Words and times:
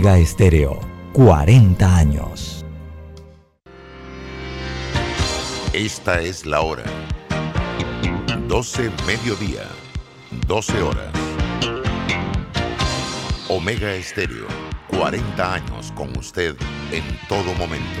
Omega 0.00 0.16
Estéreo, 0.16 0.80
40 1.12 1.96
años. 1.98 2.64
Esta 5.74 6.22
es 6.22 6.46
la 6.46 6.62
hora. 6.62 6.84
12 8.48 8.90
mediodía, 9.06 9.64
12 10.46 10.80
horas. 10.80 11.12
Omega 13.50 13.92
Estéreo, 13.92 14.46
40 14.88 15.52
años 15.52 15.92
con 15.92 16.16
usted 16.16 16.56
en 16.92 17.04
todo 17.28 17.52
momento. 17.58 18.00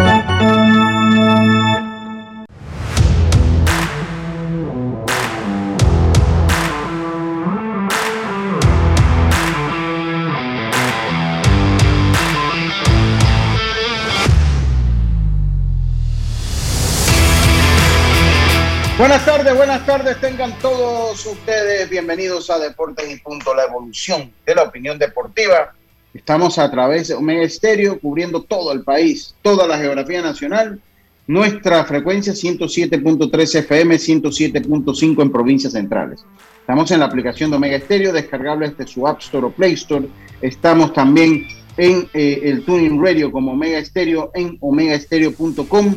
Buenas 19.01 19.25
tardes, 19.25 19.55
buenas 19.55 19.83
tardes, 19.83 20.21
tengan 20.21 20.55
todos 20.59 21.25
ustedes 21.25 21.89
bienvenidos 21.89 22.51
a 22.51 22.59
Deportes 22.59 23.11
y 23.11 23.17
Punto, 23.17 23.55
la 23.55 23.63
evolución 23.63 24.31
de 24.45 24.53
la 24.53 24.61
opinión 24.61 24.99
deportiva. 24.99 25.73
Estamos 26.13 26.59
a 26.59 26.69
través 26.69 27.07
de 27.07 27.15
Omega 27.15 27.41
Estéreo 27.41 27.99
cubriendo 27.99 28.43
todo 28.43 28.71
el 28.71 28.83
país, 28.83 29.33
toda 29.41 29.65
la 29.65 29.79
geografía 29.79 30.21
nacional. 30.21 30.79
Nuestra 31.25 31.83
frecuencia 31.85 32.33
107.3 32.33 33.55
FM, 33.55 33.95
107.5 33.95 35.21
en 35.23 35.31
provincias 35.31 35.73
centrales. 35.73 36.23
Estamos 36.59 36.91
en 36.91 36.99
la 36.99 37.07
aplicación 37.07 37.49
de 37.49 37.57
Omega 37.57 37.77
Estéreo, 37.77 38.13
descargable 38.13 38.69
desde 38.69 38.85
su 38.85 39.07
App 39.07 39.19
Store 39.21 39.47
o 39.47 39.51
Play 39.51 39.73
Store. 39.73 40.07
Estamos 40.43 40.93
también 40.93 41.47
en 41.77 42.07
eh, 42.13 42.41
el 42.43 42.63
Tuning 42.65 43.03
Radio 43.03 43.31
como 43.31 43.53
Omega 43.53 43.79
Estéreo 43.79 44.29
en 44.35 44.59
omegaestereo.com 44.61 45.95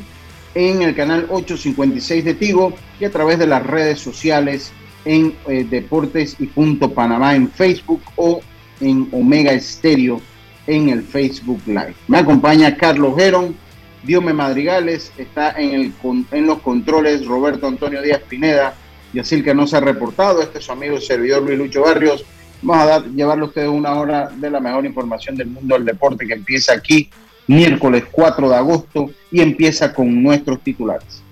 en 0.54 0.82
el 0.82 0.94
canal 0.94 1.26
856 1.30 2.24
de 2.24 2.34
Tigo 2.34 2.74
y 3.00 3.04
a 3.04 3.10
través 3.10 3.38
de 3.38 3.46
las 3.46 3.64
redes 3.64 3.98
sociales 4.00 4.72
en 5.04 5.34
eh, 5.48 5.66
Deportes 5.68 6.36
y 6.38 6.46
Punto 6.46 6.92
Panamá 6.92 7.34
en 7.34 7.50
Facebook 7.50 8.02
o 8.16 8.40
en 8.80 9.08
Omega 9.12 9.52
Estéreo 9.52 10.20
en 10.66 10.88
el 10.88 11.02
Facebook 11.02 11.60
Live. 11.66 11.94
Me 12.08 12.18
acompaña 12.18 12.76
Carlos 12.76 13.14
Gerón, 13.16 13.54
Diome 14.02 14.32
Madrigales, 14.32 15.12
está 15.18 15.52
en, 15.52 15.74
el, 15.74 15.92
en 16.30 16.46
los 16.46 16.60
controles 16.60 17.26
Roberto 17.26 17.66
Antonio 17.66 18.00
Díaz 18.00 18.22
Pineda, 18.28 18.74
y 19.12 19.18
así 19.18 19.42
que 19.42 19.54
no 19.54 19.66
se 19.66 19.76
ha 19.76 19.80
reportado, 19.80 20.42
este 20.42 20.58
es 20.58 20.64
su 20.64 20.72
amigo 20.72 21.00
servidor 21.00 21.42
Luis 21.42 21.58
Lucho 21.58 21.82
Barrios. 21.82 22.24
Vamos 22.62 22.90
a 22.90 23.06
llevarle 23.06 23.44
a 23.44 23.48
ustedes 23.48 23.68
una 23.68 23.94
hora 23.94 24.30
de 24.34 24.50
la 24.50 24.58
mejor 24.58 24.86
información 24.86 25.36
del 25.36 25.48
mundo 25.48 25.74
del 25.74 25.84
deporte 25.84 26.26
que 26.26 26.32
empieza 26.32 26.72
aquí 26.72 27.10
miércoles 27.46 28.04
4 28.10 28.48
de 28.48 28.56
agosto 28.56 29.10
y 29.30 29.40
empieza 29.40 29.92
con 29.92 30.22
nuestros 30.22 30.60
titulares. 30.62 31.22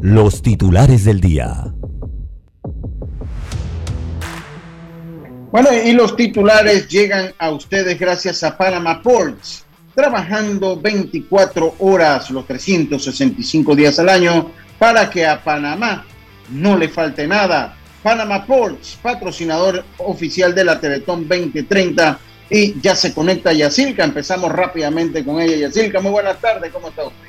Los 0.00 0.42
titulares 0.42 1.04
del 1.04 1.20
día. 1.20 1.72
Bueno, 5.50 5.70
y 5.84 5.92
los 5.92 6.14
titulares 6.14 6.88
llegan 6.88 7.32
a 7.38 7.50
ustedes 7.50 7.98
gracias 7.98 8.42
a 8.44 8.56
Panama 8.56 9.02
Ports, 9.02 9.64
trabajando 9.94 10.78
24 10.78 11.76
horas 11.78 12.30
los 12.30 12.46
365 12.46 13.74
días 13.74 13.98
al 13.98 14.10
año 14.10 14.50
para 14.78 15.08
que 15.08 15.26
a 15.26 15.42
Panamá 15.42 16.04
no 16.50 16.76
le 16.76 16.88
falte 16.88 17.26
nada. 17.26 17.74
Panama 18.02 18.46
Ports, 18.46 18.98
patrocinador 19.02 19.84
oficial 19.98 20.54
de 20.54 20.64
la 20.64 20.78
Teletón 20.78 21.26
2030 21.26 22.18
y 22.50 22.80
ya 22.80 22.96
se 22.96 23.12
conecta 23.12 23.52
Yacilca. 23.52 24.04
Empezamos 24.04 24.50
rápidamente 24.52 25.24
con 25.24 25.40
ella. 25.40 25.56
Yacilca, 25.56 26.00
muy 26.00 26.12
buenas 26.12 26.40
tardes, 26.40 26.72
¿cómo 26.72 26.88
está 26.88 27.04
usted? 27.04 27.28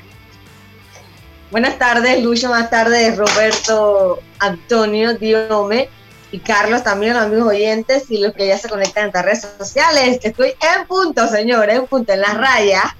Buenas 1.50 1.78
tardes, 1.78 2.22
Lucho. 2.22 2.48
Buenas 2.48 2.70
tardes, 2.70 3.16
Roberto, 3.16 4.20
Antonio, 4.38 5.14
Diome 5.14 5.88
y 6.32 6.38
Carlos, 6.38 6.84
también 6.84 7.14
los 7.14 7.24
amigos 7.24 7.48
oyentes 7.48 8.08
y 8.08 8.18
los 8.18 8.32
que 8.34 8.46
ya 8.46 8.56
se 8.56 8.68
conectan 8.68 9.06
en 9.06 9.10
las 9.12 9.24
redes 9.24 9.46
sociales. 9.58 10.20
Estoy 10.22 10.50
en 10.50 10.86
punto, 10.86 11.26
señores, 11.26 11.76
en 11.76 11.86
punto, 11.86 12.12
en 12.12 12.20
la 12.20 12.34
raya. 12.34 12.96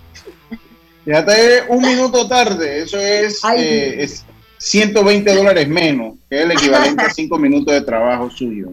Fíjate, 1.05 1.63
un 1.69 1.81
minuto 1.81 2.29
tarde, 2.29 2.83
eso 2.83 2.99
es, 2.99 3.41
eh, 3.57 4.03
es 4.03 4.25
120 4.59 5.35
dólares 5.35 5.69
menos, 5.69 6.15
que 6.29 6.39
es 6.39 6.45
el 6.45 6.53
equivalente 6.53 7.05
a 7.05 7.11
5 7.11 7.39
minutos 7.39 7.73
de 7.73 7.81
trabajo 7.83 8.31
suyo. 8.31 8.73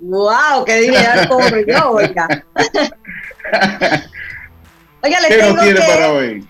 ¡Wow! 0.00 0.64
¡Qué 0.64 0.80
dinero 0.80 1.28
cobro 1.28 1.60
yo, 1.66 1.90
oiga! 1.92 2.28
oiga, 5.02 5.20
les 5.20 5.28
¿Qué 5.28 5.36
tengo 5.36 5.54
nos 5.54 5.62
tiene 5.62 5.80
que... 5.80 5.86
para 5.86 6.12
hoy? 6.12 6.48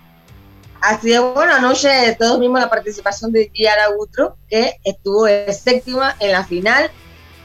Así 0.81 1.11
es, 1.13 1.19
bueno, 1.19 1.53
anoche 1.53 2.15
todos 2.17 2.39
vimos 2.39 2.59
la 2.59 2.69
participación 2.69 3.33
de 3.33 3.51
Giara 3.53 3.89
Utro, 3.97 4.37
que 4.49 4.79
estuvo 4.83 5.25
de 5.25 5.51
séptima 5.51 6.15
en 6.19 6.31
la 6.31 6.45
final. 6.45 6.89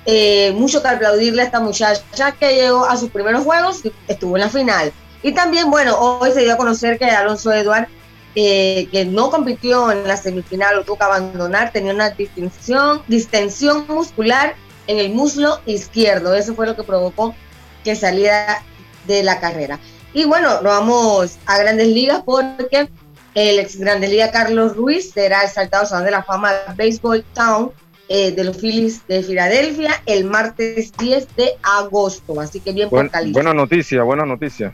Eh, 0.06 0.52
mucho 0.52 0.82
que 0.82 0.88
aplaudirle 0.88 1.42
a 1.42 1.46
esta 1.46 1.60
muchacha 1.60 2.32
que 2.38 2.54
llegó 2.54 2.84
a 2.84 2.96
sus 2.96 3.10
primeros 3.10 3.42
juegos 3.42 3.84
y 3.84 3.92
estuvo 4.06 4.36
en 4.36 4.42
la 4.42 4.50
final. 4.50 4.92
Y 5.22 5.32
también, 5.32 5.70
bueno, 5.70 5.96
hoy 5.98 6.30
se 6.30 6.42
dio 6.42 6.52
a 6.52 6.56
conocer 6.56 6.98
que 6.98 7.06
Alonso 7.06 7.50
Eduard, 7.52 7.88
eh, 8.36 8.86
que 8.92 9.04
no 9.04 9.30
compitió 9.30 9.90
en 9.90 10.06
la 10.06 10.16
semifinal, 10.16 10.76
lo 10.76 10.84
tuvo 10.84 10.98
que 10.98 11.04
abandonar, 11.04 11.72
tenía 11.72 11.94
una 11.94 12.10
distinción, 12.10 13.02
distensión 13.08 13.86
muscular 13.88 14.54
en 14.86 14.98
el 14.98 15.10
muslo 15.12 15.60
izquierdo. 15.66 16.34
Eso 16.34 16.54
fue 16.54 16.66
lo 16.66 16.76
que 16.76 16.82
provocó 16.82 17.34
que 17.82 17.94
saliera 17.96 18.62
de 19.06 19.22
la 19.22 19.40
carrera. 19.40 19.78
Y 20.12 20.24
bueno, 20.24 20.54
nos 20.62 20.64
vamos 20.64 21.38
a 21.46 21.58
grandes 21.58 21.88
ligas 21.88 22.22
porque 22.24 22.88
el 23.34 23.58
ex 23.58 23.76
Grandes 23.78 24.10
Ligas 24.10 24.30
Carlos 24.30 24.76
Ruiz 24.76 25.10
será 25.10 25.42
exaltado 25.42 25.82
al 25.82 25.88
Salón 25.88 26.04
de 26.04 26.10
la 26.12 26.22
Fama 26.22 26.52
de 26.52 26.74
Baseball 26.76 27.24
Town 27.34 27.72
eh, 28.08 28.30
de 28.30 28.44
los 28.44 28.56
Phillies 28.58 29.06
de 29.08 29.22
Filadelfia 29.24 30.02
el 30.06 30.24
martes 30.24 30.92
10 30.98 31.34
de 31.36 31.50
agosto. 31.62 32.40
Así 32.40 32.60
que 32.60 32.72
bien 32.72 32.88
Buen- 32.90 33.06
por 33.06 33.10
Cali. 33.12 33.32
buena 33.32 33.52
noticia, 33.52 34.02
buena 34.04 34.24
noticia. 34.24 34.72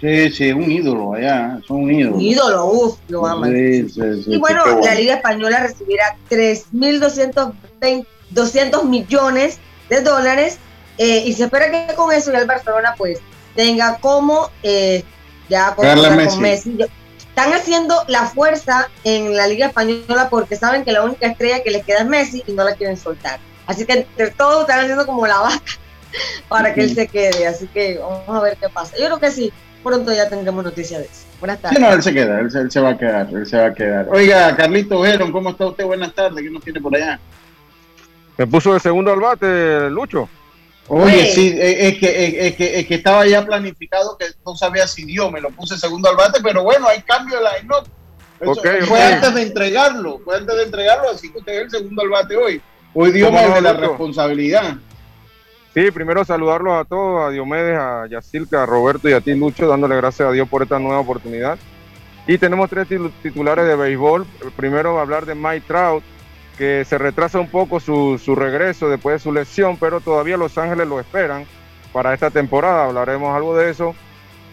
Sí, 0.00 0.30
sí, 0.30 0.52
un 0.52 0.70
ídolo 0.70 1.14
allá, 1.14 1.58
son 1.66 1.82
un 1.82 1.90
ídolo. 1.92 2.14
Un 2.16 2.20
ídolo, 2.22 2.66
uff, 2.66 2.98
lo 3.08 3.26
aman. 3.26 3.52
Sí, 3.52 3.88
sí, 3.90 4.00
sí, 4.24 4.32
Y 4.32 4.36
bueno, 4.38 4.62
la 4.80 4.94
Liga 4.94 5.14
Española 5.16 5.58
recibirá 5.60 6.16
3.220 6.30 8.06
200 8.30 8.84
millones 8.84 9.58
de 9.88 10.02
dólares 10.02 10.58
eh, 10.98 11.22
y 11.24 11.32
se 11.32 11.44
espera 11.44 11.70
que 11.70 11.94
con 11.94 12.12
eso 12.12 12.32
ya 12.32 12.38
el 12.38 12.46
Barcelona 12.46 12.94
pues 12.98 13.20
tenga 13.54 13.98
como 13.98 14.50
eh, 14.62 15.04
ya 15.48 15.74
con, 15.74 15.86
Messi. 16.40 16.78
Están 17.18 17.52
haciendo 17.52 18.02
la 18.08 18.26
fuerza 18.26 18.90
en 19.04 19.36
la 19.36 19.46
Liga 19.46 19.68
Española 19.68 20.28
porque 20.28 20.56
saben 20.56 20.84
que 20.84 20.90
la 20.90 21.04
única 21.04 21.28
estrella 21.28 21.62
que 21.62 21.70
les 21.70 21.84
queda 21.84 21.98
es 21.98 22.06
Messi 22.06 22.42
y 22.46 22.52
no 22.52 22.64
la 22.64 22.74
quieren 22.74 22.96
soltar. 22.96 23.38
Así 23.66 23.86
que 23.86 23.92
entre 23.92 24.30
todos 24.32 24.62
están 24.62 24.80
haciendo 24.80 25.06
como 25.06 25.24
la 25.26 25.38
vaca 25.38 25.72
para 26.48 26.74
que 26.74 26.82
él 26.82 26.94
se 26.94 27.06
quede. 27.06 27.46
Así 27.46 27.68
que 27.68 27.98
vamos 27.98 28.28
a 28.28 28.40
ver 28.40 28.56
qué 28.60 28.68
pasa. 28.68 28.96
Yo 28.98 29.06
creo 29.06 29.20
que 29.20 29.30
sí, 29.30 29.52
pronto 29.84 30.12
ya 30.12 30.28
tendremos 30.28 30.64
noticias 30.64 31.00
de 31.00 31.06
eso. 31.06 31.26
Buenas 31.38 31.60
tardes. 31.60 31.78
no, 31.78 31.92
él 31.92 32.02
se 32.02 32.12
queda, 32.12 32.40
él 32.40 32.50
se, 32.50 32.58
él 32.58 32.70
se 32.72 32.80
va 32.80 32.90
a 32.90 32.98
quedar, 32.98 33.28
él 33.32 33.46
se 33.46 33.56
va 33.56 33.66
a 33.66 33.74
quedar. 33.74 34.08
Oiga, 34.10 34.56
Carlito 34.56 35.04
Geron, 35.04 35.30
¿cómo 35.30 35.50
está 35.50 35.66
usted? 35.66 35.84
Buenas 35.84 36.12
tardes, 36.12 36.42
¿qué 36.42 36.50
nos 36.50 36.64
tiene 36.64 36.80
por 36.80 36.96
allá? 36.96 37.20
Me 38.38 38.46
puso 38.46 38.72
de 38.72 38.80
segundo 38.80 39.12
al 39.12 39.20
bate, 39.20 39.90
Lucho. 39.90 40.28
Oye, 40.86 41.04
Oye. 41.04 41.26
sí, 41.32 41.48
eh, 41.48 41.88
es 41.88 41.98
que, 41.98 42.46
es, 42.46 42.56
que, 42.56 42.78
es 42.80 42.86
que 42.86 42.94
estaba 42.94 43.26
ya 43.26 43.44
planificado 43.44 44.16
que 44.16 44.26
no 44.46 44.56
sabía 44.56 44.86
si 44.86 45.04
dio, 45.04 45.30
me 45.30 45.40
lo 45.40 45.50
puse 45.50 45.76
segundo 45.76 46.08
al 46.08 46.16
bate, 46.16 46.40
pero 46.42 46.62
bueno, 46.62 46.88
hay 46.88 47.02
cambio 47.02 47.38
de. 47.40 47.46
Eso 48.40 48.52
Ok, 48.52 48.66
fue 48.86 49.02
antes 49.02 49.34
de 49.34 49.42
entregarlo, 49.42 50.20
fue 50.24 50.36
antes 50.36 50.56
de 50.56 50.62
entregarlo, 50.62 51.10
así 51.10 51.30
que 51.30 51.38
usted 51.38 51.52
es 51.54 51.62
el 51.64 51.70
segundo 51.70 52.02
al 52.02 52.08
bate 52.08 52.36
hoy. 52.36 52.62
Hoy 52.94 53.10
dio 53.10 53.26
¿Cómo 53.26 53.38
más 53.38 53.48
no, 53.48 53.54
de 53.56 53.60
la 53.60 53.72
Lucho? 53.72 53.88
responsabilidad. 53.88 54.76
Sí, 55.74 55.90
primero 55.90 56.24
saludarlos 56.24 56.80
a 56.80 56.84
todos, 56.84 57.26
a 57.26 57.30
Diomedes, 57.30 57.76
a 57.76 58.06
Yacilca, 58.08 58.62
a 58.62 58.66
Roberto 58.66 59.08
y 59.08 59.12
a 59.12 59.20
ti, 59.20 59.34
Lucho, 59.34 59.66
dándole 59.66 59.96
gracias 59.96 60.28
a 60.28 60.32
Dios 60.32 60.48
por 60.48 60.62
esta 60.62 60.78
nueva 60.78 61.00
oportunidad. 61.00 61.58
Y 62.26 62.38
tenemos 62.38 62.70
tres 62.70 62.86
titulares 63.22 63.66
de 63.66 63.74
béisbol. 63.74 64.26
Primero 64.56 64.94
va 64.94 65.00
a 65.00 65.02
hablar 65.02 65.26
de 65.26 65.34
Mike 65.34 65.64
Trout, 65.66 66.04
que 66.58 66.84
se 66.84 66.98
retrasa 66.98 67.38
un 67.38 67.48
poco 67.48 67.78
su, 67.80 68.20
su 68.22 68.34
regreso 68.34 68.88
después 68.88 69.14
de 69.14 69.18
su 69.20 69.32
lesión, 69.32 69.76
pero 69.78 70.00
todavía 70.00 70.36
Los 70.36 70.58
Ángeles 70.58 70.86
lo 70.88 70.98
esperan 71.00 71.44
para 71.92 72.12
esta 72.12 72.30
temporada. 72.30 72.84
Hablaremos 72.86 73.34
algo 73.34 73.56
de 73.56 73.70
eso. 73.70 73.94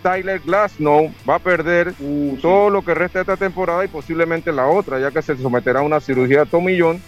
Tyler 0.03 0.39
Glasnow 0.45 1.11
va 1.27 1.35
a 1.35 1.39
perder 1.39 1.89
Uh, 1.99 2.35
sí. 2.35 2.39
todo 2.41 2.69
lo 2.69 2.83
que 2.83 2.93
resta 2.93 3.19
de 3.19 3.23
esta 3.23 3.37
temporada 3.37 3.83
y 3.83 3.87
posiblemente 3.87 4.51
la 4.51 4.67
otra, 4.67 4.99
ya 4.99 5.09
que 5.11 5.21
se 5.23 5.35
someterá 5.35 5.79
a 5.79 5.83
una 5.83 5.99
cirugía 5.99 6.41
de 6.41 6.45
tomillón. 6.45 7.01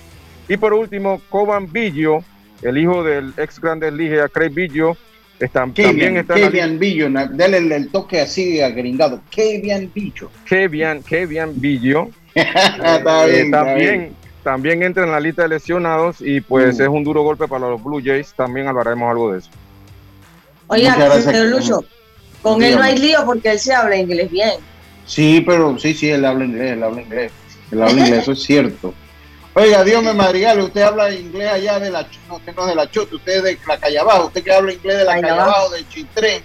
Y 0.50 0.58
por 0.58 0.74
último, 0.74 1.22
Coban 1.30 1.72
Biggio, 1.72 2.24
el 2.64 2.78
hijo 2.78 3.04
del 3.04 3.34
ex 3.38 3.60
Grandes 3.62 3.94
Ligas, 3.94 4.32
Craig 4.34 4.50
Biggio, 4.50 4.98
está, 5.40 5.60
también 5.60 5.96
Kevin, 5.96 6.18
está 6.18 6.34
Kevin 6.34 6.80
Billo, 6.80 7.08
dale 7.12 7.58
el, 7.58 7.90
toque 7.90 8.20
así 8.22 8.60
agringado. 8.62 9.22
Kevin 9.30 9.92
Billo. 9.94 10.32
Kevin, 10.46 11.04
Kevin 11.04 11.52
Biggio. 11.56 12.10
Está 12.34 13.28
Eh, 13.28 13.50
también. 13.52 14.16
También 14.48 14.82
entra 14.82 15.04
en 15.04 15.12
la 15.12 15.20
lista 15.20 15.42
de 15.42 15.50
lesionados 15.50 16.22
y 16.22 16.40
pues 16.40 16.78
Mm. 16.78 16.82
es 16.84 16.88
un 16.88 17.04
duro 17.04 17.22
golpe 17.22 17.50
para 17.50 17.68
los 17.68 17.84
Blue 17.84 18.02
Jays. 18.02 18.34
También 18.34 18.66
hablaremos 18.70 19.12
algo 19.12 19.34
de 19.34 19.40
eso. 19.40 19.50
Oiga, 20.68 21.22
señor 21.22 21.48
Lucho, 21.48 21.84
con 22.42 22.64
él 22.64 22.76
no 22.76 22.82
hay 22.82 22.98
lío 22.98 23.26
porque 23.26 23.52
él 23.52 23.60
se 23.60 23.74
habla 23.74 23.98
inglés 23.98 24.32
bien. 24.32 24.54
Sí, 25.06 25.44
pero 25.46 25.78
sí, 25.78 25.94
sí, 25.94 26.10
él 26.10 26.24
habla 26.24 26.46
inglés, 26.46 26.72
él 26.72 26.84
habla 26.84 27.02
inglés. 27.02 27.32
Él 27.72 27.82
habla 27.82 28.00
inglés, 28.02 28.22
eso 28.22 28.32
es 28.32 28.44
cierto. 28.44 28.94
Oiga, 29.54 29.84
Dios 29.84 30.02
me 30.02 30.14
madrigal, 30.14 30.62
usted 30.62 30.82
habla 30.82 31.12
inglés 31.14 31.50
allá 31.52 31.78
de 31.80 31.90
la, 31.90 32.08
no, 32.30 32.36
usted 32.38 32.56
no 32.56 32.62
es 32.62 32.68
de 32.70 32.76
la 32.76 32.90
Chota, 32.90 33.16
usted 33.18 33.34
es 33.38 33.44
de 33.44 33.58
la 33.68 33.78
calle 33.78 34.00
abajo, 34.00 34.28
usted 34.28 34.44
que 34.44 34.54
habla 34.54 34.72
inglés 34.72 34.98
de 35.00 35.04
la 35.04 35.12
Calle 35.12 35.22
calle 35.24 35.34
abajo. 35.34 35.50
abajo, 35.58 35.74
de 35.74 35.90
Chitré. 35.90 36.42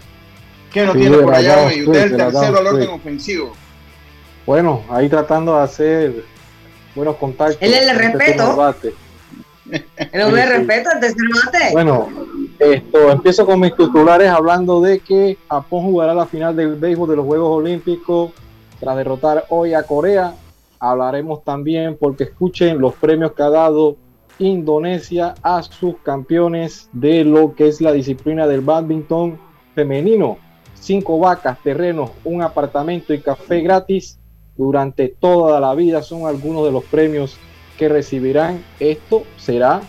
¿Qué 0.72 0.84
nos 0.86 0.94
Sí, 0.94 1.00
tiene 1.02 1.18
por 1.18 1.34
allá 1.36 1.66
hoy? 1.66 1.82
Usted 1.86 1.98
es 2.06 2.10
el 2.12 2.16
tercero 2.16 2.58
al 2.58 2.66
orden 2.66 2.88
ofensivo. 2.90 3.52
Bueno, 4.44 4.82
ahí 4.90 5.08
tratando 5.08 5.56
de 5.56 5.62
hacer 5.62 6.24
buenos 6.94 7.16
contactos. 7.16 7.58
Él 7.60 7.74
es 7.74 7.88
el 7.88 7.96
con 7.96 8.04
este 8.04 8.18
respeto. 8.18 8.74
Sí, 8.82 8.88
sí. 8.90 9.78
respeto 10.12 10.90
al 10.90 11.00
tercer 11.00 11.28
mate. 11.44 11.72
Bueno, 11.72 12.08
esto 12.58 13.10
empiezo 13.10 13.46
con 13.46 13.60
mis 13.60 13.74
titulares 13.76 14.28
hablando 14.28 14.80
de 14.80 15.00
que 15.00 15.38
Japón 15.48 15.84
jugará 15.84 16.14
la 16.14 16.26
final 16.26 16.54
del 16.54 16.76
béisbol 16.76 17.08
de 17.10 17.16
los 17.16 17.26
Juegos 17.26 17.56
Olímpicos 17.58 18.32
tras 18.80 18.96
derrotar 18.96 19.46
hoy 19.48 19.74
a 19.74 19.82
Corea. 19.84 20.34
Hablaremos 20.78 21.44
también 21.44 21.96
porque 21.98 22.24
escuchen 22.24 22.78
los 22.80 22.94
premios 22.94 23.32
que 23.32 23.42
ha 23.42 23.50
dado 23.50 23.96
Indonesia 24.38 25.34
a 25.42 25.62
sus 25.62 25.96
campeones 25.98 26.88
de 26.92 27.24
lo 27.24 27.54
que 27.54 27.68
es 27.68 27.80
la 27.80 27.92
disciplina 27.92 28.46
del 28.46 28.60
badminton 28.60 29.38
femenino. 29.74 30.38
Cinco 30.74 31.18
vacas, 31.18 31.58
terrenos, 31.62 32.10
un 32.24 32.42
apartamento 32.42 33.14
y 33.14 33.20
café 33.20 33.60
gratis 33.60 34.18
durante 34.56 35.08
toda 35.08 35.60
la 35.60 35.74
vida 35.74 36.02
son 36.02 36.26
algunos 36.26 36.64
de 36.64 36.72
los 36.72 36.84
premios 36.84 37.36
que 37.78 37.88
recibirán. 37.88 38.64
Esto 38.80 39.24
será 39.36 39.80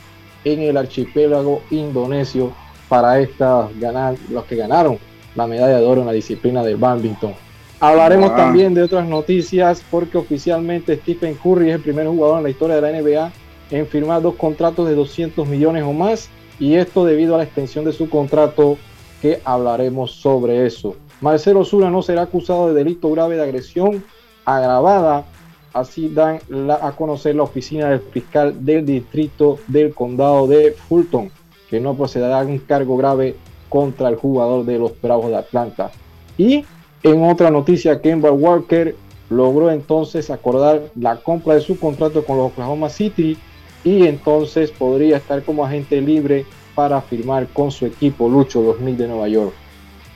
en 0.45 0.61
el 0.61 0.77
archipiélago 0.77 1.61
indonesio 1.69 2.51
para 2.89 3.19
estas 3.19 3.77
ganar, 3.79 4.15
los 4.29 4.45
que 4.45 4.55
ganaron 4.55 4.97
la 5.35 5.47
medalla 5.47 5.79
de 5.79 5.85
oro 5.85 6.01
en 6.01 6.07
la 6.07 6.13
disciplina 6.13 6.63
del 6.63 6.77
badminton. 6.77 7.33
Hablaremos 7.79 8.29
Wow. 8.29 8.37
también 8.37 8.73
de 8.73 8.83
otras 8.83 9.07
noticias 9.07 9.83
porque 9.91 10.17
oficialmente 10.17 10.95
Stephen 10.97 11.35
Curry 11.35 11.69
es 11.69 11.75
el 11.75 11.81
primer 11.81 12.07
jugador 12.07 12.37
en 12.37 12.43
la 12.43 12.49
historia 12.49 12.75
de 12.75 12.81
la 12.81 12.91
NBA 13.01 13.31
en 13.71 13.87
firmar 13.87 14.21
dos 14.21 14.35
contratos 14.35 14.87
de 14.87 14.95
200 14.95 15.47
millones 15.47 15.83
o 15.83 15.91
más 15.91 16.29
y 16.59 16.75
esto 16.75 17.03
debido 17.03 17.35
a 17.35 17.39
la 17.39 17.43
extensión 17.43 17.83
de 17.83 17.91
su 17.91 18.09
contrato 18.09 18.77
que 19.21 19.41
hablaremos 19.43 20.11
sobre 20.11 20.65
eso. 20.65 20.95
Marcelo 21.19 21.65
Zuna 21.65 21.89
no 21.89 22.01
será 22.01 22.23
acusado 22.23 22.67
de 22.67 22.73
delito 22.73 23.09
grave 23.11 23.35
de 23.35 23.43
agresión 23.43 24.03
agravada 24.45 25.25
Así 25.73 26.07
dan 26.09 26.39
a 26.69 26.91
conocer 26.91 27.35
la 27.35 27.43
oficina 27.43 27.89
del 27.89 27.99
fiscal 27.99 28.63
del 28.63 28.85
distrito 28.85 29.57
del 29.67 29.91
condado 29.91 30.45
de 30.45 30.71
Fulton, 30.71 31.31
que 31.67 31.79
no 31.79 31.95
procederá 31.95 32.41
un 32.41 32.59
cargo 32.59 32.95
grave 32.95 33.35
contra 33.69 34.09
el 34.09 34.15
jugador 34.15 34.65
de 34.65 34.77
los 34.77 35.01
Bravos 35.01 35.31
de 35.31 35.37
Atlanta. 35.37 35.89
Y 36.37 36.63
en 37.01 37.23
otra 37.23 37.49
noticia, 37.49 37.99
Kemba 37.99 38.31
Walker 38.31 38.95
logró 39.31 39.71
entonces 39.71 40.29
acordar 40.29 40.83
la 40.95 41.15
compra 41.15 41.55
de 41.55 41.61
su 41.61 41.79
contrato 41.79 42.23
con 42.23 42.37
los 42.37 42.51
Oklahoma 42.51 42.89
City 42.89 43.35
y 43.83 44.05
entonces 44.05 44.69
podría 44.69 45.17
estar 45.17 45.41
como 45.41 45.65
agente 45.65 45.99
libre 46.01 46.45
para 46.75 47.01
firmar 47.01 47.47
con 47.47 47.71
su 47.71 47.87
equipo 47.87 48.29
Lucho, 48.29 48.61
los 48.61 48.75
Knicks 48.75 48.99
de 48.99 49.07
Nueva 49.07 49.27
York. 49.27 49.53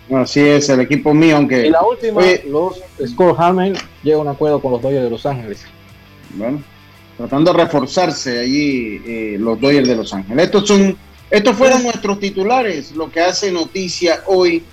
Así 0.09 0.39
es, 0.39 0.69
el 0.69 0.79
equipo 0.81 1.13
mío, 1.13 1.35
aunque, 1.35 1.67
Y 1.67 1.69
la 1.69 1.83
última, 1.83 2.21
Oye. 2.21 2.43
los 2.47 2.81
Scott 3.05 3.35
Harmon 3.37 3.73
llega 4.03 4.17
a 4.17 4.21
un 4.21 4.27
acuerdo 4.27 4.61
con 4.61 4.71
los 4.71 4.81
Dodgers 4.81 5.03
de 5.03 5.09
Los 5.09 5.25
Ángeles. 5.25 5.65
bueno, 6.35 6.63
tratando 7.17 7.51
de 7.51 7.63
reforzarse 7.63 8.39
allí 8.39 9.01
eh, 9.05 9.37
los 9.39 9.59
Dodgers 9.59 9.87
de 9.87 9.95
Los 9.95 10.13
Ángeles. 10.13 10.45
Estos 10.45 10.67
son, 10.67 10.97
estos 11.29 11.55
fueron 11.55 11.83
nuestros 11.83 12.19
titulares, 12.19 12.93
lo 12.95 13.11
que 13.11 13.19
hace 13.19 13.51
noticia 13.51 14.23
hoy 14.27 14.63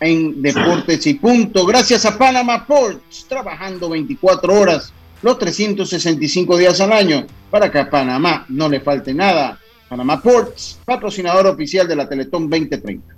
en 0.00 0.40
Deportes 0.40 1.06
y 1.06 1.14
Punto. 1.14 1.66
Gracias 1.66 2.06
a 2.06 2.16
Panama 2.16 2.66
Ports, 2.66 3.26
trabajando 3.28 3.90
24 3.90 4.54
horas, 4.54 4.92
los 5.20 5.38
365 5.38 6.56
días 6.56 6.80
al 6.80 6.92
año, 6.92 7.26
para 7.50 7.70
que 7.70 7.78
a 7.78 7.90
Panamá 7.90 8.46
no 8.48 8.68
le 8.68 8.80
falte 8.80 9.12
nada. 9.12 9.58
Panama 9.88 10.20
Ports, 10.20 10.78
patrocinador 10.84 11.46
oficial 11.46 11.88
de 11.88 11.96
la 11.96 12.08
Teletón 12.08 12.48
2030. 12.48 13.17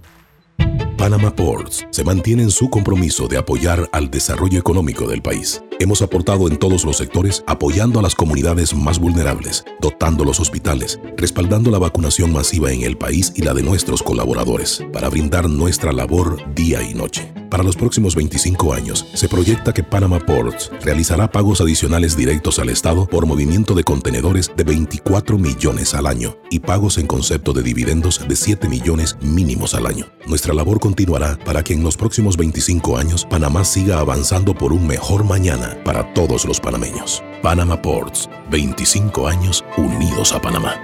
Panama 1.00 1.34
Ports 1.34 1.86
se 1.88 2.04
mantiene 2.04 2.42
en 2.42 2.50
su 2.50 2.68
compromiso 2.68 3.26
de 3.26 3.38
apoyar 3.38 3.88
al 3.90 4.10
desarrollo 4.10 4.58
económico 4.58 5.08
del 5.08 5.22
país. 5.22 5.62
Hemos 5.80 6.02
aportado 6.02 6.46
en 6.46 6.58
todos 6.58 6.84
los 6.84 6.98
sectores 6.98 7.42
apoyando 7.46 8.00
a 8.00 8.02
las 8.02 8.14
comunidades 8.14 8.74
más 8.74 8.98
vulnerables, 8.98 9.64
dotando 9.80 10.26
los 10.26 10.38
hospitales, 10.38 11.00
respaldando 11.16 11.70
la 11.70 11.78
vacunación 11.78 12.34
masiva 12.34 12.70
en 12.70 12.82
el 12.82 12.98
país 12.98 13.32
y 13.34 13.40
la 13.40 13.54
de 13.54 13.62
nuestros 13.62 14.02
colaboradores, 14.02 14.84
para 14.92 15.08
brindar 15.08 15.48
nuestra 15.48 15.90
labor 15.92 16.54
día 16.54 16.82
y 16.82 16.92
noche. 16.92 17.32
Para 17.50 17.64
los 17.64 17.76
próximos 17.76 18.14
25 18.14 18.74
años, 18.74 19.06
se 19.12 19.28
proyecta 19.28 19.72
que 19.72 19.82
Panama 19.82 20.20
Ports 20.20 20.70
realizará 20.82 21.32
pagos 21.32 21.60
adicionales 21.60 22.16
directos 22.16 22.60
al 22.60 22.68
Estado 22.68 23.06
por 23.06 23.26
movimiento 23.26 23.74
de 23.74 23.82
contenedores 23.82 24.52
de 24.56 24.62
24 24.62 25.36
millones 25.36 25.94
al 25.94 26.06
año 26.06 26.36
y 26.50 26.60
pagos 26.60 26.96
en 26.98 27.08
concepto 27.08 27.52
de 27.52 27.64
dividendos 27.64 28.20
de 28.28 28.36
7 28.36 28.68
millones 28.68 29.16
mínimos 29.20 29.74
al 29.74 29.86
año. 29.86 30.06
Nuestra 30.28 30.54
labor 30.54 30.78
continuará 30.78 31.38
para 31.44 31.64
que 31.64 31.72
en 31.72 31.82
los 31.82 31.96
próximos 31.96 32.36
25 32.36 32.96
años 32.96 33.26
Panamá 33.28 33.64
siga 33.64 33.98
avanzando 33.98 34.54
por 34.54 34.72
un 34.72 34.86
mejor 34.86 35.24
mañana 35.24 35.69
para 35.76 36.12
todos 36.14 36.44
los 36.44 36.60
panameños. 36.60 37.22
Panama 37.42 37.80
Ports, 37.80 38.28
25 38.50 39.26
años 39.26 39.64
unidos 39.76 40.32
a 40.32 40.40
Panamá. 40.40 40.74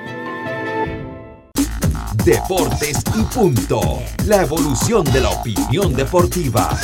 Deportes 2.24 3.04
y 3.14 3.22
punto. 3.22 4.02
La 4.24 4.42
evolución 4.42 5.04
de 5.04 5.20
la 5.20 5.30
opinión 5.30 5.94
deportiva. 5.94 6.76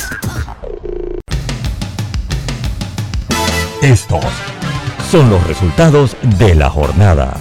Estos 3.81 4.23
son 5.11 5.29
los 5.29 5.45
resultados 5.45 6.15
de 6.39 6.55
la 6.55 6.69
jornada. 6.69 7.33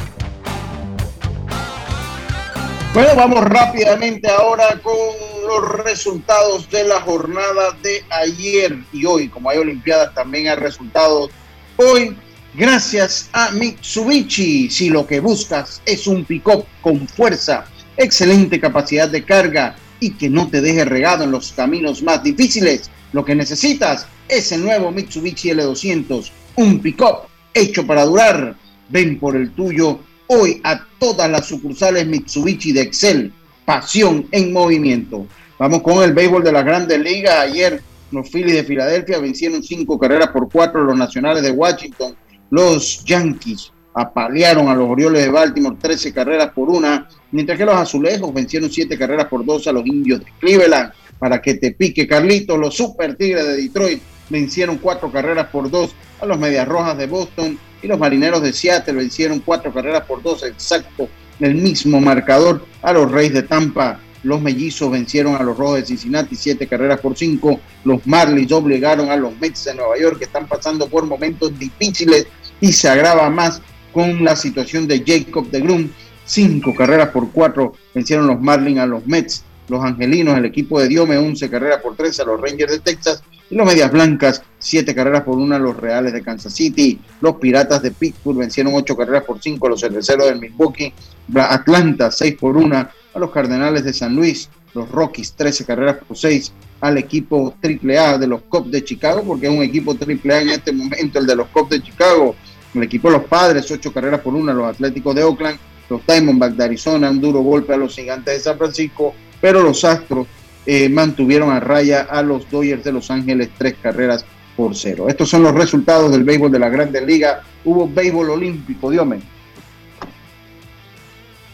Bueno, 2.92 3.10
vamos 3.16 3.44
rápidamente 3.44 4.28
ahora 4.28 4.78
con 4.82 5.31
los 5.46 5.84
resultados 5.84 6.70
de 6.70 6.84
la 6.84 7.00
jornada 7.00 7.76
de 7.82 8.04
ayer 8.10 8.76
y 8.92 9.04
hoy. 9.04 9.28
Como 9.28 9.50
hay 9.50 9.58
Olimpiadas, 9.58 10.14
también 10.14 10.48
hay 10.48 10.56
resultados 10.56 11.30
hoy. 11.76 12.16
Gracias 12.54 13.30
a 13.32 13.50
Mitsubishi. 13.50 14.70
Si 14.70 14.90
lo 14.90 15.06
que 15.06 15.20
buscas 15.20 15.80
es 15.86 16.06
un 16.06 16.24
pick-up 16.24 16.66
con 16.82 17.08
fuerza, 17.08 17.64
excelente 17.96 18.60
capacidad 18.60 19.08
de 19.08 19.24
carga 19.24 19.76
y 20.00 20.10
que 20.12 20.28
no 20.28 20.48
te 20.48 20.60
deje 20.60 20.84
regado 20.84 21.24
en 21.24 21.30
los 21.30 21.52
caminos 21.52 22.02
más 22.02 22.22
difíciles, 22.22 22.90
lo 23.12 23.24
que 23.24 23.34
necesitas 23.34 24.06
es 24.28 24.52
el 24.52 24.62
nuevo 24.64 24.90
Mitsubishi 24.90 25.50
L200, 25.50 26.30
un 26.56 26.80
pick-up 26.80 27.28
hecho 27.54 27.86
para 27.86 28.04
durar. 28.04 28.56
Ven 28.88 29.18
por 29.18 29.36
el 29.36 29.52
tuyo 29.52 30.00
hoy 30.26 30.60
a 30.64 30.84
todas 30.98 31.30
las 31.30 31.46
sucursales 31.46 32.06
Mitsubishi 32.06 32.72
de 32.72 32.82
Excel. 32.82 33.32
Pasión 33.72 34.28
en 34.32 34.52
movimiento. 34.52 35.26
Vamos 35.58 35.80
con 35.80 36.02
el 36.02 36.12
béisbol 36.12 36.44
de 36.44 36.52
las 36.52 36.62
grandes 36.62 37.00
ligas. 37.00 37.36
Ayer 37.36 37.80
los 38.10 38.28
Phillies 38.28 38.56
de 38.56 38.64
Filadelfia 38.64 39.18
vencieron 39.18 39.62
cinco 39.62 39.98
carreras 39.98 40.28
por 40.28 40.50
cuatro 40.50 40.84
los 40.84 40.94
nacionales 40.94 41.42
de 41.42 41.52
Washington. 41.52 42.14
Los 42.50 43.02
Yankees 43.06 43.72
apalearon 43.94 44.68
a 44.68 44.74
los 44.74 44.90
Orioles 44.90 45.22
de 45.22 45.30
Baltimore 45.30 45.78
13 45.80 46.12
carreras 46.12 46.50
por 46.50 46.68
una, 46.68 47.08
mientras 47.30 47.56
que 47.56 47.64
los 47.64 47.74
Azulejos 47.74 48.34
vencieron 48.34 48.70
siete 48.70 48.98
carreras 48.98 49.28
por 49.28 49.42
dos 49.42 49.66
a 49.66 49.72
los 49.72 49.86
Indios 49.86 50.20
de 50.20 50.26
Cleveland. 50.38 50.92
Para 51.18 51.40
que 51.40 51.54
te 51.54 51.72
pique 51.72 52.06
Carlitos, 52.06 52.58
los 52.58 52.74
Super 52.74 53.16
Tigres 53.16 53.46
de 53.46 53.56
Detroit 53.56 54.02
vencieron 54.28 54.76
cuatro 54.76 55.10
carreras 55.10 55.46
por 55.46 55.70
dos 55.70 55.94
a 56.20 56.26
los 56.26 56.38
Medias 56.38 56.68
Rojas 56.68 56.98
de 56.98 57.06
Boston 57.06 57.58
y 57.82 57.86
los 57.86 57.98
Marineros 57.98 58.42
de 58.42 58.52
Seattle 58.52 58.92
vencieron 58.92 59.40
cuatro 59.40 59.72
carreras 59.72 60.04
por 60.04 60.22
dos, 60.22 60.42
exacto, 60.42 61.08
el 61.44 61.54
mismo 61.54 62.00
marcador 62.00 62.64
a 62.82 62.92
los 62.92 63.10
Reyes 63.10 63.34
de 63.34 63.42
Tampa. 63.42 64.00
Los 64.22 64.40
Mellizos 64.40 64.90
vencieron 64.90 65.34
a 65.34 65.42
los 65.42 65.56
Rojos 65.56 65.76
de 65.76 65.86
Cincinnati 65.86 66.36
siete 66.36 66.66
carreras 66.66 67.00
por 67.00 67.16
cinco. 67.16 67.60
Los 67.84 68.06
Marlins 68.06 68.52
obligaron 68.52 69.10
a 69.10 69.16
los 69.16 69.36
Mets 69.40 69.64
de 69.64 69.74
Nueva 69.74 69.98
York 69.98 70.18
que 70.18 70.24
están 70.24 70.46
pasando 70.46 70.88
por 70.88 71.04
momentos 71.06 71.58
difíciles 71.58 72.26
y 72.60 72.72
se 72.72 72.88
agrava 72.88 73.28
más 73.30 73.60
con 73.92 74.24
la 74.24 74.36
situación 74.36 74.86
de 74.86 75.02
Jacob 75.04 75.50
de 75.50 75.60
Grum. 75.60 75.88
Cinco 76.24 76.72
carreras 76.74 77.08
por 77.08 77.30
cuatro 77.32 77.74
vencieron 77.94 78.26
los 78.26 78.40
Marlins 78.40 78.78
a 78.78 78.86
los 78.86 79.06
Mets. 79.06 79.44
Los 79.68 79.82
Angelinos, 79.84 80.36
el 80.36 80.44
equipo 80.44 80.80
de 80.80 80.88
Diome, 80.88 81.16
11 81.16 81.48
carreras 81.48 81.80
por 81.80 81.96
tres 81.96 82.18
a 82.20 82.24
los 82.24 82.40
Rangers 82.40 82.72
de 82.72 82.80
Texas. 82.80 83.22
Y 83.50 83.54
los 83.54 83.66
Medias 83.66 83.92
Blancas, 83.92 84.42
siete 84.58 84.94
carreras 84.94 85.22
por 85.22 85.36
una 85.36 85.56
a 85.56 85.58
los 85.58 85.76
Reales 85.76 86.12
de 86.12 86.22
Kansas 86.22 86.54
City. 86.54 86.98
Los 87.20 87.36
Piratas 87.36 87.82
de 87.82 87.90
Pittsburgh 87.90 88.38
vencieron 88.38 88.74
ocho 88.74 88.96
carreras 88.96 89.24
por 89.24 89.40
cinco 89.42 89.66
a 89.66 89.70
los 89.70 89.80
Cerveceros 89.80 90.26
de 90.26 90.36
Milwaukee. 90.36 90.92
Atlanta, 91.34 92.10
seis 92.10 92.36
por 92.38 92.56
una 92.56 92.90
a 93.12 93.18
los 93.18 93.30
Cardenales 93.30 93.84
de 93.84 93.92
San 93.92 94.14
Luis. 94.14 94.48
Los 94.74 94.90
Rockies, 94.90 95.34
13 95.34 95.66
carreras 95.66 95.98
por 95.98 96.16
seis 96.16 96.50
al 96.80 96.98
equipo 96.98 97.54
AAA 97.62 98.18
de 98.18 98.26
los 98.26 98.42
Cubs 98.42 98.70
de 98.70 98.82
Chicago, 98.82 99.22
porque 99.22 99.46
es 99.46 99.52
un 99.52 99.62
equipo 99.62 99.92
AAA 99.92 100.40
en 100.40 100.48
este 100.50 100.72
momento, 100.72 101.18
el 101.18 101.26
de 101.26 101.36
los 101.36 101.48
Cubs 101.48 101.70
de 101.70 101.82
Chicago. 101.82 102.34
El 102.74 102.82
equipo 102.82 103.08
de 103.08 103.18
los 103.18 103.26
Padres, 103.26 103.70
ocho 103.70 103.92
carreras 103.92 104.20
por 104.20 104.34
una, 104.34 104.54
los 104.54 104.66
Atléticos 104.66 105.14
de 105.14 105.22
Oakland, 105.22 105.58
los 105.90 106.04
Diamondbacks 106.06 106.56
de 106.56 106.64
Arizona, 106.64 107.10
un 107.10 107.20
duro 107.20 107.40
golpe 107.40 107.74
a 107.74 107.76
los 107.76 107.94
Gigantes 107.94 108.34
de 108.34 108.40
San 108.40 108.58
Francisco, 108.58 109.14
pero 109.40 109.62
los 109.62 109.84
Astros 109.84 110.26
eh, 110.66 110.88
mantuvieron 110.88 111.50
a 111.50 111.60
raya 111.60 112.02
a 112.02 112.22
los 112.22 112.48
Dodgers 112.50 112.84
de 112.84 112.92
Los 112.92 113.10
Ángeles, 113.10 113.50
tres 113.58 113.74
carreras 113.82 114.24
por 114.56 114.76
cero. 114.76 115.08
Estos 115.08 115.28
son 115.28 115.42
los 115.42 115.54
resultados 115.54 116.12
del 116.12 116.24
béisbol 116.24 116.52
de 116.52 116.58
la 116.58 116.68
Grandes 116.68 117.02
Ligas. 117.04 117.42
Hubo 117.64 117.88
béisbol 117.88 118.30
olímpico, 118.30 118.90
Dios 118.90 119.06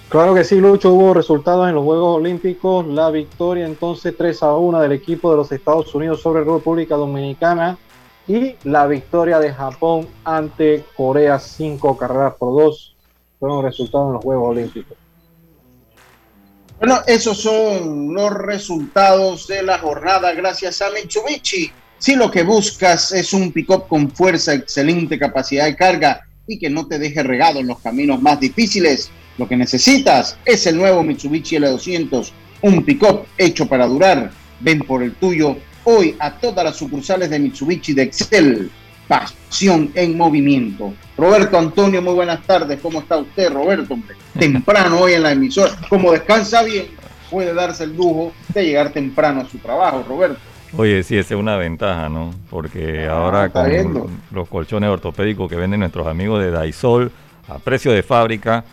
Claro 0.08 0.34
que 0.34 0.44
sí, 0.44 0.56
Lucho, 0.56 0.92
hubo 0.92 1.12
resultados 1.12 1.68
en 1.68 1.74
los 1.74 1.84
Juegos 1.84 2.16
Olímpicos. 2.16 2.86
La 2.86 3.10
victoria 3.10 3.66
entonces 3.66 4.14
3 4.16 4.42
a 4.42 4.54
1 4.54 4.80
del 4.80 4.92
equipo 4.92 5.30
de 5.30 5.36
los 5.36 5.52
Estados 5.52 5.94
Unidos 5.94 6.22
sobre 6.22 6.44
República 6.44 6.96
Dominicana 6.96 7.76
y 8.26 8.56
la 8.64 8.86
victoria 8.86 9.38
de 9.38 9.52
Japón 9.52 10.06
ante 10.24 10.84
Corea 10.94 11.38
5 11.38 11.96
carreras 11.96 12.34
por 12.34 12.62
2 12.62 12.94
fueron 13.40 13.64
resultados 13.64 14.08
en 14.08 14.12
los 14.14 14.24
Juegos 14.24 14.50
Olímpicos. 14.50 14.97
Bueno, 16.78 17.00
esos 17.08 17.42
son 17.42 18.14
los 18.14 18.32
resultados 18.32 19.48
de 19.48 19.64
la 19.64 19.78
jornada 19.78 20.32
gracias 20.32 20.80
a 20.80 20.90
Mitsubishi. 20.90 21.72
Si 21.98 22.14
lo 22.14 22.30
que 22.30 22.44
buscas 22.44 23.10
es 23.10 23.32
un 23.32 23.50
pick-up 23.50 23.88
con 23.88 24.08
fuerza, 24.12 24.54
excelente 24.54 25.18
capacidad 25.18 25.64
de 25.64 25.74
carga 25.74 26.24
y 26.46 26.56
que 26.56 26.70
no 26.70 26.86
te 26.86 27.00
deje 27.00 27.24
regado 27.24 27.58
en 27.58 27.66
los 27.66 27.80
caminos 27.80 28.22
más 28.22 28.38
difíciles, 28.38 29.10
lo 29.38 29.48
que 29.48 29.56
necesitas 29.56 30.36
es 30.44 30.68
el 30.68 30.76
nuevo 30.76 31.02
Mitsubishi 31.02 31.56
L200, 31.56 32.30
un 32.62 32.84
pick-up 32.84 33.26
hecho 33.36 33.68
para 33.68 33.88
durar. 33.88 34.30
Ven 34.60 34.78
por 34.78 35.02
el 35.02 35.16
tuyo 35.16 35.56
hoy 35.82 36.14
a 36.20 36.38
todas 36.38 36.64
las 36.64 36.76
sucursales 36.76 37.28
de 37.30 37.40
Mitsubishi 37.40 37.92
de 37.92 38.02
Excel. 38.02 38.70
Pasión 39.08 39.90
en 39.94 40.16
movimiento. 40.16 40.92
Roberto 41.16 41.58
Antonio, 41.58 42.02
muy 42.02 42.14
buenas 42.14 42.42
tardes. 42.46 42.78
¿Cómo 42.80 43.00
está 43.00 43.16
usted, 43.16 43.52
Roberto? 43.52 43.96
Temprano 44.38 45.00
hoy 45.00 45.14
en 45.14 45.22
la 45.22 45.32
emisora. 45.32 45.72
Como 45.88 46.12
descansa 46.12 46.62
bien, 46.62 46.88
puede 47.30 47.54
darse 47.54 47.84
el 47.84 47.96
lujo 47.96 48.32
de 48.54 48.64
llegar 48.64 48.90
temprano 48.90 49.40
a 49.40 49.44
su 49.46 49.58
trabajo, 49.58 50.04
Roberto. 50.06 50.38
Oye, 50.76 51.02
sí, 51.02 51.16
esa 51.16 51.34
es 51.34 51.40
una 51.40 51.56
ventaja, 51.56 52.10
¿no? 52.10 52.30
Porque 52.50 53.08
ah, 53.08 53.16
ahora 53.16 53.48
con 53.48 54.20
los 54.30 54.48
colchones 54.48 54.90
ortopédicos 54.90 55.48
que 55.48 55.56
venden 55.56 55.80
nuestros 55.80 56.06
amigos 56.06 56.42
de 56.42 56.50
Daisol 56.50 57.10
a 57.48 57.58
precio 57.58 57.90
de 57.90 58.02
fábrica, 58.02 58.64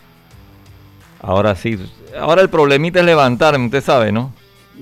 Ahora 1.26 1.56
sí, 1.56 1.78
ahora 2.18 2.42
el 2.42 2.48
problemita 2.48 3.00
es 3.00 3.04
levantarme, 3.04 3.66
usted 3.66 3.82
sabe, 3.82 4.12
¿no? 4.12 4.32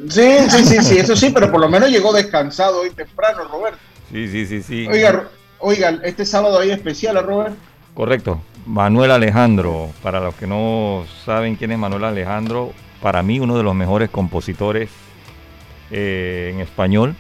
Sí, 0.09 0.37
sí, 0.51 0.65
sí, 0.65 0.83
sí, 0.83 0.99
eso 0.99 1.15
sí, 1.15 1.31
pero 1.31 1.51
por 1.51 1.61
lo 1.61 1.69
menos 1.69 1.89
llegó 1.89 2.13
descansado 2.13 2.81
hoy 2.81 2.91
temprano, 2.91 3.45
Roberto. 3.45 3.79
Sí, 4.11 4.29
sí, 4.29 4.47
sí, 4.47 4.63
sí. 4.63 4.87
Oiga, 4.87 5.29
oiga, 5.59 5.99
este 6.05 6.25
sábado 6.27 6.59
hay 6.59 6.71
especial, 6.71 7.17
¿eh, 7.17 7.23
Robert. 7.23 7.55
Correcto. 7.95 8.41
Manuel 8.67 9.11
Alejandro, 9.11 9.91
para 10.03 10.21
los 10.21 10.35
que 10.35 10.47
no 10.47 11.05
saben 11.25 11.57
quién 11.57 11.73
es 11.73 11.79
Manuel 11.79 12.05
Alejandro, 12.05 12.73
para 13.03 13.23
mí 13.23 13.39
uno 13.39 13.57
de 13.57 13.63
los 13.63 13.75
mejores 13.75 14.09
compositores 14.09 14.91
eh, 15.91 16.51
en 16.53 16.61
español. 16.61 17.15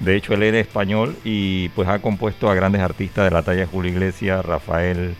De 0.00 0.16
hecho, 0.16 0.34
él 0.34 0.42
era 0.42 0.58
español 0.58 1.16
y 1.24 1.70
pues 1.70 1.88
ha 1.88 2.00
compuesto 2.00 2.50
a 2.50 2.54
grandes 2.54 2.82
artistas 2.82 3.24
de 3.24 3.30
la 3.30 3.42
talla 3.42 3.60
de 3.60 3.66
Julio 3.66 3.92
Iglesias, 3.92 4.44
Rafael, 4.44 5.14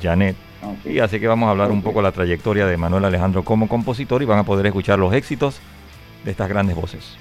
Janet, 0.00 0.36
y 0.84 0.98
así 0.98 1.18
que 1.20 1.26
vamos 1.26 1.46
a 1.46 1.50
hablar 1.50 1.70
un 1.70 1.82
poco 1.82 2.00
de 2.00 2.04
la 2.04 2.12
trayectoria 2.12 2.66
de 2.66 2.76
Manuel 2.76 3.04
Alejandro 3.04 3.44
como 3.44 3.68
compositor 3.68 4.22
y 4.22 4.26
van 4.26 4.38
a 4.38 4.44
poder 4.44 4.66
escuchar 4.66 4.98
los 4.98 5.12
éxitos 5.14 5.60
de 6.24 6.30
estas 6.30 6.48
grandes 6.48 6.76
voces. 6.76 7.16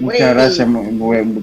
Muchas 0.00 0.34
gracias, 0.34 0.68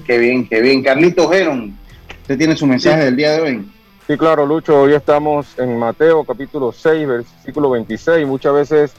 qué 0.06 0.18
bien, 0.18 0.46
qué 0.46 0.60
bien. 0.60 0.82
Carlito 0.82 1.28
Geron, 1.28 1.76
usted 2.22 2.38
tiene 2.38 2.56
su 2.56 2.66
mensaje 2.66 3.04
del 3.04 3.16
día 3.16 3.32
de 3.32 3.40
hoy. 3.40 3.72
Sí, 4.06 4.16
claro, 4.16 4.46
Lucho, 4.46 4.82
hoy 4.82 4.94
estamos 4.94 5.58
en 5.58 5.78
Mateo 5.78 6.24
capítulo 6.24 6.72
6, 6.72 7.06
versículo 7.06 7.70
26. 7.70 8.26
Muchas 8.26 8.54
veces 8.54 8.94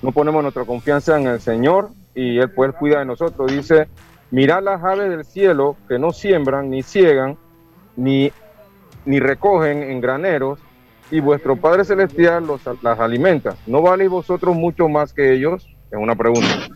no 0.00 0.12
ponemos 0.12 0.42
nuestra 0.42 0.64
confianza 0.64 1.18
en 1.18 1.26
el 1.26 1.40
Señor 1.40 1.90
y 2.14 2.38
Él 2.38 2.50
pues 2.50 2.72
cuida 2.74 2.98
de 3.00 3.04
nosotros. 3.04 3.52
Dice, 3.52 3.88
mirad 4.30 4.62
las 4.62 4.82
aves 4.82 5.10
del 5.10 5.24
cielo 5.24 5.76
que 5.86 5.98
no 5.98 6.12
siembran, 6.12 6.70
ni 6.70 6.82
ciegan, 6.82 7.36
ni, 7.96 8.32
ni 9.04 9.20
recogen 9.20 9.82
en 9.82 10.00
graneros, 10.00 10.58
y 11.10 11.20
vuestro 11.20 11.56
Padre 11.56 11.84
Celestial 11.84 12.46
los, 12.46 12.62
las 12.82 12.98
alimenta. 12.98 13.56
¿No 13.66 13.82
valéis 13.82 14.10
vosotros 14.10 14.56
mucho 14.56 14.88
más 14.88 15.12
que 15.12 15.34
ellos? 15.34 15.68
Es 15.90 15.98
una 15.98 16.14
pregunta. 16.14 16.68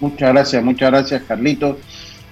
Muchas 0.00 0.32
gracias, 0.32 0.64
muchas 0.64 0.90
gracias, 0.90 1.22
Carlitos. 1.22 1.76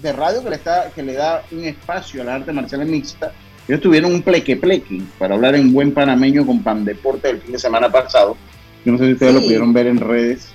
de 0.00 0.12
radio 0.12 0.40
que 0.42 0.50
le, 0.50 0.56
está, 0.56 0.90
que 0.94 1.02
le 1.02 1.14
da 1.14 1.42
un 1.50 1.64
espacio 1.64 2.22
a 2.22 2.24
las 2.24 2.36
artes 2.36 2.54
marciales 2.54 2.86
mixtas 2.88 3.32
ellos 3.68 3.80
tuvieron 3.80 4.12
un 4.12 4.22
pleque 4.22 4.56
pleque 4.56 5.02
para 5.18 5.34
hablar 5.34 5.54
en 5.54 5.72
buen 5.72 5.92
panameño 5.92 6.44
con 6.44 6.62
Pan 6.62 6.84
Deporte 6.84 7.30
el 7.30 7.40
fin 7.40 7.52
de 7.52 7.58
semana 7.58 7.90
pasado. 7.90 8.36
Yo 8.84 8.92
no 8.92 8.98
sé 8.98 9.06
si 9.06 9.12
ustedes 9.12 9.34
lo 9.34 9.40
pudieron 9.40 9.72
ver 9.72 9.86
en 9.86 9.98
redes. 9.98 10.48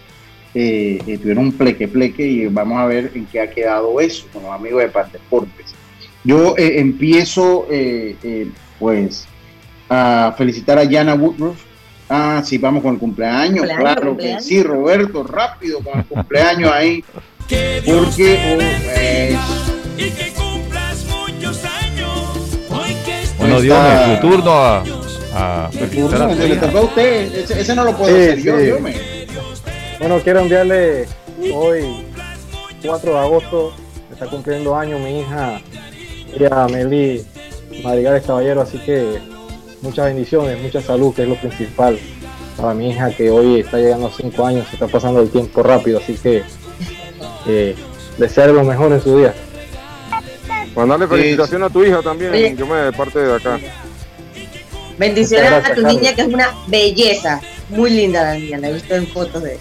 Eh, 0.59 0.99
eh, 1.05 1.19
tuvieron 1.19 1.43
un 1.45 1.51
pleque 1.51 1.87
pleque 1.87 2.25
y 2.25 2.47
vamos 2.47 2.79
a 2.79 2.87
ver 2.87 3.11
en 3.13 3.27
qué 3.27 3.41
ha 3.41 3.47
quedado 3.47 4.01
eso 4.01 4.25
con 4.33 4.41
los 4.41 4.51
amigos 4.51 4.81
de 4.81 4.89
Pan 4.89 5.07
Deportes. 5.13 5.75
Yo 6.23 6.57
eh, 6.57 6.79
empiezo 6.79 7.67
pues 8.79 9.27
a 9.87 10.33
felicitar 10.35 10.79
a 10.79 10.83
Yana 10.83 11.13
Woodruff. 11.13 11.61
Ah, 12.09 12.41
sí, 12.43 12.57
vamos 12.57 12.81
con 12.81 12.95
el 12.95 12.99
cumpleaños, 12.99 13.67
claro 13.77 14.17
que 14.17 14.39
sí, 14.39 14.63
Roberto, 14.63 15.23
rápido 15.23 15.79
con 15.81 15.99
el 15.99 16.05
cumpleaños 16.05 16.71
ahí. 16.71 17.03
Porque 17.85 18.39
oh, 18.49 18.57
Bueno, 23.37 23.61
dio 23.61 23.75
su 23.75 24.21
turno 24.21 24.51
a, 24.53 24.83
a 25.35 25.69
le 25.71 26.55
tocó 26.55 26.77
a 26.79 26.81
usted, 26.81 27.51
ese, 27.51 27.75
no 27.75 27.83
lo 27.83 27.95
puedo 27.95 28.15
hacer 28.15 28.41
yo, 28.41 28.57
Dios 28.57 28.81
Bueno, 29.99 30.19
quiero 30.23 30.41
enviarle 30.41 31.07
hoy, 31.53 32.05
4 32.85 33.13
de 33.13 33.19
agosto, 33.19 33.73
está 34.11 34.27
cumpliendo 34.27 34.75
años 34.75 34.99
mi 34.99 35.21
hija, 35.21 35.59
ella 36.33 36.67
Meli 36.67 37.25
Madrigales 37.83 38.23
Caballero, 38.23 38.61
así 38.61 38.77
que 38.77 39.19
muchas 39.81 40.05
bendiciones, 40.05 40.61
mucha 40.61 40.81
salud, 40.81 41.15
que 41.15 41.23
es 41.23 41.27
lo 41.27 41.35
principal 41.35 41.97
para 42.55 42.75
mi 42.75 42.91
hija 42.91 43.09
que 43.09 43.31
hoy 43.31 43.61
está 43.61 43.77
llegando 43.77 44.07
a 44.07 44.11
5 44.11 44.45
años, 44.45 44.67
se 44.67 44.75
está 44.75 44.87
pasando 44.87 45.19
el 45.19 45.31
tiempo 45.31 45.63
rápido, 45.63 45.97
así 45.97 46.13
que 46.13 46.43
eh, 47.47 47.75
desearle 48.19 48.53
lo 48.53 48.63
mejor 48.63 48.91
en 48.91 49.01
su 49.01 49.17
día. 49.17 49.33
Mandarle 50.75 51.07
felicitaciones 51.07 51.69
a 51.69 51.73
tu 51.73 51.83
hija 51.83 52.03
también, 52.03 52.55
yo 52.55 52.67
me 52.67 52.75
de 52.75 52.91
parte 52.91 53.17
de 53.17 53.35
acá. 53.35 53.59
Bendiciones 54.99 55.51
a 55.51 55.73
tu 55.73 55.81
niña 55.81 56.13
que 56.13 56.21
es 56.21 56.27
una 56.27 56.53
belleza, 56.67 57.41
muy 57.69 57.89
linda 57.89 58.23
la 58.23 58.35
niña, 58.35 58.59
la 58.59 58.69
he 58.69 58.73
visto 58.73 58.93
en 58.93 59.07
fotos 59.07 59.41
de 59.41 59.57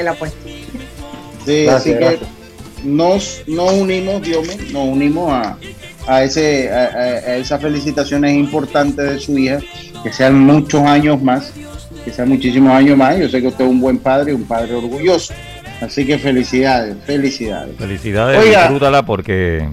que 0.00 0.04
la 0.04 0.10
ha 0.12 0.14
puesto. 0.14 0.38
Sí, 1.44 1.66
así 1.68 1.90
que 1.90 2.18
nos, 2.84 3.42
nos 3.46 3.72
unimos, 3.74 4.22
Dios 4.22 4.46
mío, 4.46 4.56
nos 4.72 4.88
unimos 4.88 5.32
a, 5.32 5.56
a, 6.06 6.24
ese, 6.24 6.70
a, 6.70 7.36
esas 7.36 7.60
felicitaciones 7.60 8.34
importantes 8.34 9.10
de 9.10 9.18
su 9.18 9.38
hija, 9.38 9.60
que 10.02 10.12
sean 10.12 10.38
muchos 10.38 10.82
años 10.82 11.22
más 11.22 11.52
que 12.04 12.12
sea 12.12 12.24
muchísimos 12.24 12.72
años 12.72 12.96
más. 12.96 13.18
Yo 13.18 13.28
sé 13.28 13.40
que 13.40 13.48
usted 13.48 13.64
es 13.64 13.70
un 13.70 13.80
buen 13.80 13.98
padre 13.98 14.32
y 14.32 14.34
un 14.34 14.44
padre 14.44 14.74
orgulloso. 14.74 15.34
Así 15.80 16.06
que 16.06 16.18
felicidades, 16.18 16.96
felicidades. 17.04 17.76
Felicidades, 17.76 18.44
disfrútala 18.44 19.04
porque 19.04 19.66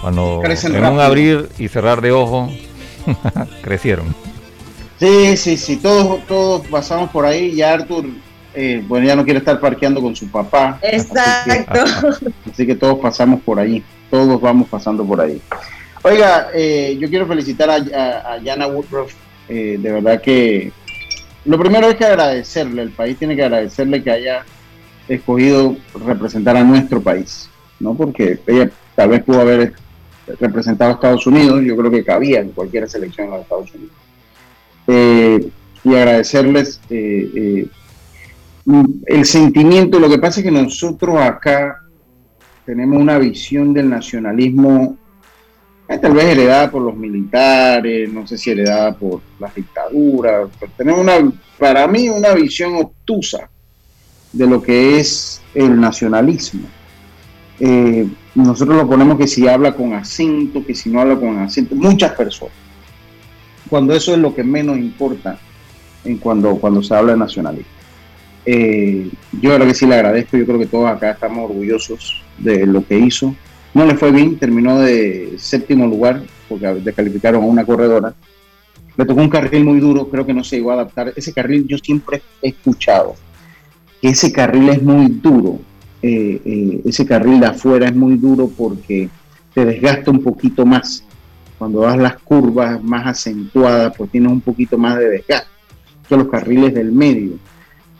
cuando 0.00 0.42
en 0.44 0.84
un 0.84 1.00
abrir 1.00 1.48
y 1.58 1.68
cerrar 1.68 2.00
de 2.00 2.12
ojos 2.12 2.50
crecieron. 3.62 4.14
Sí, 4.98 5.36
sí, 5.36 5.56
sí, 5.56 5.76
todos, 5.76 6.24
todos 6.26 6.66
pasamos 6.68 7.10
por 7.10 7.26
ahí. 7.26 7.54
Ya 7.54 7.72
Arthur, 7.72 8.06
eh, 8.54 8.82
bueno, 8.86 9.06
ya 9.06 9.16
no 9.16 9.24
quiere 9.24 9.38
estar 9.38 9.58
parqueando 9.60 10.00
con 10.00 10.14
su 10.14 10.28
papá. 10.28 10.78
Exacto. 10.82 11.84
Así 12.50 12.66
que, 12.66 12.74
todos 12.74 12.98
pasamos 12.98 13.40
por 13.42 13.58
ahí, 13.58 13.82
todos 14.10 14.40
vamos 14.40 14.68
pasando 14.68 15.04
por 15.04 15.20
ahí. 15.20 15.40
Oiga, 16.02 16.48
eh, 16.54 16.96
yo 17.00 17.08
quiero 17.08 17.26
felicitar 17.26 17.70
a, 17.70 17.76
a, 17.76 18.40
Jana 18.44 18.66
Woodruff. 18.66 19.14
Eh, 19.48 19.76
de 19.80 19.92
verdad 19.92 20.20
que 20.20 20.72
lo 21.44 21.58
primero 21.58 21.88
es 21.88 21.96
que 21.96 22.04
agradecerle, 22.04 22.82
el 22.82 22.90
país 22.90 23.18
tiene 23.18 23.34
que 23.34 23.42
agradecerle 23.42 24.02
que 24.02 24.10
haya 24.10 24.44
escogido 25.08 25.76
representar 26.06 26.56
a 26.56 26.62
nuestro 26.62 27.00
país, 27.00 27.48
¿no? 27.80 27.94
Porque 27.94 28.38
ella 28.46 28.70
tal 28.94 29.10
vez 29.10 29.22
pudo 29.24 29.40
haber 29.40 29.72
representado 30.38 30.92
a 30.92 30.94
Estados 30.94 31.26
Unidos, 31.26 31.62
yo 31.64 31.76
creo 31.76 31.90
que 31.90 32.04
cabía 32.04 32.40
en 32.40 32.50
cualquier 32.50 32.88
selección 32.88 33.26
en 33.26 33.32
los 33.32 33.42
Estados 33.42 33.74
Unidos. 33.74 33.94
Eh, 34.86 35.48
y 35.84 35.94
agradecerles 35.94 36.80
eh, 36.90 37.30
eh, 37.34 37.66
el 39.06 39.24
sentimiento. 39.24 39.98
Lo 39.98 40.08
que 40.08 40.18
pasa 40.18 40.40
es 40.40 40.44
que 40.44 40.52
nosotros 40.52 41.16
acá 41.18 41.78
tenemos 42.64 43.00
una 43.00 43.18
visión 43.18 43.72
del 43.72 43.88
nacionalismo, 43.88 44.96
tal 46.00 46.12
vez 46.14 46.24
heredada 46.24 46.70
por 46.70 46.82
los 46.82 46.96
militares, 46.96 48.10
no 48.12 48.26
sé 48.26 48.38
si 48.38 48.50
heredada 48.50 48.94
por 48.96 49.20
las 49.38 49.54
dictaduras, 49.54 50.48
pero 50.58 50.72
tenemos 50.76 51.00
una, 51.00 51.32
para 51.58 51.86
mí 51.86 52.08
una 52.08 52.32
visión 52.32 52.76
obtusa 52.76 53.50
de 54.32 54.46
lo 54.46 54.62
que 54.62 54.98
es 54.98 55.42
el 55.54 55.78
nacionalismo. 55.78 56.66
nosotros 58.34 58.76
lo 58.76 58.88
ponemos 58.88 59.18
que 59.18 59.26
si 59.26 59.46
habla 59.46 59.74
con 59.74 59.92
acento, 59.92 60.64
que 60.64 60.74
si 60.74 60.88
no 60.88 61.00
habla 61.00 61.16
con 61.16 61.38
acento, 61.38 61.74
muchas 61.74 62.12
personas 62.12 62.62
cuando 63.72 63.94
eso 63.94 64.12
es 64.12 64.18
lo 64.18 64.34
que 64.34 64.44
menos 64.44 64.76
importa 64.76 65.38
en 66.04 66.18
cuando, 66.18 66.56
cuando 66.56 66.82
se 66.82 66.94
habla 66.94 67.12
de 67.12 67.18
nacionalismo. 67.18 67.72
Eh, 68.44 69.08
yo 69.40 69.54
creo 69.54 69.66
que 69.66 69.74
sí 69.74 69.86
le 69.86 69.94
agradezco, 69.94 70.36
yo 70.36 70.46
creo 70.46 70.58
que 70.58 70.66
todos 70.66 70.88
acá 70.88 71.12
estamos 71.12 71.50
orgullosos 71.50 72.22
de 72.38 72.66
lo 72.66 72.86
que 72.86 72.98
hizo. 72.98 73.34
No 73.74 73.86
le 73.86 73.96
fue 73.96 74.10
bien, 74.12 74.38
terminó 74.38 74.80
de 74.80 75.34
séptimo 75.38 75.86
lugar 75.86 76.22
porque 76.48 76.66
descalificaron 76.66 77.42
a 77.42 77.46
una 77.46 77.64
corredora. 77.64 78.14
Le 78.96 79.04
tocó 79.06 79.22
un 79.22 79.30
carril 79.30 79.64
muy 79.64 79.80
duro, 79.80 80.08
creo 80.08 80.26
que 80.26 80.34
no 80.34 80.44
se 80.44 80.56
llegó 80.56 80.72
a 80.72 80.74
adaptar. 80.74 81.12
Ese 81.16 81.32
carril 81.32 81.66
yo 81.66 81.78
siempre 81.78 82.20
he 82.42 82.48
escuchado 82.48 83.14
que 84.00 84.08
ese 84.08 84.32
carril 84.32 84.68
es 84.68 84.82
muy 84.82 85.06
duro. 85.06 85.60
Eh, 86.02 86.42
eh, 86.44 86.80
ese 86.84 87.06
carril 87.06 87.40
de 87.40 87.46
afuera 87.46 87.86
es 87.86 87.94
muy 87.94 88.16
duro 88.16 88.48
porque 88.48 89.08
te 89.54 89.64
desgasta 89.64 90.10
un 90.10 90.22
poquito 90.22 90.66
más 90.66 91.04
cuando 91.58 91.82
das 91.82 91.96
las 91.96 92.16
curvas 92.16 92.82
más 92.82 93.06
acentuadas, 93.06 93.94
pues 93.96 94.10
tienes 94.10 94.32
un 94.32 94.40
poquito 94.40 94.76
más 94.76 94.98
de 94.98 95.08
desgaste 95.08 95.46
que 96.08 96.16
los 96.16 96.26
carriles 96.26 96.74
del 96.74 96.90
medio. 96.90 97.34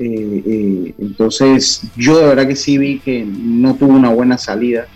Eh, 0.03 0.43
eh, 0.47 0.95
entonces, 0.99 1.83
yo 1.97 2.19
de 2.19 2.27
verdad 2.27 2.49
que 2.49 2.57
sí 2.57 2.79
vi 2.79 2.99
que 2.99 3.25
no 3.25 3.75
tuvo 3.75 3.93
una 3.93 4.11
buena 4.11 4.39
salida. 4.39 4.87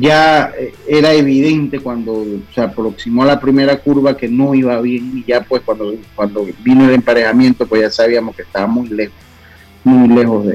Ya 0.00 0.50
eh, 0.58 0.72
era 0.88 1.12
evidente 1.12 1.78
cuando 1.78 2.24
se 2.54 2.60
aproximó 2.62 3.22
a 3.22 3.26
la 3.26 3.40
primera 3.40 3.76
curva 3.78 4.16
que 4.16 4.28
no 4.28 4.54
iba 4.54 4.80
bien 4.80 5.18
y 5.18 5.24
ya 5.24 5.42
pues 5.42 5.62
cuando, 5.62 5.94
cuando 6.14 6.46
vino 6.62 6.86
el 6.86 6.94
emparejamiento 6.94 7.66
pues 7.66 7.82
ya 7.82 7.90
sabíamos 7.90 8.34
que 8.34 8.42
estaba 8.42 8.66
muy 8.66 8.88
lejos, 8.88 9.14
muy 9.84 10.08
lejos 10.08 10.46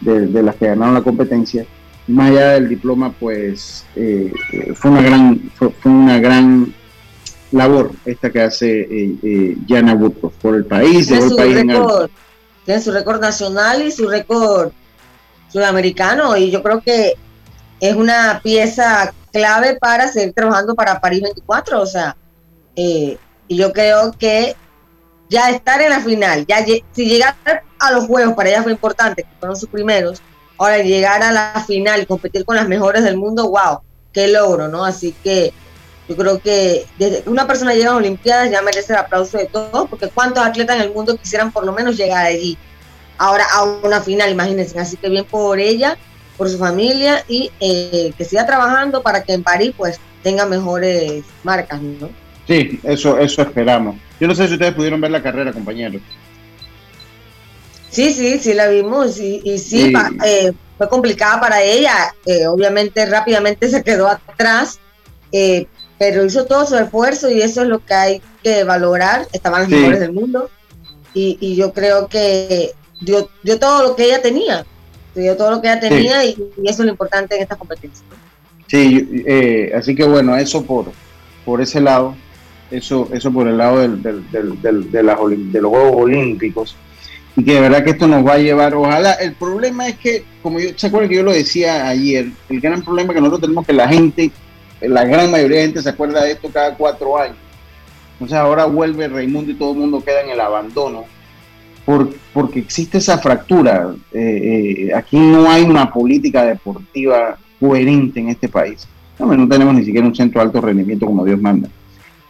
de, 0.00 0.26
de 0.26 0.42
las 0.42 0.54
que 0.56 0.66
ganaron 0.66 0.92
la 0.92 1.00
competencia 1.00 1.66
más 2.08 2.30
allá 2.30 2.52
del 2.52 2.68
diploma, 2.68 3.12
pues 3.12 3.84
eh, 3.94 4.32
fue 4.74 4.90
una 4.90 5.02
gran 5.02 5.50
fue, 5.54 5.72
una 5.84 6.18
gran 6.18 6.74
labor 7.52 7.92
esta 8.04 8.30
que 8.30 8.40
hace 8.40 8.80
eh, 8.80 9.14
eh 9.22 9.56
Jana 9.68 9.98
por 10.40 10.54
el 10.54 10.64
país. 10.64 11.06
Tiene 11.08 11.28
su, 11.28 11.36
récord, 12.68 12.82
tiene 12.82 12.82
su 12.82 12.92
récord 12.92 13.20
nacional 13.20 13.82
y 13.82 13.90
su 13.90 14.08
récord 14.08 14.72
sudamericano 15.50 16.36
y 16.36 16.50
yo 16.50 16.62
creo 16.62 16.80
que 16.80 17.14
es 17.80 17.94
una 17.94 18.40
pieza 18.42 19.12
clave 19.32 19.76
para 19.76 20.08
seguir 20.08 20.34
trabajando 20.34 20.74
para 20.74 21.00
París 21.00 21.22
24, 21.22 21.80
o 21.80 21.86
sea, 21.86 22.16
eh, 22.76 23.16
y 23.46 23.56
yo 23.56 23.72
creo 23.72 24.12
que 24.12 24.56
ya 25.28 25.50
estar 25.50 25.80
en 25.80 25.90
la 25.90 26.00
final, 26.00 26.46
ya 26.46 26.64
si 26.64 27.06
llegar 27.06 27.36
a 27.78 27.92
los 27.92 28.06
juegos 28.06 28.34
para 28.34 28.48
ella 28.48 28.62
fue 28.62 28.72
importante, 28.72 29.22
que 29.22 29.28
fueron 29.38 29.56
sus 29.56 29.68
primeros, 29.68 30.22
Ahora, 30.58 30.78
llegar 30.78 31.22
a 31.22 31.30
la 31.30 31.64
final 31.66 32.02
y 32.02 32.06
competir 32.06 32.44
con 32.44 32.56
las 32.56 32.66
mejores 32.66 33.04
del 33.04 33.16
mundo, 33.16 33.48
wow, 33.48 33.80
qué 34.12 34.26
logro, 34.26 34.66
¿no? 34.66 34.84
Así 34.84 35.14
que 35.22 35.52
yo 36.08 36.16
creo 36.16 36.38
que 36.40 36.86
desde 36.98 37.22
que 37.22 37.30
una 37.30 37.46
persona 37.46 37.74
llega 37.74 37.90
a 37.90 37.92
las 37.94 38.00
Olimpiadas 38.00 38.50
ya 38.50 38.62
merece 38.62 38.92
el 38.92 38.98
aplauso 38.98 39.38
de 39.38 39.46
todos, 39.46 39.88
porque 39.88 40.08
cuántos 40.08 40.44
atletas 40.44 40.76
en 40.76 40.82
el 40.82 40.92
mundo 40.92 41.16
quisieran 41.16 41.52
por 41.52 41.66
lo 41.66 41.72
menos 41.72 41.96
llegar 41.96 42.24
allí. 42.26 42.56
Ahora 43.18 43.44
a 43.52 43.64
una 43.64 44.00
final, 44.00 44.30
imagínense. 44.30 44.78
Así 44.78 44.96
que 44.96 45.08
bien 45.08 45.24
por 45.24 45.58
ella, 45.58 45.98
por 46.36 46.48
su 46.48 46.56
familia 46.56 47.24
y 47.28 47.50
eh, 47.60 48.12
que 48.16 48.24
siga 48.24 48.46
trabajando 48.46 49.02
para 49.02 49.22
que 49.22 49.34
en 49.34 49.42
París 49.42 49.74
pues 49.76 50.00
tenga 50.22 50.46
mejores 50.46 51.24
marcas, 51.42 51.80
¿no? 51.82 52.08
Sí, 52.46 52.80
eso, 52.82 53.18
eso 53.18 53.42
esperamos. 53.42 53.96
Yo 54.18 54.26
no 54.26 54.34
sé 54.34 54.46
si 54.48 54.54
ustedes 54.54 54.74
pudieron 54.74 55.00
ver 55.00 55.10
la 55.10 55.22
carrera, 55.22 55.52
compañeros. 55.52 56.00
Sí, 57.90 58.12
sí, 58.12 58.38
sí 58.38 58.54
la 58.54 58.68
vimos 58.68 59.18
y, 59.18 59.58
sí, 59.58 59.92
eh, 60.24 60.52
fue 60.76 60.88
complicada 60.88 61.40
para 61.40 61.62
ella. 61.62 62.14
Eh, 62.24 62.46
obviamente 62.46 63.04
rápidamente 63.06 63.68
se 63.68 63.82
quedó 63.82 64.08
atrás, 64.08 64.78
eh, 65.32 65.66
pero 65.98 66.24
hizo 66.24 66.46
todo 66.46 66.66
su 66.66 66.76
esfuerzo 66.76 67.30
y 67.30 67.42
eso 67.42 67.62
es 67.62 67.68
lo 67.68 67.84
que 67.84 67.94
hay 67.94 68.22
que 68.42 68.64
valorar. 68.64 69.26
Estaban 69.32 69.62
las 69.62 69.70
mejores 69.70 70.00
del 70.00 70.12
mundo 70.12 70.50
y, 71.14 71.56
yo 71.56 71.72
creo 71.72 72.06
que 72.06 72.72
dio, 73.00 73.28
dio, 73.42 73.58
todo 73.58 73.82
lo 73.82 73.96
que 73.96 74.04
ella 74.04 74.22
tenía. 74.22 74.64
Dio 75.14 75.36
todo 75.36 75.50
lo 75.50 75.60
que 75.60 75.68
ella 75.68 75.80
tenía 75.80 76.24
y, 76.24 76.30
eso 76.64 76.82
es 76.82 76.86
lo 76.86 76.90
importante 76.90 77.36
en 77.36 77.42
esta 77.42 77.56
competencia. 77.56 78.04
Sí, 78.68 79.24
así 79.74 79.94
que 79.94 80.04
bueno, 80.04 80.36
eso 80.36 80.64
por, 80.64 80.92
por 81.44 81.60
ese 81.60 81.80
lado, 81.80 82.14
eso, 82.70 83.08
eso 83.12 83.32
por 83.32 83.48
el 83.48 83.56
lado 83.56 83.80
del, 83.80 84.02
del, 84.02 84.30
del, 84.30 84.90
de, 84.92 85.02
de 85.02 85.60
los 85.62 85.70
Juegos 85.70 85.96
Olímpicos 85.96 86.76
y 87.38 87.44
que 87.44 87.54
de 87.54 87.60
verdad 87.60 87.84
que 87.84 87.90
esto 87.90 88.08
nos 88.08 88.26
va 88.26 88.32
a 88.32 88.38
llevar, 88.38 88.74
ojalá, 88.74 89.12
el 89.12 89.32
problema 89.34 89.86
es 89.86 89.96
que, 89.96 90.24
como 90.42 90.58
yo, 90.58 90.70
¿se 90.74 90.88
acuerdan 90.88 91.08
que 91.08 91.14
yo 91.14 91.22
lo 91.22 91.32
decía 91.32 91.86
ayer? 91.86 92.30
El 92.48 92.60
gran 92.60 92.82
problema 92.82 93.14
que 93.14 93.20
nosotros 93.20 93.42
tenemos 93.42 93.64
que 93.64 93.72
la 93.74 93.86
gente, 93.86 94.32
la 94.80 95.04
gran 95.04 95.30
mayoría 95.30 95.58
de 95.58 95.64
gente 95.64 95.82
se 95.82 95.88
acuerda 95.88 96.22
de 96.22 96.32
esto 96.32 96.48
cada 96.52 96.74
cuatro 96.74 97.18
años. 97.18 97.36
Entonces 98.12 98.36
ahora 98.36 98.66
vuelve 98.66 99.08
Raimundo 99.08 99.52
y 99.52 99.54
todo 99.54 99.72
el 99.72 99.78
mundo 99.78 100.02
queda 100.02 100.22
en 100.22 100.30
el 100.30 100.40
abandono, 100.40 101.04
por, 101.84 102.10
porque 102.32 102.58
existe 102.58 102.98
esa 102.98 103.18
fractura. 103.18 103.94
Eh, 104.12 104.88
eh, 104.88 104.94
aquí 104.94 105.16
no 105.18 105.48
hay 105.48 105.62
una 105.62 105.90
política 105.90 106.44
deportiva 106.44 107.38
coherente 107.60 108.20
en 108.20 108.28
este 108.28 108.48
país. 108.48 108.88
No, 109.18 109.26
no 109.36 109.48
tenemos 109.48 109.74
ni 109.74 109.84
siquiera 109.84 110.06
un 110.06 110.14
centro 110.14 110.40
de 110.40 110.46
alto 110.46 110.60
rendimiento 110.60 111.06
como 111.06 111.24
Dios 111.24 111.40
manda. 111.40 111.68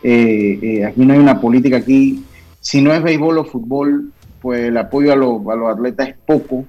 Eh, 0.03 0.85
aquí 0.87 1.05
no 1.05 1.15
hay 1.15 1.19
una 1.19 1.41
política 1.41 1.79
aquí, 1.79 2.23
si 2.61 2.81
no 2.81 2.93
es 2.93 3.03
béisbol 3.03 3.39
o 3.39 3.45
fútbol, 3.45 4.13
pues 4.41 4.65
el 4.65 4.77
apoyo 4.77 5.13
a, 5.13 5.17
los, 5.17 5.47
a 5.49 5.57
los 5.57 5.71
atletas 5.75 6.09
es 6.11 6.17
poco. 6.27 6.65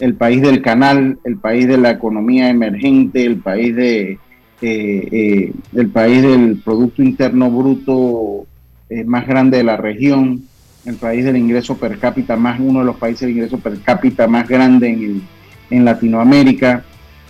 El 0.00 0.14
país 0.14 0.40
del 0.40 0.62
canal, 0.62 1.18
el 1.24 1.36
país 1.36 1.68
de 1.68 1.76
la 1.76 1.90
economía 1.90 2.48
emergente, 2.48 3.24
el 3.24 3.38
país 3.38 3.74
de 3.76 4.18
eh, 4.60 5.08
eh, 5.10 5.52
el 5.74 5.88
país 5.88 6.22
del 6.22 6.60
Producto 6.64 7.02
Interno 7.02 7.50
Bruto 7.50 8.46
eh, 8.90 9.04
más 9.04 9.26
grande 9.26 9.58
de 9.58 9.64
la 9.64 9.76
región, 9.76 10.44
el 10.84 10.96
país 10.96 11.24
del 11.24 11.36
ingreso 11.36 11.76
per 11.76 11.98
cápita 11.98 12.36
más, 12.36 12.58
uno 12.58 12.80
de 12.80 12.86
los 12.86 12.96
países 12.96 13.26
de 13.26 13.32
ingreso 13.32 13.58
per 13.58 13.80
cápita 13.80 14.26
más 14.26 14.48
grande 14.48 14.88
en, 14.88 15.22
en 15.70 15.84
Latinoamérica, 15.84 16.84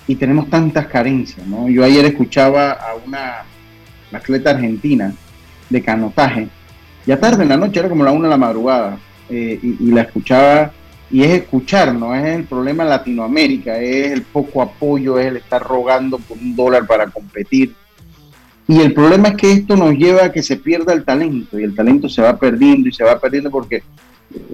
y 0.07 0.15
tenemos 0.17 0.49
tantas 0.49 0.87
carencias, 0.87 1.47
¿no? 1.47 1.69
Yo 1.69 1.85
ayer 1.85 2.05
escuchaba 2.07 2.73
a 2.73 2.95
una 3.07 3.45
atleta 4.13 4.51
argentina 4.51 5.13
de 5.69 5.83
canotaje, 5.83 6.49
ya 7.07 7.21
tarde 7.21 7.43
en 7.43 7.51
la 7.51 7.57
noche, 7.57 7.81
era 7.81 7.89
como 7.89 8.05
la 8.05 8.13
una 8.13 8.25
de 8.25 8.31
la 8.31 8.39
madrugada, 8.39 8.99
eh, 9.29 9.59
y, 9.63 9.91
la 9.91 10.03
escuchaba, 10.03 10.73
y 11.11 11.23
es 11.23 11.31
escuchar, 11.31 11.95
no 11.95 12.15
es 12.15 12.25
el 12.25 12.45
problema 12.45 12.83
en 12.83 12.91
Latinoamérica, 12.91 13.79
es 13.79 14.13
el 14.13 14.23
poco 14.23 14.61
apoyo, 14.61 15.19
es 15.19 15.27
el 15.27 15.37
estar 15.39 15.63
rogando 15.63 16.19
por 16.19 16.37
un 16.37 16.55
dólar 16.55 16.87
para 16.87 17.07
competir. 17.07 17.75
Y 18.67 18.81
el 18.81 18.93
problema 18.93 19.29
es 19.29 19.37
que 19.37 19.51
esto 19.53 19.77
nos 19.77 19.95
lleva 19.95 20.27
a 20.27 20.33
que 20.33 20.43
se 20.43 20.57
pierda 20.57 20.93
el 20.93 21.05
talento, 21.05 21.59
y 21.59 21.65
el 21.65 21.75
talento 21.75 22.09
se 22.09 22.21
va 22.21 22.37
perdiendo 22.37 22.89
y 22.89 22.93
se 22.93 23.05
va 23.05 23.19
perdiendo 23.19 23.51
porque 23.51 23.83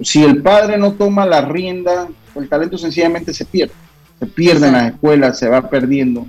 si 0.01 0.23
el 0.23 0.41
padre 0.41 0.77
no 0.77 0.93
toma 0.93 1.25
la 1.25 1.41
rienda, 1.41 2.07
el 2.35 2.47
talento 2.47 2.77
sencillamente 2.77 3.33
se 3.33 3.43
pierde, 3.43 3.73
se 4.17 4.25
pierde 4.25 4.67
en 4.67 4.73
las 4.73 4.93
escuelas, 4.93 5.37
se 5.37 5.49
va 5.49 5.69
perdiendo. 5.69 6.25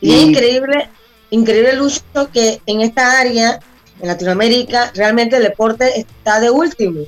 Y, 0.00 0.12
es 0.12 0.22
increíble, 0.22 0.88
increíble 1.30 1.70
el 1.70 1.82
uso 1.82 2.02
que 2.32 2.60
en 2.66 2.80
esta 2.80 3.18
área, 3.18 3.58
en 4.00 4.06
Latinoamérica, 4.06 4.92
realmente 4.94 5.36
el 5.36 5.42
deporte 5.42 5.98
está 5.98 6.38
de 6.38 6.50
último 6.50 7.00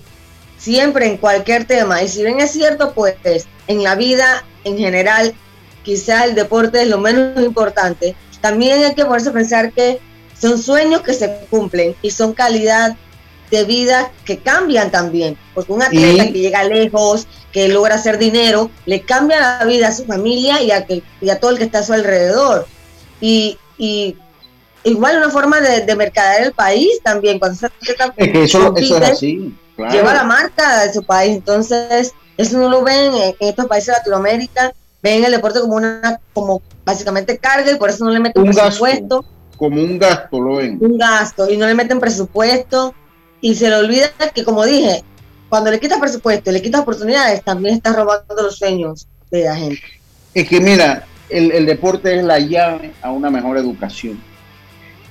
siempre 0.65 1.07
en 1.07 1.19
cualquier 1.19 1.67
tema. 1.67 2.03
Y 2.03 2.09
si 2.09 2.23
bien 2.23 2.41
es 2.41 2.53
cierto, 2.53 2.93
pues 2.95 3.17
en 3.67 3.83
la 3.83 3.95
vida 3.95 4.45
en 4.65 4.79
general, 4.79 5.35
quizá 5.83 6.25
el 6.25 6.35
deporte 6.35 6.83
es 6.83 6.89
lo 6.89 6.99
menos 6.99 7.43
importante, 7.45 8.17
también 8.41 8.83
hay 8.83 8.95
que 8.95 9.05
ponerse 9.05 9.29
a 9.29 9.33
pensar 9.33 9.73
que 9.73 10.01
son 10.39 10.61
sueños 10.61 11.03
que 11.03 11.13
se 11.13 11.47
cumplen 11.51 11.95
y 12.03 12.11
son 12.11 12.33
calidad 12.33 12.97
de 13.51 13.65
vida 13.65 14.11
que 14.25 14.39
cambian 14.39 14.91
también, 14.91 15.37
porque 15.55 15.73
un 15.73 15.83
atleta 15.83 16.25
que 16.25 16.39
llega 16.39 16.65
lejos, 16.65 17.27
que 17.53 17.69
logra 17.69 17.97
hacer 17.97 18.19
dinero, 18.19 18.71
le 18.87 19.03
cambia 19.03 19.41
la 19.41 19.65
vida 19.67 19.89
a 19.89 19.93
su 19.93 20.07
familia 20.07 20.63
y 20.63 20.71
a, 20.71 20.87
que, 20.87 21.03
y 21.21 21.29
a 21.29 21.39
todo 21.39 21.51
el 21.53 21.59
que 21.59 21.65
está 21.65 21.81
a 21.81 21.83
su 21.83 21.93
alrededor. 21.93 22.67
Y, 23.21 23.59
y 23.79 24.17
igual 24.83 25.19
una 25.19 25.31
forma 25.31 25.61
de, 25.61 25.83
de 25.83 25.95
mercadear 25.95 26.43
el 26.43 26.53
país 26.53 27.01
también, 27.03 27.39
cuando 27.39 27.57
se 27.59 27.67
es 27.67 28.33
que 28.33 28.43
eso, 28.43 28.75
eso 28.77 28.97
es 28.99 29.11
así, 29.11 29.55
lleva 29.77 30.15
la 30.15 30.25
marca 30.25 30.85
de 30.85 30.93
su 30.93 31.03
país, 31.03 31.37
entonces 31.37 32.13
eso 32.37 32.59
no 32.59 32.69
lo 32.69 32.83
ven 32.83 33.15
en, 33.15 33.35
estos 33.41 33.67
países 33.67 33.89
de 33.89 33.99
Latinoamérica, 33.99 34.73
ven 35.03 35.25
el 35.25 35.33
deporte 35.33 35.61
como 35.61 35.77
una, 35.77 36.21
como 36.33 36.63
básicamente 36.85 37.39
carga 37.39 37.71
y 37.71 37.77
por 37.77 37.91
eso 37.91 38.05
no 38.05 38.11
le 38.11 38.21
meten 38.21 38.45
presupuesto. 38.45 39.25
como 39.57 39.81
un 39.81 39.99
gasto 39.99 40.41
lo 40.41 40.57
ven. 40.57 40.79
Un 40.81 40.99
gasto 40.99 41.49
y 41.51 41.57
no 41.57 41.67
le 41.67 41.75
meten 41.75 42.01
presupuesto 42.01 42.95
y 43.41 43.55
se 43.55 43.69
le 43.69 43.77
olvida 43.77 44.11
que, 44.35 44.45
como 44.45 44.65
dije, 44.65 45.05
cuando 45.49 45.71
le 45.71 45.79
quitas 45.79 46.01
presupuesto 46.01 46.51
y 46.51 46.55
le 46.55 46.63
quitas 46.63 46.81
oportunidades, 46.81 47.43
también 47.45 47.77
estás 47.77 47.95
robando 47.95 48.43
los 48.43 48.57
sueños 48.57 49.07
de 49.31 49.45
la 49.45 49.57
gente. 49.57 49.83
Es 50.33 50.49
que 50.49 50.61
mira, 50.61 51.05
el, 51.29 51.53
el 51.53 51.67
deporte 51.67 52.17
es 52.17 52.25
la 52.25 52.39
llave 52.39 52.93
a 53.03 53.13
una 53.13 53.31
mejor 53.31 53.59
educación, 53.59 54.21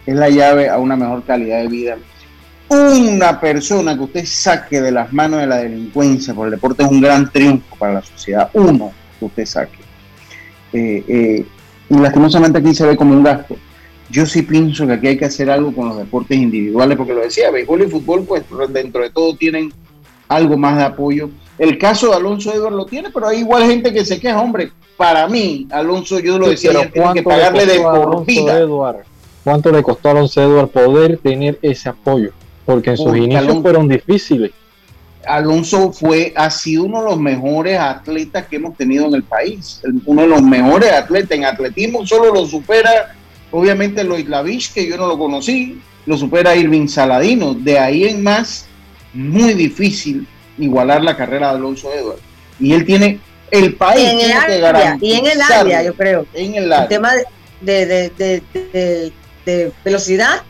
es 0.06 0.16
la 0.16 0.30
llave 0.30 0.68
a 0.68 0.78
una 0.80 0.96
mejor 0.96 1.24
calidad 1.24 1.60
de 1.60 1.68
vida. 1.68 1.98
Una 2.74 3.40
persona 3.40 3.96
que 3.96 4.02
usted 4.02 4.26
saque 4.26 4.82
de 4.82 4.92
las 4.92 5.14
manos 5.14 5.40
de 5.40 5.48
la 5.48 5.58
delincuencia 5.58 6.34
por 6.34 6.48
el 6.48 6.52
deporte 6.52 6.84
es 6.84 6.90
un 6.90 7.02
gran 7.02 7.32
triunfo 7.32 7.76
para 7.78 7.94
la 7.94 8.02
sociedad. 8.02 8.50
Uno 8.54 8.92
que 9.20 9.26
usted 9.26 9.46
saque. 9.46 9.80
Eh, 10.74 11.04
eh, 11.08 11.46
y 11.90 11.96
lastimosamente 11.96 12.60
aquí 12.60 12.74
se 12.74 12.86
ve 12.86 12.96
como 12.98 13.14
un 13.14 13.24
gasto 13.24 13.56
yo 14.14 14.28
sí 14.28 14.44
pienso 14.44 14.86
que 14.86 14.94
aquí 14.94 15.08
hay 15.08 15.18
que 15.18 15.26
hacer 15.26 15.50
algo 15.50 15.74
con 15.74 15.90
los 15.90 15.98
deportes 15.98 16.38
individuales, 16.38 16.96
porque 16.98 17.14
lo 17.14 17.22
decía, 17.22 17.50
béisbol 17.50 17.82
y 17.82 17.90
fútbol, 17.90 18.24
pues 18.24 18.44
dentro 18.70 19.02
de 19.02 19.10
todo 19.10 19.36
tienen 19.36 19.74
algo 20.28 20.56
más 20.56 20.78
de 20.78 20.84
apoyo. 20.84 21.32
El 21.58 21.80
caso 21.80 22.10
de 22.10 22.16
Alonso 22.18 22.54
Edward 22.54 22.74
lo 22.74 22.86
tiene, 22.86 23.10
pero 23.10 23.28
hay 23.28 23.40
igual 23.40 23.64
gente 23.64 23.92
que 23.92 24.06
se 24.06 24.20
queja, 24.20 24.40
hombre. 24.40 24.72
Para 24.98 25.28
mí, 25.28 25.68
Alonso, 25.72 26.20
yo 26.20 26.38
lo 26.38 26.48
decía, 26.48 26.72
tiene 26.92 27.14
que 27.14 27.24
pagarle 27.24 27.66
de 27.66 27.80
por 27.80 28.24
vida. 28.24 28.64
¿Cuánto 29.44 29.72
le 29.72 29.82
costó 29.82 30.10
a 30.10 30.12
Alonso 30.12 30.44
Edward 30.44 30.70
poder 30.70 31.18
tener 31.18 31.58
ese 31.64 31.90
apoyo? 31.90 32.32
Porque 32.66 32.92
en 32.92 32.98
sus 32.98 33.16
inicios 33.18 33.62
fueron 33.62 33.88
difíciles. 33.88 34.52
Alonso 35.26 35.94
fue, 35.94 36.34
ha 36.36 36.50
sido 36.50 36.84
uno 36.84 37.02
de 37.02 37.10
los 37.12 37.20
mejores 37.20 37.80
atletas 37.80 38.46
que 38.48 38.58
hemos 38.58 38.76
tenido 38.76 39.08
en 39.08 39.16
el 39.16 39.24
país. 39.24 39.82
Uno 40.06 40.24
de 40.24 40.28
los 40.28 40.42
mejores 40.42 40.92
atletas. 40.92 41.32
En 41.38 41.46
atletismo 41.46 42.06
solo 42.06 42.34
lo 42.34 42.46
supera 42.46 43.16
Obviamente 43.54 44.04
Lois 44.04 44.28
Lavich, 44.28 44.74
que 44.74 44.90
yo 44.90 44.98
no 44.98 45.06
lo 45.06 45.18
conocí, 45.18 45.80
lo 46.08 46.18
supera 46.18 46.56
Irving 46.56 46.88
Saladino. 46.88 47.54
De 47.54 47.78
ahí 47.78 48.06
en 48.06 48.24
más, 48.24 48.66
muy 49.14 49.54
difícil 49.54 50.28
igualar 50.58 51.04
la 51.04 51.16
carrera 51.16 51.52
de 51.52 51.58
Alonso 51.58 51.94
Edwards. 51.94 52.22
Y 52.60 52.74
él 52.74 52.84
tiene, 52.84 53.20
el 53.52 53.76
país 53.76 54.10
en 54.10 54.18
tiene 54.18 54.34
que 54.48 54.60
garantizar. 54.60 55.04
Y 55.04 55.14
en 55.14 55.26
el 55.28 55.42
área, 55.42 55.84
yo 55.84 55.94
creo. 55.94 56.26
En 56.34 56.56
el 56.56 56.74
área. 56.74 56.84
El 56.84 56.90
tema 56.90 57.12
de, 57.62 57.86
de, 57.86 58.12
de, 58.18 59.12
de, 59.46 59.72
velocidad, 59.86 60.42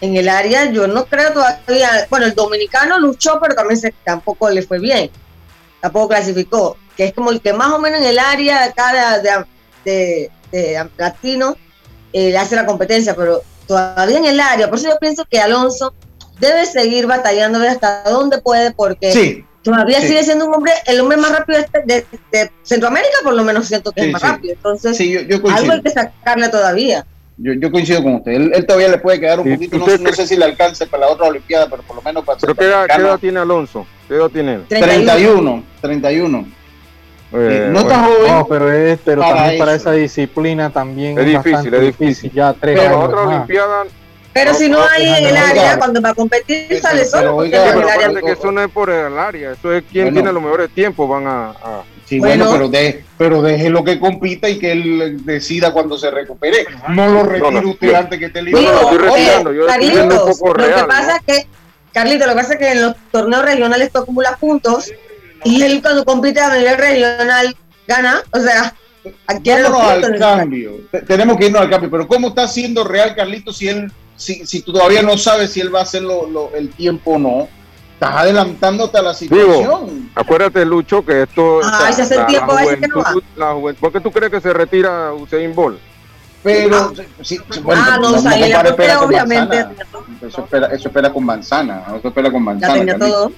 en 0.00 0.16
el 0.16 0.28
área 0.28 0.66
yo 0.66 0.86
no 0.86 1.06
creo 1.06 1.32
todavía, 1.32 2.06
bueno, 2.10 2.26
el 2.26 2.34
dominicano 2.34 2.98
luchó, 2.98 3.38
pero 3.40 3.54
también 3.54 3.80
se, 3.80 3.94
tampoco 4.04 4.48
le 4.50 4.62
fue 4.62 4.78
bien, 4.78 5.10
tampoco 5.80 6.08
clasificó, 6.08 6.76
que 6.96 7.06
es 7.06 7.14
como 7.14 7.30
el 7.30 7.40
que 7.40 7.52
más 7.52 7.72
o 7.72 7.78
menos 7.78 8.00
en 8.00 8.06
el 8.06 8.18
área 8.18 8.64
acá 8.64 9.20
de, 9.22 9.44
de, 9.84 10.30
de 10.52 10.90
latino 10.96 11.56
eh, 12.12 12.36
hace 12.36 12.56
la 12.56 12.66
competencia, 12.66 13.14
pero 13.14 13.42
todavía 13.66 14.18
en 14.18 14.24
el 14.24 14.40
área. 14.40 14.68
Por 14.68 14.78
eso 14.78 14.88
yo 14.88 14.98
pienso 14.98 15.24
que 15.26 15.40
Alonso 15.40 15.94
debe 16.40 16.66
seguir 16.66 17.06
batallando 17.06 17.60
hasta 17.60 18.04
donde 18.04 18.38
puede, 18.38 18.72
porque 18.72 19.44
todavía 19.62 20.00
sigue 20.00 20.22
siendo 20.24 20.46
un 20.46 20.54
hombre, 20.54 20.72
el 20.86 21.00
hombre 21.00 21.16
más 21.18 21.32
rápido 21.32 21.60
de, 21.84 22.50
Centroamérica, 22.62 23.18
por 23.22 23.34
lo 23.34 23.44
menos 23.44 23.66
siento 23.66 23.92
que 23.92 24.06
es 24.06 24.12
más 24.12 24.22
rápido. 24.22 24.54
Entonces, 24.54 24.98
algo 25.52 25.72
hay 25.72 25.82
que 25.82 25.90
sacarle 25.90 26.48
todavía. 26.48 27.06
Yo, 27.40 27.52
yo, 27.52 27.70
coincido 27.70 28.02
con 28.02 28.16
usted. 28.16 28.32
Él, 28.32 28.66
todavía 28.66 28.88
le 28.88 28.98
puede 28.98 29.20
quedar 29.20 29.38
un 29.38 29.52
poquito, 29.52 29.78
no, 29.78 29.86
no, 29.86 30.12
sé 30.12 30.26
si 30.26 30.36
le 30.36 30.44
alcance 30.44 30.86
para 30.86 31.06
la 31.06 31.12
otra 31.12 31.28
Olimpiada, 31.28 31.68
pero 31.70 31.82
por 31.84 31.96
lo 31.96 32.02
menos 32.02 32.24
para. 32.24 32.38
¿Pero 32.38 32.54
qué 32.54 32.64
edad, 32.64 33.18
tiene 33.20 33.38
Alonso? 33.38 33.86
¿Qué 34.08 34.14
edad 34.14 34.28
tiene 34.28 34.54
él? 34.54 34.64
31. 34.68 35.62
31. 35.80 36.48
Eh, 37.30 37.68
no 37.70 37.80
está 37.80 38.04
joven. 38.04 38.32
No, 38.32 38.46
pero, 38.48 38.72
es, 38.72 38.98
pero 39.04 39.20
para 39.20 39.36
también 39.36 39.58
para 39.58 39.74
esa 39.74 39.92
disciplina 39.92 40.70
también 40.70 41.18
es, 41.18 41.26
difícil, 41.26 41.74
es 41.74 41.80
difícil. 41.80 42.32
Ya 42.32 42.52
tres 42.54 42.78
pero 42.78 43.00
otra 43.00 43.20
Olimpiada. 43.20 43.84
Pero 44.32 44.54
si 44.54 44.68
no 44.68 44.78
hay 44.82 45.06
en 45.06 45.26
el 45.26 45.36
área, 45.36 45.78
cuando 45.78 46.00
va 46.00 46.10
a 46.10 46.14
competir, 46.14 46.80
sale 46.80 47.04
solo. 47.04 47.38
Pero, 47.38 47.80
el 47.82 47.88
área 47.88 48.20
que 48.20 48.32
eso 48.32 48.50
no 48.50 48.62
es 48.62 48.70
por 48.70 48.90
el 48.90 49.18
área, 49.18 49.52
eso 49.52 49.72
es 49.72 49.84
quien 49.90 50.12
tiene 50.12 50.32
los 50.32 50.42
mejores 50.42 50.70
tiempos. 50.70 51.08
Van 51.08 51.26
a. 51.26 51.50
a... 51.50 51.82
Sí, 52.08 52.18
bueno, 52.18 52.48
pero, 52.50 52.68
de, 52.70 53.04
pero 53.18 53.42
deje 53.42 53.68
lo 53.68 53.84
que 53.84 54.00
compita 54.00 54.48
y 54.48 54.58
que 54.58 54.72
él 54.72 55.26
decida 55.26 55.72
cuando 55.72 55.98
se 55.98 56.10
recupere. 56.10 56.66
No 56.88 57.06
lo 57.06 57.22
retire 57.24 57.66
usted 57.66 57.92
antes 57.92 58.18
que 58.18 58.26
esté 58.26 58.40
libre. 58.40 58.62
No, 58.62 58.72
lo 58.72 58.80
estoy 58.80 58.98
retirando. 58.98 59.52
Yo 59.52 59.66
Carlitos, 59.66 60.02
un 60.02 60.38
poco 60.38 60.54
real, 60.54 60.70
lo 60.70 60.76
que 60.76 60.84
pasa 60.84 61.16
es 61.16 61.22
que, 61.26 61.46
Carlito, 61.92 62.26
lo 62.26 62.32
que 62.32 62.38
pasa 62.38 62.52
es 62.54 62.58
que 62.58 62.72
en 62.72 62.80
los 62.80 62.96
torneos 63.10 63.44
regionales 63.44 63.92
tú 63.92 63.98
acumulas 63.98 64.38
puntos 64.38 64.90
y 65.44 65.62
él 65.62 65.82
cuando 65.82 66.06
compite 66.06 66.40
a 66.40 66.56
nivel 66.56 66.78
regional 66.78 67.54
gana, 67.86 68.22
o 68.32 68.40
sea, 68.40 68.74
aquí 69.26 69.50
al 69.50 70.18
cambio. 70.18 70.80
Tenemos 71.06 71.36
que 71.36 71.46
irnos 71.46 71.60
al 71.60 71.68
cambio, 71.68 71.90
pero 71.90 72.08
¿cómo 72.08 72.28
está 72.28 72.48
siendo 72.48 72.84
real 72.84 73.14
Carlito 73.14 73.52
si 73.52 73.68
él 73.68 73.92
si, 74.16 74.46
si 74.46 74.62
tú 74.62 74.72
todavía 74.72 75.02
no 75.02 75.16
sabes 75.18 75.52
si 75.52 75.60
él 75.60 75.72
va 75.72 75.80
a 75.80 75.82
hacer 75.82 76.02
lo, 76.02 76.52
el 76.54 76.70
tiempo 76.70 77.12
o 77.12 77.18
no? 77.18 77.48
Estás 77.98 78.14
adelantándote 78.14 78.96
a 78.96 79.02
la 79.02 79.12
situación. 79.12 80.08
acuérdate, 80.14 80.64
Lucho, 80.64 81.04
que 81.04 81.22
esto. 81.22 81.58
Ah, 81.64 81.88
es 81.90 81.98
el 82.12 82.26
tiempo 82.26 82.54
la 82.54 82.62
juventud, 82.62 83.22
la 83.34 83.52
juventud, 83.54 83.80
¿Por 83.80 83.92
qué 83.92 84.00
tú 84.00 84.12
crees 84.12 84.30
que 84.30 84.40
se 84.40 84.52
retira 84.52 85.12
Usain 85.12 85.52
Bolt? 85.52 85.80
Pero, 86.44 86.76
ah, 86.76 87.02
sí, 87.22 87.40
bueno, 87.60 87.82
ah, 87.84 87.98
no, 88.00 88.12
no, 88.12 88.22
no 88.22 89.00
obviamente. 89.00 89.66
Eso 90.22 90.44
espera, 90.44 90.68
eso 90.68 90.86
espera 90.86 91.12
con 91.12 91.24
manzana. 91.24 91.82
Eso 91.98 92.06
espera 92.06 92.30
con 92.30 92.44
manzana. 92.44 92.72
Ya 92.72 92.78
tenía 92.78 92.98
todo. 93.00 93.32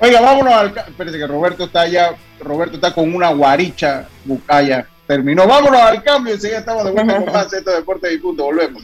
Oiga, 0.00 0.20
vámonos 0.20 0.52
al. 0.52 0.66
Espérate 0.66 1.18
que 1.18 1.26
Roberto 1.26 1.64
está 1.64 1.80
allá. 1.80 2.14
Roberto 2.40 2.74
está 2.74 2.92
con 2.92 3.14
una 3.14 3.30
guaricha 3.30 4.06
bucaya. 4.26 4.86
Terminó. 5.06 5.46
Vámonos 5.46 5.80
al 5.80 6.02
cambio. 6.02 6.34
Enseguida 6.34 6.58
estamos 6.58 6.84
de 6.84 6.90
vuelta 6.90 7.24
con 7.24 7.32
más 7.32 7.50
Esto 7.50 7.70
Deportes 7.70 8.12
y 8.12 8.18
Punto. 8.18 8.44
Volvemos. 8.44 8.82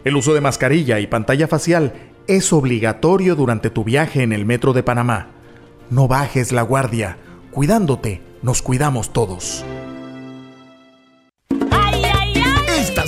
El 0.03 0.15
uso 0.15 0.33
de 0.33 0.41
mascarilla 0.41 0.99
y 0.99 1.07
pantalla 1.07 1.47
facial 1.47 1.93
es 2.27 2.53
obligatorio 2.53 3.35
durante 3.35 3.69
tu 3.69 3.83
viaje 3.83 4.23
en 4.23 4.31
el 4.31 4.45
metro 4.45 4.73
de 4.73 4.83
Panamá. 4.83 5.31
No 5.89 6.07
bajes 6.07 6.51
la 6.51 6.61
guardia. 6.61 7.17
Cuidándote, 7.51 8.21
nos 8.41 8.61
cuidamos 8.61 9.11
todos 9.11 9.65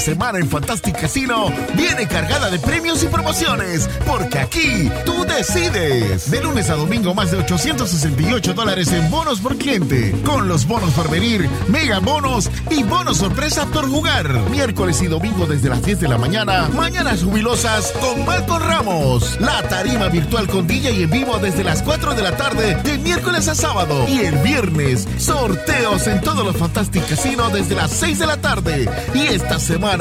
semana 0.10 0.39
en 0.39 0.50
Fantastic 0.50 1.00
Casino 1.00 1.54
viene 1.76 2.08
cargada 2.08 2.50
de 2.50 2.58
premios 2.58 3.04
y 3.04 3.08
promociones, 3.08 3.88
porque 4.08 4.39
aquí 4.39 4.89
tú 5.06 5.24
decides. 5.24 6.32
De 6.32 6.41
lunes 6.41 6.72
a 6.72 6.76
domingo, 6.76 7.13
más 7.13 7.30
de 7.30 7.38
868 7.38 8.56
dólares 8.56 8.91
en 8.91 9.12
bonos 9.12 9.39
por 9.39 9.56
cliente, 9.58 10.15
con 10.26 10.48
los 10.48 10.65
bonos 10.65 10.93
por 10.93 11.12
venir, 11.12 11.48
mega 11.67 12.00
bonos 12.00 12.50
y 12.72 12.82
bonos 12.82 13.17
sorpresa 13.17 13.67
por 13.67 13.88
jugar. 13.88 14.28
Miércoles 14.50 15.00
y 15.04 15.06
domingo 15.06 15.45
desde 15.45 15.69
las 15.69 15.84
10 15.84 16.00
de 16.00 16.08
la 16.08 16.17
mañana, 16.17 16.67
mañanas 16.74 17.24
jubilosas 17.24 17.93
con 18.02 18.26
Malcolm 18.26 18.63
Ramos. 18.63 19.39
La 19.39 19.62
tarima 19.62 20.08
virtual 20.08 20.48
con 20.48 20.65
DJ 20.65 20.91
y 20.91 21.04
en 21.04 21.12
vivo 21.12 21.38
desde 21.38 21.63
las 21.63 21.84
4 21.84 22.15
de 22.15 22.24
la 22.24 22.36
tarde, 22.36 22.74
de 22.84 22.98
miércoles 22.98 23.48
a 23.48 23.54
sábado. 23.54 24.08
Y 24.08 24.22
el 24.22 24.39
viernes, 24.39 25.08
sorteos 25.17 26.08
en 26.08 26.19
todos 26.22 26.43
los 26.43 26.58
Fantastic 26.58 27.08
Casino 27.08 27.50
desde 27.50 27.76
las 27.76 27.91
6 27.91 28.17
de 28.17 28.26
la 28.26 28.38
tarde. 28.38 28.89
Y 29.13 29.28
esta 29.28 29.60
semana, 29.60 29.98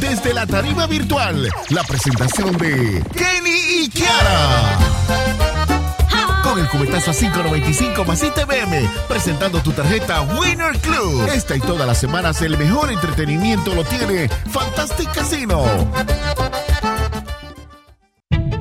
desde 0.00 0.32
la 0.32 0.46
tarima 0.46 0.86
virtual, 0.86 1.48
la 1.70 1.82
presentación 1.82 2.56
de 2.56 3.02
Kenny 3.12 3.82
y 3.82 3.88
Kiara. 3.88 4.78
Con 6.44 6.58
el 6.60 6.68
cubetazo 6.68 7.10
a 7.10 7.14
5.95 7.14 8.06
más 8.06 8.22
ITBM, 8.22 8.88
presentando 9.08 9.60
tu 9.60 9.72
tarjeta 9.72 10.20
Winner 10.20 10.78
Club. 10.78 11.28
Esta 11.34 11.56
y 11.56 11.60
todas 11.60 11.84
las 11.84 11.98
semanas 11.98 12.40
el 12.42 12.56
mejor 12.56 12.92
entretenimiento 12.92 13.74
lo 13.74 13.82
tiene 13.82 14.28
Fantastic 14.50 15.12
Casino. 15.12 15.64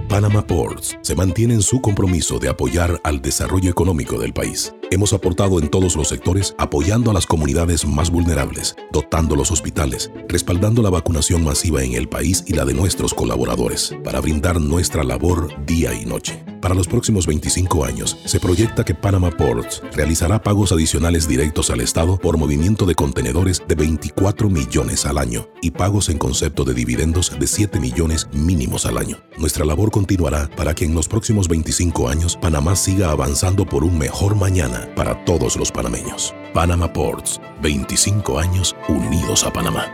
Panama 0.08 0.45
Ports 0.45 0.97
se 1.04 1.15
mantiene 1.15 1.54
en 1.54 1.62
su 1.62 1.82
compromiso 1.82 2.39
de 2.39 2.49
apoyar 2.49 2.99
al 3.04 3.21
desarrollo 3.21 3.69
económico 3.69 4.17
del 4.17 4.34
país. 4.34 4.73
Hemos 4.91 5.13
aportado 5.13 5.60
en 5.60 5.69
todos 5.69 5.95
los 5.95 6.08
sectores 6.08 6.56
apoyando 6.58 7.12
a 7.12 7.13
las 7.13 7.28
comunidades 7.28 7.86
más 7.86 8.10
vulnerables, 8.10 8.75
dotando 8.91 9.36
los 9.36 9.52
hospitales, 9.52 10.12
respaldando 10.28 10.82
la 10.82 10.89
vacunación 10.89 11.43
masiva 11.43 11.84
en 11.84 11.93
el 11.93 12.10
país 12.10 12.43
y 12.47 12.54
la 12.54 12.65
de 12.65 12.73
nuestros 12.73 13.13
colaboradores, 13.13 13.95
para 14.04 14.19
brindar 14.19 14.60
nuestra 14.60 15.04
labor 15.04 15.54
día 15.67 15.93
y 15.93 16.06
noche. 16.06 16.43
Para 16.60 16.75
los 16.75 16.88
próximos 16.88 17.25
25 17.28 17.86
años, 17.86 18.17
se 18.25 18.39
proyecta 18.39 18.84
que 18.84 18.95
Panama 18.95 19.30
Ports 19.30 19.82
realizará 19.93 20.41
pagos 20.41 20.71
adicionales 20.71 21.28
directos 21.28 21.69
al 21.69 21.80
Estado 21.82 22.17
por 22.17 22.38
movimiento 22.38 22.86
de 22.86 22.95
contenedores 22.95 23.63
de 23.65 23.75
24 23.75 24.49
millones 24.49 25.06
al 25.06 25.19
año 25.19 25.47
y 25.62 25.71
pagos 25.71 26.10
en 26.10 26.17
concepto 26.17 26.65
de 26.65 26.73
dividendos 26.73 27.32
de 27.39 27.47
7 27.47 27.80
millones 27.80 28.28
mínimos 28.34 28.86
al 28.86 28.97
año. 28.97 29.17
Nuestra 29.38 29.63
labor 29.63 29.91
continuará 29.91 30.49
para 30.58 30.73
que 30.73 30.84
en 30.84 30.95
los 30.95 31.08
próximos 31.08 31.47
25 31.47 32.10
años 32.10 32.36
Panamá 32.36 32.75
siga 32.75 33.12
avanzando 33.12 33.65
por 33.65 33.86
un 33.86 33.97
mejor 33.97 34.36
mañana 34.36 34.79
para 34.96 35.24
todos 35.26 35.56
los 35.58 35.72
panameños. 35.72 36.34
Panama 36.54 36.92
Ports, 36.92 37.39
25 37.62 38.39
años 38.39 38.76
unidos 38.88 39.44
a 39.44 39.54
Panamá. 39.54 39.86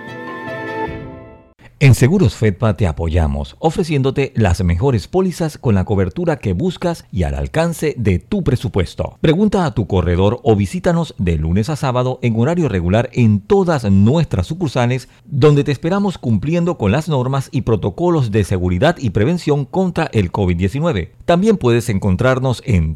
En 1.81 1.93
Seguros 1.93 2.35
Fedpa 2.35 2.77
te 2.77 2.87
apoyamos, 2.87 3.57
ofreciéndote 3.59 4.31
las 4.37 4.63
mejores 4.63 5.09
pólizas 5.09 5.57
con 5.57 5.75
la 5.75 5.83
cobertura 5.83 6.37
que 6.37 6.53
buscas 6.53 7.05
y 7.11 7.23
al 7.23 7.35
alcance 7.35 7.95
de 7.97 8.17
tu 8.17 8.45
presupuesto. 8.45 9.17
Pregunta 9.19 9.65
a 9.65 9.73
tu 9.73 9.85
corredor 9.85 10.39
o 10.43 10.55
visítanos 10.55 11.13
de 11.17 11.37
lunes 11.37 11.69
a 11.69 11.75
sábado 11.75 12.17
en 12.21 12.39
horario 12.39 12.69
regular 12.69 13.09
en 13.11 13.41
todas 13.41 13.83
nuestras 13.91 14.47
sucursales, 14.47 15.09
donde 15.25 15.65
te 15.65 15.73
esperamos 15.73 16.17
cumpliendo 16.17 16.77
con 16.77 16.93
las 16.93 17.09
normas 17.09 17.49
y 17.51 17.63
protocolos 17.63 18.31
de 18.31 18.45
seguridad 18.45 18.95
y 18.97 19.09
prevención 19.09 19.65
contra 19.65 20.09
el 20.13 20.31
COVID-19. 20.31 21.09
También 21.25 21.57
puedes 21.57 21.89
encontrarnos 21.89 22.63
en 22.65 22.95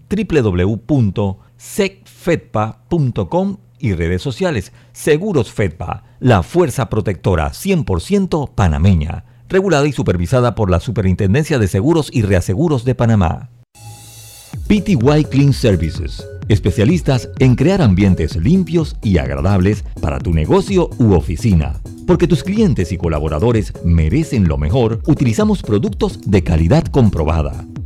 www.secfedpa.com 1.60 3.58
y 3.80 3.94
redes 3.94 4.22
sociales. 4.22 4.72
Seguros 4.92 5.52
Fedpa, 5.52 6.04
la 6.20 6.44
fuerza 6.44 6.90
protectora 6.90 7.52
100% 7.52 8.54
panameña, 8.54 9.26
regulada 9.48 9.88
y 9.88 9.92
supervisada 9.92 10.56
por 10.56 10.70
la 10.70 10.80
Superintendencia 10.80 11.60
de 11.60 11.68
Seguros 11.68 12.10
y 12.12 12.24
Reaseguros 12.24 12.86
de 12.86 12.96
Panamá. 12.96 13.50
PTY 14.68 15.26
Clean 15.30 15.54
Services, 15.54 16.28
especialistas 16.48 17.30
en 17.40 17.56
crear 17.56 17.82
ambientes 17.82 18.36
limpios 18.36 18.96
y 19.02 19.18
agradables 19.18 19.84
para 20.00 20.20
tu 20.20 20.34
negocio 20.34 20.90
u 21.00 21.14
oficina. 21.14 21.80
Porque 22.06 22.28
tus 22.28 22.44
clientes 22.44 22.92
y 22.92 22.98
colaboradores 22.98 23.74
merecen 23.84 24.48
lo 24.48 24.58
mejor, 24.58 25.02
utilizamos 25.08 25.64
productos 25.64 26.20
de 26.26 26.44
calidad 26.44 26.84
comprobada. 26.86 27.66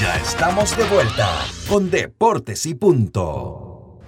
Ya 0.00 0.16
estamos 0.16 0.76
de 0.76 0.82
vuelta 0.84 1.46
con 1.68 1.88
Deportes 1.88 2.66
y 2.66 2.74
Punto. 2.74 4.00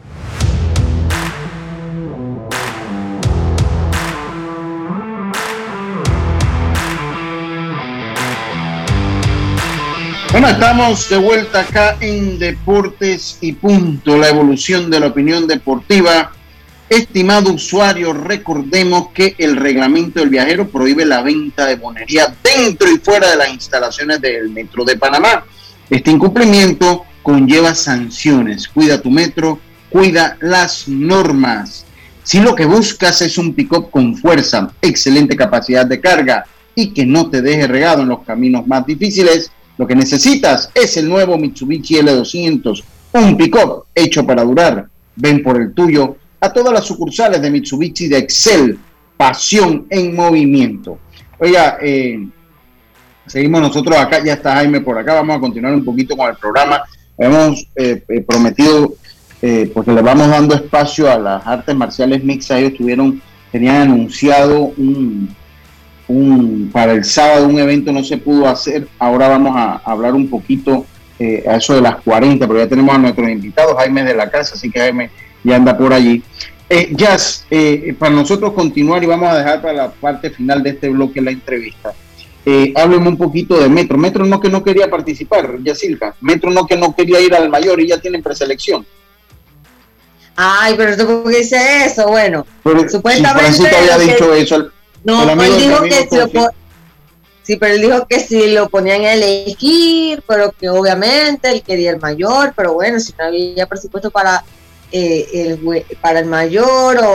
Bueno, 10.33 10.49
estamos 10.49 11.09
de 11.09 11.18
vuelta 11.18 11.61
acá 11.61 11.96
en 12.01 12.40
Deportes 12.40 13.38
y 13.40 13.53
Punto, 13.53 14.16
la 14.16 14.29
evolución 14.29 14.90
de 14.90 14.99
la 14.99 15.07
opinión 15.07 15.46
deportiva. 15.46 16.33
Estimado 16.90 17.53
usuario, 17.53 18.12
recordemos 18.12 19.11
que 19.11 19.37
el 19.38 19.55
reglamento 19.55 20.18
del 20.18 20.31
viajero 20.31 20.68
prohíbe 20.68 21.05
la 21.07 21.22
venta 21.22 21.64
de 21.66 21.77
bonería 21.77 22.35
dentro 22.42 22.90
y 22.90 22.99
fuera 22.99 23.31
de 23.31 23.37
las 23.37 23.51
instalaciones 23.51 24.20
del 24.20 24.51
Metro 24.51 24.85
de 24.85 24.96
Panamá. 24.96 25.44
Este 25.88 26.11
incumplimiento 26.11 27.05
conlleva 27.22 27.75
sanciones. 27.75 28.68
Cuida 28.68 29.01
tu 29.01 29.11
metro, 29.11 29.59
cuida 29.88 30.37
las 30.40 30.88
normas. 30.88 31.85
Si 32.22 32.40
lo 32.40 32.55
que 32.55 32.64
buscas 32.64 33.22
es 33.22 33.38
un 33.38 33.55
pick-up 33.55 33.90
con 33.90 34.16
fuerza, 34.16 34.72
excelente 34.83 35.37
capacidad 35.37 35.87
de 35.87 36.01
carga 36.01 36.44
y 36.75 36.92
que 36.92 37.07
no 37.07 37.31
te 37.31 37.40
deje 37.40 37.66
regado 37.66 38.03
en 38.03 38.09
los 38.09 38.25
caminos 38.25 38.66
más 38.66 38.85
difíciles, 38.85 39.51
lo 39.79 39.87
que 39.87 39.94
necesitas 39.94 40.70
es 40.75 40.96
el 40.96 41.09
nuevo 41.09 41.38
Mitsubishi 41.38 41.96
L200, 41.96 42.83
un 43.12 43.37
pick-up 43.37 43.85
hecho 43.94 44.27
para 44.27 44.42
durar. 44.42 44.88
Ven 45.14 45.42
por 45.42 45.61
el 45.61 45.72
tuyo 45.72 46.16
a 46.40 46.53
todas 46.53 46.72
las 46.72 46.85
sucursales 46.85 47.40
de 47.40 47.51
Mitsubishi 47.51 48.09
de 48.09 48.18
Excel, 48.18 48.79
pasión 49.16 49.87
en 49.90 50.14
movimiento. 50.14 50.99
Oiga, 51.38 51.79
eh, 51.81 52.27
seguimos 53.26 53.60
nosotros 53.60 53.96
acá, 53.96 54.22
ya 54.24 54.34
está 54.34 54.54
Jaime 54.54 54.80
por 54.80 54.98
acá, 54.98 55.14
vamos 55.14 55.36
a 55.36 55.40
continuar 55.40 55.74
un 55.74 55.84
poquito 55.84 56.16
con 56.16 56.30
el 56.30 56.36
programa. 56.36 56.82
Hemos 57.18 57.66
eh, 57.76 58.02
eh, 58.08 58.20
prometido, 58.22 58.94
eh, 59.42 59.70
porque 59.72 59.92
le 59.92 60.02
vamos 60.02 60.28
dando 60.28 60.54
espacio 60.54 61.10
a 61.10 61.18
las 61.18 61.46
artes 61.46 61.74
marciales 61.74 62.22
mixtas, 62.22 62.58
ellos 62.58 62.74
tuvieron, 62.74 63.20
tenían 63.50 63.76
anunciado 63.76 64.72
un, 64.76 65.34
un, 66.08 66.70
para 66.72 66.92
el 66.92 67.04
sábado 67.04 67.48
un 67.48 67.58
evento 67.58 67.92
no 67.92 68.04
se 68.04 68.18
pudo 68.18 68.48
hacer. 68.48 68.88
Ahora 68.98 69.28
vamos 69.28 69.56
a, 69.56 69.76
hablar 69.84 70.14
un 70.14 70.28
poquito 70.28 70.86
eh, 71.18 71.44
a 71.48 71.56
eso 71.56 71.74
de 71.74 71.80
las 71.80 71.96
40, 71.96 72.46
pero 72.46 72.60
ya 72.60 72.68
tenemos 72.68 72.94
a 72.94 72.98
nuestros 72.98 73.28
invitados, 73.28 73.76
Jaime 73.78 74.04
de 74.04 74.14
la 74.14 74.30
casa, 74.30 74.54
así 74.54 74.70
que 74.70 74.80
Jaime 74.80 75.10
ya 75.42 75.56
anda 75.56 75.76
por 75.76 75.92
allí. 75.92 76.22
Eh, 76.68 76.92
Jazz, 76.92 77.46
eh, 77.50 77.94
para 77.96 78.12
nosotros 78.12 78.52
continuar 78.52 79.02
y 79.02 79.06
vamos 79.06 79.28
a 79.30 79.38
dejar 79.38 79.62
para 79.62 79.72
la 79.72 79.90
parte 79.90 80.30
final 80.30 80.62
de 80.62 80.70
este 80.70 80.88
bloque 80.88 81.20
la 81.20 81.30
entrevista. 81.30 81.92
Eh, 82.48 82.72
hábleme 82.76 83.09
un 83.09 83.16
poquito 83.18 83.59
de 83.59 83.68
Metro. 83.68 83.98
Metro 83.98 84.24
no 84.24 84.40
que 84.40 84.48
no 84.48 84.62
quería 84.62 84.88
participar, 84.88 85.56
Yacilca. 85.64 86.14
Metro 86.20 86.48
no 86.50 86.64
que 86.64 86.76
no 86.76 86.94
quería 86.94 87.20
ir 87.20 87.35
al 87.35 87.48
mayor 87.48 87.80
y 87.80 87.88
ya 87.88 88.00
tienen 88.00 88.22
preselección. 88.22 88.87
Ay, 90.37 90.74
pero 90.76 90.96
tú 90.96 91.06
por 91.22 91.32
qué 91.32 91.38
dice 91.38 91.87
eso, 91.87 92.06
bueno. 92.06 92.46
Pero, 92.62 92.88
supuestamente. 92.88 93.68
Había 93.74 93.98
dicho 93.98 94.32
eso. 94.32 94.56
El, 94.56 94.70
no, 95.02 95.28
el 95.28 95.40
él 95.40 95.56
dijo 95.56 95.82
que 95.82 96.06
si 96.09 96.16
lo 96.16 96.28
po- 96.28 96.50
sí, 97.42 97.56
pero 97.56 97.74
él 97.74 97.80
dijo 97.80 98.06
que 98.06 98.20
si 98.20 98.52
lo 98.52 98.68
ponían 98.68 99.00
a 99.00 99.14
elegir, 99.14 100.22
pero 100.28 100.52
que 100.52 100.68
obviamente 100.68 101.50
él 101.50 101.62
quería 101.62 101.90
el 101.90 101.98
mayor, 101.98 102.52
pero 102.54 102.74
bueno, 102.74 103.00
si 103.00 103.12
no 103.18 103.24
había 103.24 103.66
presupuesto 103.66 104.11
para 104.12 104.44
eh, 104.92 105.27
el, 105.33 105.85
para 106.01 106.20
el 106.20 106.27
mayor 106.27 106.99
o, 107.05 107.12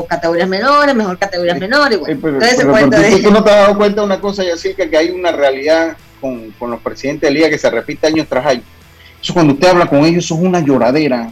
o 0.00 0.06
categorías 0.06 0.48
menores, 0.48 0.94
mejor 0.94 1.18
categorías 1.18 1.58
menores. 1.58 1.98
bueno. 1.98 2.18
Pero, 2.20 2.34
Entonces 2.34 2.56
pero- 2.66 2.90
pero 2.90 3.18
tú 3.22 3.30
no 3.30 3.44
te 3.44 3.50
has 3.50 3.56
dado 3.56 3.76
cuenta 3.76 4.00
de 4.00 4.06
una 4.06 4.20
cosa, 4.20 4.44
Yacilca, 4.44 4.88
que 4.88 4.96
hay 4.96 5.10
una 5.10 5.32
realidad 5.32 5.96
con, 6.20 6.50
con 6.58 6.70
los 6.70 6.80
presidentes 6.80 7.28
de 7.28 7.34
liga 7.34 7.50
que 7.50 7.58
se 7.58 7.70
repite 7.70 8.06
año 8.06 8.26
tras 8.28 8.46
año. 8.46 8.62
Eso 9.22 9.34
cuando 9.34 9.52
usted 9.54 9.68
habla 9.68 9.86
con 9.86 10.04
ellos, 10.04 10.24
eso 10.24 10.34
es 10.34 10.40
una 10.40 10.60
lloradera. 10.60 11.30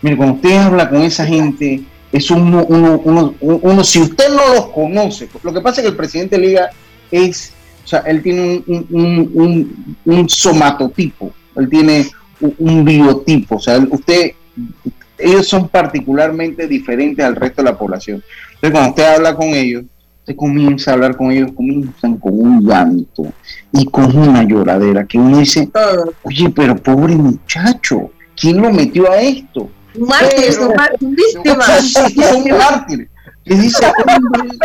Mire, 0.00 0.16
cuando 0.16 0.34
usted 0.36 0.56
habla 0.56 0.88
con 0.90 1.02
esa 1.02 1.24
gente, 1.24 1.82
es 2.10 2.30
uno, 2.30 2.64
uno, 2.64 3.00
uno, 3.04 3.34
uno, 3.40 3.84
si 3.84 4.00
usted 4.00 4.28
no 4.28 4.54
los 4.54 4.66
conoce, 4.70 5.28
lo 5.42 5.52
que 5.52 5.60
pasa 5.60 5.80
es 5.80 5.84
que 5.84 5.90
el 5.90 5.96
presidente 5.96 6.36
de 6.36 6.42
liga 6.46 6.70
es 7.10 7.52
O 7.84 7.88
sea, 7.88 8.00
él 8.06 8.22
tiene 8.22 8.62
un, 8.66 8.86
un, 8.90 9.30
un, 9.34 9.96
un 10.04 10.28
somatotipo, 10.28 11.32
él 11.56 11.68
tiene 11.68 12.08
un 12.58 12.84
biotipo. 12.84 13.56
O 13.56 13.60
sea, 13.60 13.78
usted, 13.90 14.32
ellos 15.18 15.46
son 15.46 15.68
particularmente 15.68 16.66
diferentes 16.66 17.24
al 17.24 17.36
resto 17.36 17.62
de 17.62 17.70
la 17.70 17.78
población. 17.78 18.22
Entonces, 18.54 18.70
cuando 18.70 18.90
usted 18.90 19.14
habla 19.14 19.34
con 19.34 19.48
ellos, 19.48 19.84
usted 20.20 20.36
comienza 20.36 20.90
a 20.90 20.94
hablar 20.94 21.16
con 21.16 21.32
ellos, 21.32 21.50
comienzan 21.52 22.16
con 22.16 22.38
un 22.38 22.64
llanto 22.64 23.32
y 23.72 23.84
con 23.86 24.16
una 24.16 24.44
lloradera 24.44 25.04
que 25.04 25.18
uno 25.18 25.38
dice, 25.38 25.68
oye, 26.22 26.50
pero 26.50 26.76
pobre 26.76 27.14
muchacho, 27.14 28.10
¿quién 28.36 28.60
lo 28.62 28.72
metió 28.72 29.10
a 29.10 29.20
esto? 29.20 29.68
Víctimas. 31.00 31.92
Son 31.92 32.48
mártires. 32.56 33.08
Y 33.44 33.54
dice, 33.56 33.92
hombre, 34.06 34.58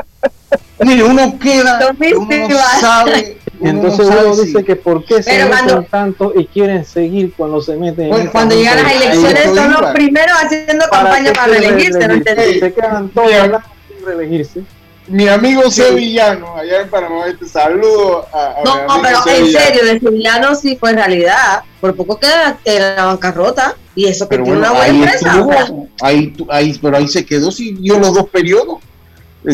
mire, 0.85 1.03
uno 1.03 1.39
queda, 1.39 1.95
uno 2.15 2.47
no 2.47 2.57
sabe. 2.79 3.37
Uno 3.59 3.73
no 3.73 3.79
entonces 3.81 4.07
sabe 4.07 4.25
uno 4.25 4.33
si- 4.35 4.45
dice 4.47 4.63
que 4.63 4.75
por 4.75 5.03
qué 5.05 5.23
se 5.23 5.31
meten 5.31 5.47
cuando- 5.49 5.83
tanto 5.89 6.33
y 6.35 6.45
quieren 6.45 6.85
seguir 6.85 7.33
cuando 7.35 7.61
se 7.61 7.75
meten 7.75 8.05
en 8.05 8.09
Bueno, 8.09 8.23
esa 8.25 8.31
Cuando 8.31 8.55
llegan 8.55 8.83
las 8.83 8.91
elecciones 8.93 9.43
son 9.55 9.71
los 9.73 9.91
primeros 9.91 10.37
haciendo 10.41 10.85
campaña 10.91 11.33
para 11.33 11.53
se 11.53 11.59
reelegirse, 11.59 12.07
¿no? 12.07 12.23
Se 12.59 12.73
quedan 12.73 13.09
todos 13.09 13.33
hablando 13.33 13.67
sin 13.87 14.05
reelegirse. 14.05 14.61
Mi 15.09 15.25
amigo 15.29 15.71
Sevillano, 15.71 16.57
allá 16.57 16.81
en 16.81 16.89
Panamá, 16.89 17.27
este 17.27 17.47
saludo 17.47 18.27
a, 18.33 18.47
a 18.47 18.57
mi 18.57 18.63
No, 18.65 18.71
amigo 18.73 19.01
pero 19.25 19.37
en 19.37 19.51
serio, 19.53 19.81
el 19.89 20.01
sevillano 20.01 20.53
sí 20.53 20.75
fue 20.77 20.91
realidad. 20.91 21.61
Por 21.79 21.95
poco 21.95 22.19
queda 22.19 22.57
en 22.65 22.81
la 22.97 23.05
bancarrota. 23.05 23.75
Y 23.95 24.05
eso 24.05 24.25
que 24.27 24.35
Pero 24.37 24.43
tiene 24.43 24.59
bueno, 24.59 24.73
una 24.73 24.79
buena 24.79 24.93
ahí 24.93 25.03
empresa. 25.03 25.29
estuvo, 25.31 25.49
o 25.49 25.53
sea. 25.53 26.07
ahí, 26.07 26.35
ahí, 26.49 26.77
pero 26.81 26.97
ahí 26.97 27.07
se 27.07 27.25
quedó, 27.25 27.51
siguió 27.51 27.97
los 27.97 28.13
dos 28.13 28.29
periodos 28.29 28.79
de 28.79 28.83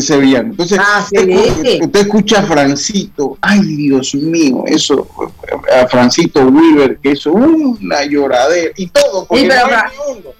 Sevillano. 0.00 0.50
Entonces, 0.50 0.78
Ah, 0.80 1.06
sí. 1.08 1.16
usted, 1.18 1.82
usted 1.82 2.00
escucha 2.00 2.40
a 2.40 2.42
Francito, 2.42 3.38
ay 3.40 3.60
Dios 3.60 4.14
mío, 4.14 4.64
eso, 4.66 5.06
a 5.80 5.86
Francito 5.86 6.40
Weaver, 6.46 6.98
que 7.02 7.12
eso, 7.12 7.32
una 7.32 8.04
lloradera, 8.04 8.72
y 8.76 8.86
todo, 8.88 9.26
porque 9.26 9.42
Sí, 9.42 9.48
pero 9.48 9.60
no 9.60 9.66
hay 9.66 9.72
Fra- 9.72 9.92
ni 10.08 10.12
uno. 10.18 10.30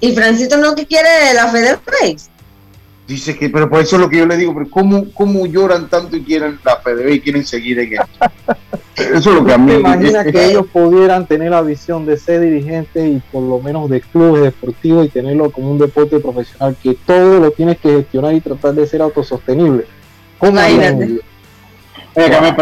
Y 0.00 0.12
Francito 0.12 0.56
no 0.58 0.74
que 0.74 0.84
quiere 0.86 1.32
la 1.32 1.48
Feder 1.48 1.78
Race. 1.86 2.28
Dice 3.12 3.36
que, 3.36 3.50
pero 3.50 3.68
por 3.68 3.78
eso 3.80 3.96
es 3.96 4.00
lo 4.02 4.08
que 4.08 4.16
yo 4.16 4.26
le 4.26 4.38
digo, 4.38 4.54
pero 4.54 4.70
¿cómo, 4.70 5.04
cómo 5.12 5.44
lloran 5.44 5.86
tanto 5.90 6.16
y 6.16 6.22
quieren 6.22 6.58
la 6.64 6.76
FDB 6.76 7.10
y 7.12 7.20
quieren 7.20 7.44
seguir 7.44 7.78
en 7.78 7.92
esto? 7.92 8.06
Eso 8.96 9.30
es 9.30 9.36
lo 9.36 9.44
que 9.44 9.52
a 9.52 9.58
mí 9.58 9.70
¿Te 9.70 9.80
imaginas 9.80 10.24
es- 10.26 10.32
que 10.32 10.46
ellos 10.46 10.66
pudieran 10.72 11.26
tener 11.26 11.50
la 11.50 11.60
visión 11.60 12.06
de 12.06 12.16
ser 12.16 12.40
dirigentes 12.40 13.06
y 13.06 13.20
por 13.30 13.42
lo 13.42 13.58
menos 13.58 13.90
de 13.90 14.00
clubes 14.00 14.44
deportivos 14.44 15.04
y 15.04 15.08
tenerlo 15.10 15.50
como 15.50 15.72
un 15.72 15.78
deporte 15.78 16.20
profesional 16.20 16.74
que 16.82 16.94
todo 17.04 17.38
lo 17.38 17.50
tienes 17.50 17.76
que 17.80 17.90
gestionar 17.96 18.32
y 18.32 18.40
tratar 18.40 18.72
de 18.72 18.86
ser 18.86 19.02
autosostenible? 19.02 19.84
¿Cómo? 20.38 20.58
Oye, 20.58 21.20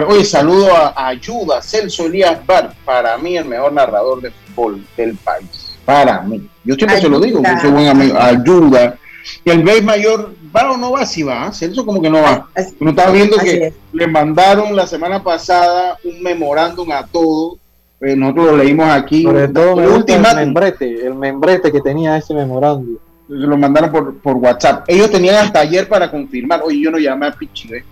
Oye, 0.08 0.24
saludo 0.24 0.74
a, 0.74 1.06
Ayuda, 1.08 1.62
Celso 1.62 2.06
Elías 2.06 2.44
Bar, 2.44 2.74
para 2.84 3.16
mí 3.18 3.36
el 3.36 3.44
mejor 3.44 3.72
narrador 3.72 4.20
de 4.20 4.32
fútbol 4.32 4.84
del 4.96 5.14
país. 5.14 5.76
Para 5.84 6.22
mí. 6.22 6.44
Yo 6.64 6.74
siempre 6.74 7.00
se 7.00 7.08
lo 7.08 7.20
digo, 7.20 7.38
Ayuda. 7.38 7.60
soy 7.60 7.70
buen 7.70 7.86
amigo. 7.86 8.18
Ayuda. 8.18 8.96
Y 9.44 9.50
el 9.50 9.62
Bey 9.62 9.82
Mayor, 9.82 10.34
¿va 10.54 10.72
o 10.72 10.76
no 10.76 10.92
va? 10.92 11.06
Si 11.06 11.22
va. 11.22 11.52
Celso 11.52 11.84
como 11.84 12.00
que 12.00 12.10
no 12.10 12.22
va. 12.22 12.48
Uno 12.80 12.90
estaba 12.90 13.10
viendo 13.12 13.36
que 13.38 13.66
es. 13.66 13.74
le 13.92 14.06
mandaron 14.06 14.74
la 14.74 14.86
semana 14.86 15.22
pasada 15.22 15.98
un 16.04 16.22
memorándum 16.22 16.90
a 16.92 17.06
todos. 17.06 17.58
Eh, 18.00 18.16
nosotros 18.16 18.46
lo 18.46 18.56
leímos 18.56 18.88
aquí. 18.88 19.22
Sobre 19.22 19.48
todo 19.48 19.80
el 19.80 20.36
membrete, 20.36 21.06
el 21.06 21.14
membrete 21.14 21.70
que 21.70 21.80
tenía 21.80 22.16
ese 22.16 22.32
memorándum. 22.34 22.96
lo 23.28 23.56
mandaron 23.58 23.90
por, 23.92 24.18
por 24.18 24.36
WhatsApp. 24.36 24.84
Ellos 24.88 25.10
tenían 25.10 25.36
hasta 25.36 25.60
ayer 25.60 25.86
para 25.88 26.10
confirmar. 26.10 26.62
Oye, 26.64 26.80
yo 26.80 26.90
no 26.90 26.98
llamé 26.98 27.26
a 27.26 27.32
Pichi, 27.32 27.68
¿ves? 27.68 27.84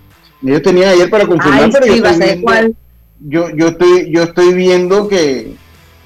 Ellos 0.43 0.62
tenían 0.62 0.91
ayer 0.91 1.11
para 1.11 1.27
confirmar, 1.27 1.64
Ay, 1.64 1.71
pero 1.73 1.87
yo 1.87 1.95
sí, 1.95 2.03
a 2.05 2.11
estoy 2.11 2.27
viendo, 2.27 2.43
cuál. 2.45 2.77
yo, 3.21 3.51
yo 3.51 3.69
estoy, 3.69 4.11
yo 4.11 4.23
estoy 4.23 4.55
viendo 4.55 5.09
que, 5.09 5.55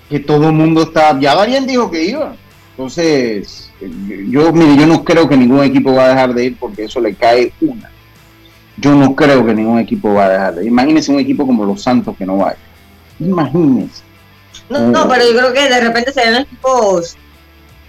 que 0.09 0.21
todo 0.21 0.47
el 0.47 0.53
mundo 0.53 0.83
está. 0.83 1.19
Ya 1.21 1.35
Darien 1.35 1.67
dijo 1.67 1.91
que 1.91 2.05
iba. 2.05 2.35
Entonces, 2.73 3.71
eh, 3.81 4.27
yo, 4.31 4.53
mire, 4.53 4.77
yo 4.77 4.87
no 4.87 5.05
creo 5.05 5.29
que 5.29 5.37
ningún 5.37 5.63
equipo 5.63 5.95
va 5.95 6.07
a 6.07 6.09
dejar 6.09 6.35
de 6.35 6.45
ir 6.47 6.57
porque 6.59 6.85
eso 6.85 7.01
le 7.01 7.15
cae 7.15 7.53
una. 7.61 7.91
Yo 8.79 8.95
no 8.95 9.15
creo 9.15 9.45
que 9.45 9.55
ningún 9.55 9.79
equipo 9.79 10.15
va 10.15 10.25
a 10.25 10.29
dejar 10.31 10.55
de 10.55 10.63
ir. 10.63 10.69
Imagínense 10.69 11.13
un 11.13 11.21
equipo 11.21 11.47
como 11.47 11.65
los 11.67 11.83
Santos 11.83 12.17
que 12.17 12.25
no 12.25 12.39
vaya. 12.39 12.57
Imagínense. 13.21 14.03
No, 14.71 14.89
no, 14.89 15.09
pero 15.09 15.25
yo 15.31 15.37
creo 15.39 15.53
que 15.53 15.69
de 15.69 15.81
repente 15.81 16.13
serían 16.13 16.43
equipos 16.43 17.17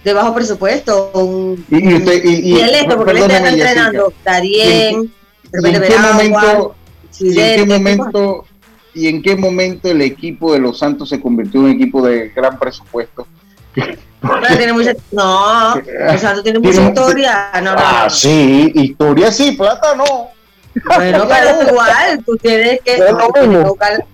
de 0.04 0.12
bajo 0.12 0.34
presupuesto. 0.34 1.10
Un, 1.14 1.64
Y, 1.70 1.94
usted, 1.94 2.22
y, 2.22 2.50
y- 2.50 2.60
el 2.60 2.74
este, 2.74 2.94
porque 2.94 3.12
él 3.12 3.16
está 3.18 3.28
perdóneme, 3.28 3.50
Jessica. 3.56 3.68
entrenando. 3.70 4.12
Darien, 4.22 5.00
de 5.00 5.00
¿Y 5.00 5.56
en 5.56 5.62
repente 5.62 5.80
qué 5.80 5.94
Veragua, 5.94 6.12
momento, 6.12 6.74
y 7.20 7.38
en 7.40 7.56
qué 7.56 7.64
momento, 7.66 8.44
y 8.94 9.06
en 9.08 9.22
qué 9.22 9.36
momento 9.36 9.88
el 9.90 10.02
equipo 10.02 10.52
de 10.52 10.58
los 10.58 10.78
Santos 10.78 11.08
se 11.08 11.20
convirtió 11.20 11.60
en 11.60 11.66
un 11.66 11.72
equipo 11.72 12.06
de 12.06 12.28
gran 12.28 12.58
presupuesto? 12.58 13.26
Pero 13.74 14.56
tiene 14.56 14.72
mucha, 14.72 14.92
no, 15.12 15.74
o 15.74 16.18
sea, 16.18 16.34
tú 16.34 16.42
tienes 16.42 16.62
mucha 16.62 16.72
Tiene- 16.76 16.88
historia. 16.88 17.50
No, 17.56 17.74
no, 17.74 17.76
Ah, 17.78 18.00
no. 18.04 18.10
sí, 18.10 18.72
historia 18.74 19.30
sí, 19.30 19.52
plata 19.52 19.94
no. 19.94 20.30
Bueno, 20.96 21.26
pero 21.28 21.68
igual, 21.70 22.22
tú 22.24 22.36
tienes 22.38 22.80
que. 22.84 22.98
Buscar- 23.64 24.04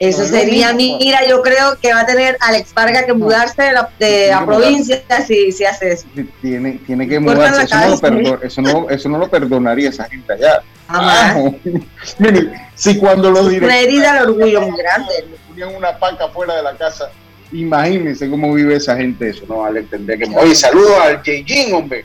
Eso 0.00 0.24
sería, 0.24 0.72
mira, 0.72 1.24
yo 1.26 1.40
creo 1.40 1.78
que 1.80 1.94
va 1.94 2.00
a 2.00 2.06
tener 2.06 2.36
Alex 2.40 2.74
Vargas 2.74 3.04
que 3.04 3.12
mudarse 3.14 3.62
de 3.62 3.72
la, 3.72 3.88
de 3.98 4.26
la 4.30 4.44
provincia 4.44 5.00
si, 5.24 5.52
si 5.52 5.64
hace 5.64 5.92
eso. 5.92 6.06
Tiene, 6.42 6.80
tiene 6.84 7.06
que 7.08 7.20
mudarse. 7.20 7.62
Eso 7.62 7.76
no, 7.78 7.88
lo 7.88 7.98
perdon- 8.00 8.40
eso, 8.42 8.60
no, 8.60 8.90
eso 8.90 9.08
no 9.08 9.18
lo 9.18 9.28
perdonaría 9.30 9.90
esa 9.90 10.04
gente 10.06 10.32
allá. 10.32 10.62
Ah, 10.88 11.36
Mire, 12.18 12.50
si 12.74 12.98
cuando 12.98 13.30
los 13.30 13.42
Una 13.42 13.50
directores 13.50 13.84
herida 13.86 14.12
al 14.18 14.24
orgullo 14.30 14.62
muy 14.62 14.76
grande. 14.78 15.12
ponían 15.48 15.74
una 15.76 15.96
paca 15.96 16.28
fuera 16.28 16.56
de 16.56 16.62
la 16.64 16.76
casa, 16.76 17.08
imagínense 17.52 18.28
cómo 18.28 18.52
vive 18.52 18.76
esa 18.76 18.96
gente. 18.96 19.28
Eso 19.30 19.44
no 19.48 19.58
vale, 19.58 19.82
tendría 19.84 20.18
que. 20.18 20.34
Oye, 20.36 20.54
saludo 20.54 21.00
al 21.00 21.22
Jin, 21.22 21.72
hombre, 21.74 22.04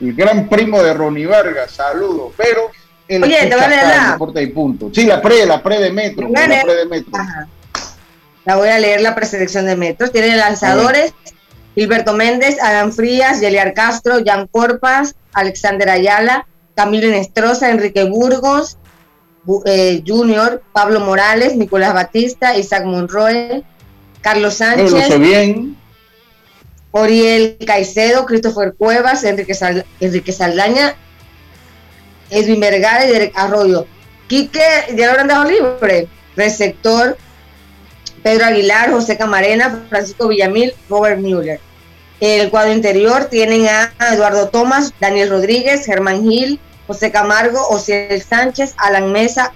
el 0.00 0.14
gran 0.14 0.48
primo 0.48 0.82
de 0.82 0.94
Ronnie 0.94 1.26
Vargas, 1.26 1.70
saludo. 1.72 2.32
Pero. 2.36 2.70
él 3.08 3.22
Oye, 3.24 3.36
te 3.38 3.44
en 3.44 3.50
la- 3.50 4.10
Deporte 4.12 4.42
y 4.42 4.46
punto. 4.48 4.90
Sí, 4.94 5.04
la 5.04 5.20
pre, 5.20 5.44
la 5.46 5.62
pre 5.62 5.78
de 5.80 5.90
Metro. 5.90 6.28
La 6.30 6.62
pre 6.62 6.74
de 6.74 6.86
Metro. 6.86 7.12
Ajá. 7.14 7.48
La 8.44 8.56
voy 8.56 8.68
a 8.68 8.78
leer 8.78 9.00
la 9.02 9.14
preselección 9.14 9.66
de 9.66 9.76
metros. 9.76 10.12
Tiene 10.12 10.34
lanzadores: 10.36 11.12
Gilberto 11.74 12.14
Méndez, 12.14 12.56
Adán 12.62 12.92
Frías, 12.92 13.40
Yeliar 13.40 13.74
Castro, 13.74 14.18
Jan 14.24 14.46
Corpas, 14.46 15.14
Alexander 15.34 15.90
Ayala, 15.90 16.46
Camilo 16.74 17.06
Inestrosa, 17.08 17.70
Enrique 17.70 18.04
Burgos, 18.04 18.78
Bu- 19.44 19.62
eh, 19.66 20.02
Junior, 20.06 20.62
Pablo 20.72 21.00
Morales, 21.00 21.54
Nicolás 21.56 21.92
Batista, 21.94 22.56
Isaac 22.56 22.84
Monroe, 22.84 23.62
Carlos 24.22 24.54
Sánchez, 24.54 25.18
bien. 25.18 25.76
Oriel 26.92 27.56
Caicedo, 27.66 28.26
Christopher 28.26 28.74
Cuevas, 28.76 29.22
Enrique, 29.24 29.54
Sal- 29.54 29.86
Enrique 30.00 30.32
Saldaña, 30.32 30.96
Edwin 32.30 32.60
Vergara 32.60 33.06
y 33.06 33.10
Derek 33.10 33.32
Arroyo. 33.36 33.86
Quique, 34.28 34.60
ya 34.96 35.06
lo 35.06 35.10
habrán 35.12 35.28
dejado 35.28 35.50
libre. 35.50 36.08
Receptor, 36.36 37.16
Pedro 38.22 38.46
Aguilar, 38.46 38.90
José 38.90 39.16
Camarena, 39.16 39.84
Francisco 39.88 40.28
Villamil, 40.28 40.74
Robert 40.88 41.20
Mueller. 41.20 41.60
El 42.20 42.50
cuadro 42.50 42.72
interior 42.72 43.26
tienen 43.26 43.66
a 43.66 43.92
Eduardo 44.12 44.48
Tomás, 44.48 44.92
Daniel 45.00 45.30
Rodríguez, 45.30 45.86
Germán 45.86 46.22
Gil, 46.28 46.60
José 46.86 47.10
Camargo, 47.10 47.66
Ociel 47.68 48.20
Sánchez, 48.22 48.74
Alan 48.76 49.10
Mesa, 49.12 49.52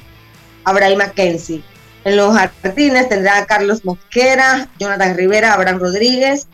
Abraham 0.65 0.99
Mackenzie. 0.99 1.63
En 2.05 2.17
los 2.17 2.37
jardines 2.37 3.09
tendrán 3.09 3.43
a 3.43 3.47
Carlos 3.47 3.85
Mosquera, 3.85 4.69
Jonathan 4.79 5.17
Rivera, 5.17 5.55
Abraham 5.55 5.79
Rodríguez, 5.79 6.47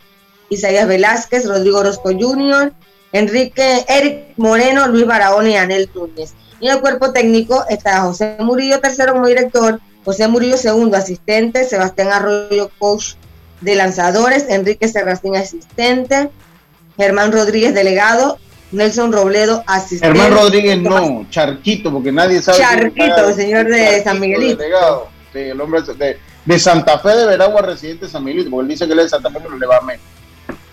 Isaías 0.49 0.87
Velázquez, 0.87 1.45
Rodrigo 1.45 1.79
Orozco 1.79 2.11
Jr., 2.17 2.73
Enrique, 3.11 3.85
Eric 3.89 4.33
Moreno, 4.37 4.87
Luis 4.87 5.05
Barahona 5.05 5.49
y 5.49 5.55
Anel 5.55 5.89
Núñez. 5.93 6.33
Y 6.61 6.67
en 6.67 6.75
el 6.75 6.81
cuerpo 6.81 7.11
técnico 7.11 7.65
está 7.69 8.01
José 8.01 8.37
Murillo, 8.39 8.79
tercero 8.79 9.13
como 9.13 9.27
director, 9.27 9.81
José 10.05 10.27
Murillo, 10.27 10.57
segundo 10.57 10.95
asistente, 10.95 11.65
Sebastián 11.65 12.09
Arroyo, 12.09 12.69
coach 12.79 13.15
de 13.59 13.75
lanzadores, 13.75 14.45
Enrique 14.49 14.87
Serracín, 14.87 15.35
asistente, 15.35 16.29
Germán 16.97 17.31
Rodríguez, 17.31 17.73
delegado, 17.73 18.37
Nelson 18.71 19.11
Robledo, 19.11 19.63
asistente. 19.67 20.17
Germán 20.17 20.39
Rodríguez 20.39 20.81
no, 20.81 21.25
Charquito, 21.29 21.91
porque 21.91 22.11
nadie 22.11 22.41
sabe. 22.41 22.59
Charquito, 22.59 23.33
señor 23.33 23.67
de 23.67 23.79
Charquito, 23.79 24.03
San 24.03 24.19
Miguelito. 24.19 24.57
delegado. 24.57 25.10
Sí, 25.33 25.39
el 25.39 25.61
hombre 25.61 25.81
de, 25.81 26.17
de 26.45 26.59
Santa 26.59 26.99
Fe 26.99 27.09
de 27.09 27.25
Veragua, 27.25 27.61
residente 27.61 28.05
de 28.05 28.11
San 28.11 28.23
Miguelito, 28.23 28.49
porque 28.51 28.63
él 28.63 28.67
dice 28.69 28.85
que 28.85 28.93
él 28.93 28.99
es 28.99 29.05
de 29.05 29.09
Santa 29.09 29.29
Fe, 29.29 29.37
pero 29.41 29.57
le 29.57 29.65
va 29.65 29.77
a 29.77 29.81
menos. 29.81 30.03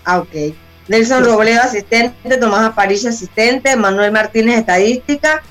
Ah, 0.05 0.19
ok. 0.19 0.53
Nelson 0.87 1.23
Robledo, 1.23 1.61
asistente, 1.61 2.37
Tomás 2.37 2.65
Aparicio, 2.65 3.09
asistente, 3.09 3.75
Manuel 3.75 4.11
Martínez, 4.11 4.57
estadística, 4.59 5.41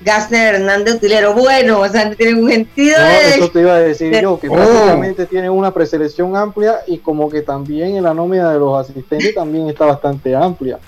Gassner 0.00 0.56
Hernández, 0.56 0.96
utilero. 0.96 1.34
Bueno, 1.34 1.80
o 1.80 1.88
sea, 1.88 2.04
no 2.08 2.16
tienen 2.16 2.42
un 2.42 2.50
sentido 2.50 2.98
No, 2.98 3.04
de... 3.06 3.28
eso 3.36 3.50
te 3.50 3.60
iba 3.60 3.74
a 3.74 3.78
decir 3.78 4.12
de- 4.12 4.22
yo, 4.22 4.38
que 4.40 4.48
Oh. 4.48 4.54
prácticamente 4.54 5.26
tiene 5.26 5.48
una 5.50 5.72
preselección 5.72 6.36
amplia 6.36 6.80
y 6.86 6.98
como 6.98 7.30
que 7.30 7.42
también 7.42 7.96
en 7.96 8.02
la 8.04 8.12
nómina 8.12 8.52
de 8.52 8.58
los 8.58 8.78
asistentes 8.78 9.34
también 9.34 9.68
está 9.68 9.86
bastante 9.86 10.34
amplia. 10.34 10.78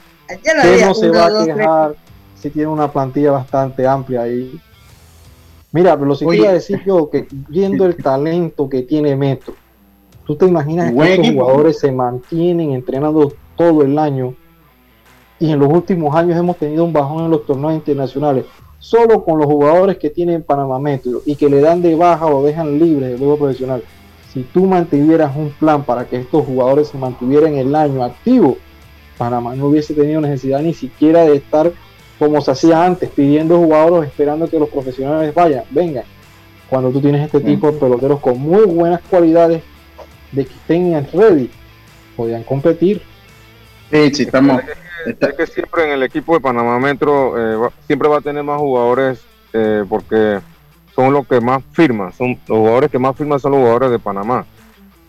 Ya 0.45 0.55
no 0.87 0.95
se 0.95 1.09
uno, 1.11 1.18
va 1.18 1.26
a 1.26 1.31
dos, 1.31 1.47
quejar 1.47 1.95
si 2.41 2.51
tiene 2.51 2.68
una 2.68 2.91
plantilla 2.91 3.31
bastante 3.33 3.87
amplia 3.87 4.22
ahí. 4.22 4.61
Mira, 5.73 5.97
pero 5.97 6.07
lo 6.07 6.18
que 6.18 6.37
iba 6.37 6.49
a 6.49 6.55
decir 6.55 6.83
yo, 6.85 7.09
que 7.09 7.27
viendo 7.31 7.87
el 7.87 7.97
talento 7.97 8.68
que 8.68 8.83
tiene 8.83 9.14
Metro, 9.14 9.55
tú 10.27 10.35
te 10.35 10.47
imaginas 10.47 10.93
que 10.93 11.14
estos 11.14 11.29
jugadores 11.29 11.79
se 11.79 11.93
mantienen 11.93 12.73
entrenando 12.73 13.33
todo 13.57 13.83
el 13.83 13.99
año 13.99 14.35
y 15.39 15.53
en 15.53 15.59
los 15.59 15.68
últimos 15.73 16.14
años 16.14 16.39
hemos 16.39 16.57
tenido 16.59 16.85
un 16.85 16.93
bajón 16.93 17.25
en 17.25 17.31
los 17.31 17.47
torneos 17.47 17.75
internacionales, 17.75 18.45
solo 18.79 19.25
con 19.25 19.39
los 19.39 19.47
jugadores 19.47 19.97
que 19.97 20.11
tienen 20.11 20.43
Panamá 20.43 20.79
Metro 20.79 21.23
y 21.25 21.37
que 21.37 21.49
le 21.49 21.61
dan 21.61 21.81
de 21.83 21.95
baja 21.95 22.27
o 22.27 22.45
dejan 22.45 22.79
libre 22.79 23.09
del 23.09 23.18
juego 23.18 23.39
profesional. 23.39 23.83
Si 24.33 24.43
tú 24.43 24.66
mantuvieras 24.66 25.35
un 25.37 25.51
plan 25.51 25.85
para 25.85 26.05
que 26.07 26.16
estos 26.16 26.45
jugadores 26.45 26.89
se 26.89 26.99
mantuvieran 26.99 27.55
el 27.57 27.75
año 27.75 28.05
activo, 28.05 28.59
Panamá 29.16 29.55
no 29.55 29.66
hubiese 29.66 29.95
tenido 29.95 30.21
necesidad 30.21 30.61
ni 30.62 30.75
siquiera 30.75 31.25
de 31.25 31.37
estar 31.37 31.73
como 32.21 32.39
se 32.43 32.51
hacía 32.51 32.85
antes, 32.85 33.09
pidiendo 33.09 33.57
jugadores, 33.57 34.11
esperando 34.11 34.47
que 34.47 34.59
los 34.59 34.68
profesionales 34.68 35.35
vayan, 35.35 35.64
vengan. 35.71 36.05
Cuando 36.68 36.91
tú 36.91 37.01
tienes 37.01 37.25
este 37.25 37.41
tipo 37.41 37.73
de 37.73 37.79
peloteros 37.79 38.21
con 38.21 38.39
muy 38.39 38.66
buenas 38.66 39.01
cualidades 39.09 39.62
de 40.31 40.45
que 40.45 40.53
estén 40.53 41.09
ready, 41.14 41.51
podían 42.14 42.43
competir. 42.43 43.01
Sí, 43.91 44.14
sí, 44.14 44.23
estamos. 44.25 44.61
Es 45.07 45.35
que, 45.35 45.47
siempre 45.47 45.85
en 45.85 45.93
el 45.93 46.03
equipo 46.03 46.35
de 46.35 46.41
Panamá 46.41 46.79
Metro 46.79 47.66
eh, 47.66 47.71
siempre 47.87 48.07
va 48.07 48.18
a 48.18 48.21
tener 48.21 48.43
más 48.43 48.59
jugadores 48.59 49.23
eh, 49.55 49.83
porque 49.89 50.41
son 50.95 51.14
los 51.14 51.27
que 51.27 51.41
más 51.41 51.62
firman, 51.73 52.12
son 52.12 52.39
los 52.47 52.59
jugadores 52.59 52.91
que 52.91 52.99
más 52.99 53.16
firman 53.16 53.41
son 53.41 53.53
los 53.53 53.61
jugadores 53.61 53.91
de 53.93 53.99
Panamá. 53.99 54.45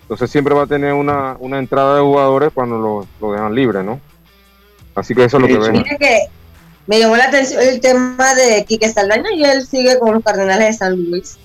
Entonces 0.04 0.32
siempre 0.32 0.56
va 0.56 0.64
a 0.64 0.68
tener 0.68 0.94
una, 0.94 1.36
una 1.40 1.60
entrada 1.60 1.98
de 1.98 2.02
jugadores 2.02 2.52
cuando 2.54 2.78
lo, 2.78 3.08
lo 3.20 3.34
dejan 3.34 3.54
libre, 3.54 3.84
¿no? 3.84 4.00
Así 4.96 5.14
que 5.14 5.26
eso 5.26 5.36
es 5.36 5.42
lo 5.42 5.48
que 5.50 5.58
ven 5.58 5.84
me 6.88 7.00
llamó 7.00 7.16
la 7.16 7.26
atención 7.26 7.62
el 7.62 7.80
tema 7.80 8.34
de 8.34 8.66
Quique 8.66 8.90
Saldaña 8.90 9.32
y 9.34 9.44
él 9.44 9.66
sigue 9.66 10.00
con 10.00 10.14
los 10.14 10.24
Cardenales 10.24 10.68
de 10.68 10.74
San 10.74 11.10
Luis. 11.10 11.38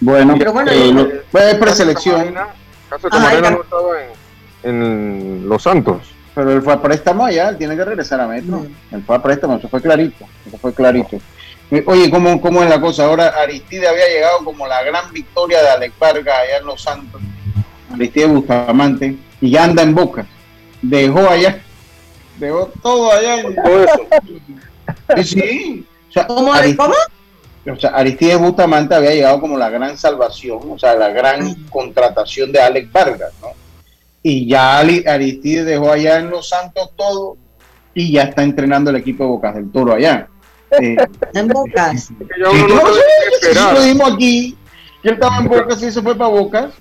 Bueno, 0.00 0.34
pero 0.36 0.52
bueno, 0.52 0.70
eh, 0.72 1.56
preselección. 1.58 2.34
Caso 2.90 3.08
Camarena 3.08 3.50
no 3.50 3.62
estaba 3.62 3.94
en, 4.64 5.48
Los 5.48 5.62
Santos. 5.62 6.02
Pero 6.34 6.52
él 6.52 6.62
fue 6.62 6.72
a 6.72 6.80
préstamo 6.80 7.24
allá, 7.24 7.50
él 7.50 7.58
tiene 7.58 7.76
que 7.76 7.84
regresar 7.84 8.20
a 8.20 8.26
Metro. 8.26 8.58
Mm. 8.58 8.94
Él 8.94 9.02
fue 9.06 9.16
a 9.16 9.22
préstamo, 9.22 9.56
eso 9.56 9.68
fue 9.68 9.80
clarito. 9.80 10.24
Eso 10.46 10.58
fue 10.58 10.72
clarito. 10.74 11.18
Eh, 11.70 11.82
oye, 11.86 12.10
¿cómo, 12.10 12.40
¿cómo 12.40 12.62
es 12.62 12.68
la 12.68 12.80
cosa? 12.80 13.04
Ahora 13.04 13.28
Aristide 13.28 13.88
había 13.88 14.08
llegado 14.08 14.44
como 14.44 14.66
la 14.66 14.82
gran 14.82 15.10
victoria 15.12 15.62
de 15.62 15.68
Alex 15.70 15.94
Vargas 15.98 16.34
allá 16.38 16.58
en 16.58 16.66
Los 16.66 16.82
Santos. 16.82 17.20
Aristide 17.92 18.26
Bustamante. 18.26 19.16
Y 19.40 19.50
ya 19.50 19.64
anda 19.64 19.82
en 19.82 19.94
boca. 19.94 20.26
Dejó 20.82 21.28
allá 21.28 21.62
dejó 22.38 22.70
todo 22.82 23.12
allá. 23.12 23.40
En... 23.40 23.54
Todo 23.54 23.84
eso. 23.84 25.24
sí. 25.24 25.86
O 26.08 26.12
sea, 26.12 26.26
¿Cómo? 26.26 26.52
¿Cómo? 26.76 26.94
O 27.70 27.76
sea, 27.76 27.90
Aristides 27.90 28.38
Bustamante 28.38 28.94
había 28.94 29.14
llegado 29.14 29.40
como 29.40 29.56
la 29.56 29.70
gran 29.70 29.96
salvación, 29.96 30.58
o 30.68 30.78
sea, 30.78 30.94
la 30.94 31.10
gran 31.10 31.54
contratación 31.70 32.50
de 32.50 32.60
Alex 32.60 32.90
Vargas, 32.90 33.32
¿no? 33.40 33.48
Y 34.22 34.48
ya 34.48 34.78
Aristides 34.78 35.64
dejó 35.64 35.92
allá 35.92 36.18
en 36.18 36.30
Los 36.30 36.48
Santos 36.48 36.90
todo 36.96 37.36
y 37.94 38.12
ya 38.12 38.22
está 38.24 38.42
entrenando 38.42 38.90
el 38.90 38.96
equipo 38.96 39.24
de 39.24 39.30
Bocas 39.30 39.54
del 39.54 39.70
Toro 39.70 39.94
allá. 39.94 40.28
Eh, 40.80 40.96
en 41.34 41.48
Bocas. 41.48 42.04
Sí, 42.04 42.16
no, 43.54 43.72
lo 43.72 43.82
dijimos 43.82 44.12
aquí, 44.12 44.56
que 45.02 45.08
él 45.08 45.14
estaba 45.14 45.38
en 45.38 45.48
Bocas 45.48 45.82
y 45.82 45.92
se 45.92 46.02
fue 46.02 46.16
para 46.16 46.30
Bocas. 46.30 46.72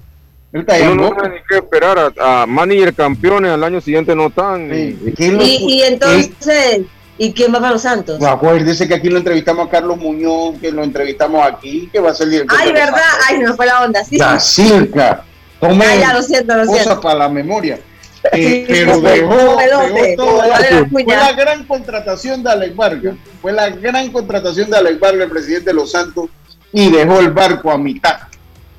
No, 0.53 0.95
no 0.95 1.23
hay 1.23 1.31
que 1.47 1.55
esperar 1.55 2.13
a, 2.17 2.41
a 2.41 2.45
manager 2.45 2.93
campeones 2.93 3.51
al 3.51 3.63
año 3.63 3.79
siguiente 3.79 4.13
no 4.13 4.27
están. 4.27 4.69
Y, 4.73 5.81
entonces, 5.83 6.81
¿y 7.17 7.31
quién 7.31 7.53
va 7.53 7.59
para 7.61 7.73
los 7.73 7.81
Santos? 7.81 8.19
dice 8.65 8.87
que 8.87 8.95
aquí 8.95 9.09
lo 9.09 9.17
entrevistamos 9.17 9.67
a 9.67 9.69
Carlos 9.69 9.97
Muñoz, 9.97 10.59
que 10.59 10.71
lo 10.71 10.83
entrevistamos 10.83 11.45
aquí, 11.45 11.89
que 11.91 11.99
va 12.01 12.11
a 12.11 12.13
ser 12.13 12.25
el 12.25 12.31
director. 12.31 12.59
Ay, 12.59 12.73
verdad, 12.73 12.99
ay, 13.29 13.39
no 13.39 13.55
fue 13.55 13.65
la 13.65 13.83
onda, 13.83 14.03
sí. 14.03 14.17
La 14.17 14.39
circa. 14.39 15.23
Tome 15.61 15.85
ay, 15.85 15.99
ya, 15.99 16.13
lo 16.13 16.21
siento, 16.21 16.57
lo 16.57 16.65
cosas 16.65 16.99
para 16.99 17.19
la 17.19 17.29
memoria. 17.29 17.79
Eh, 18.33 18.65
pero 18.67 19.01
dejó, 19.01 19.57
dejó 19.57 20.15
todo 20.15 20.43
Fue 20.91 21.03
la 21.05 21.33
gran 21.33 21.63
contratación 21.63 22.43
de 22.43 22.51
Alex 22.51 22.75
Vargas. 22.75 23.15
Fue 23.41 23.51
la 23.51 23.71
gran 23.71 24.11
contratación 24.11 24.69
de 24.69 24.77
Alex 24.77 24.99
Vargas, 24.99 25.23
el 25.23 25.31
presidente 25.31 25.71
de 25.71 25.73
los 25.73 25.89
Santos, 25.89 26.29
y 26.71 26.91
dejó 26.91 27.19
el 27.19 27.31
barco 27.31 27.71
a 27.71 27.79
mitad. 27.79 28.19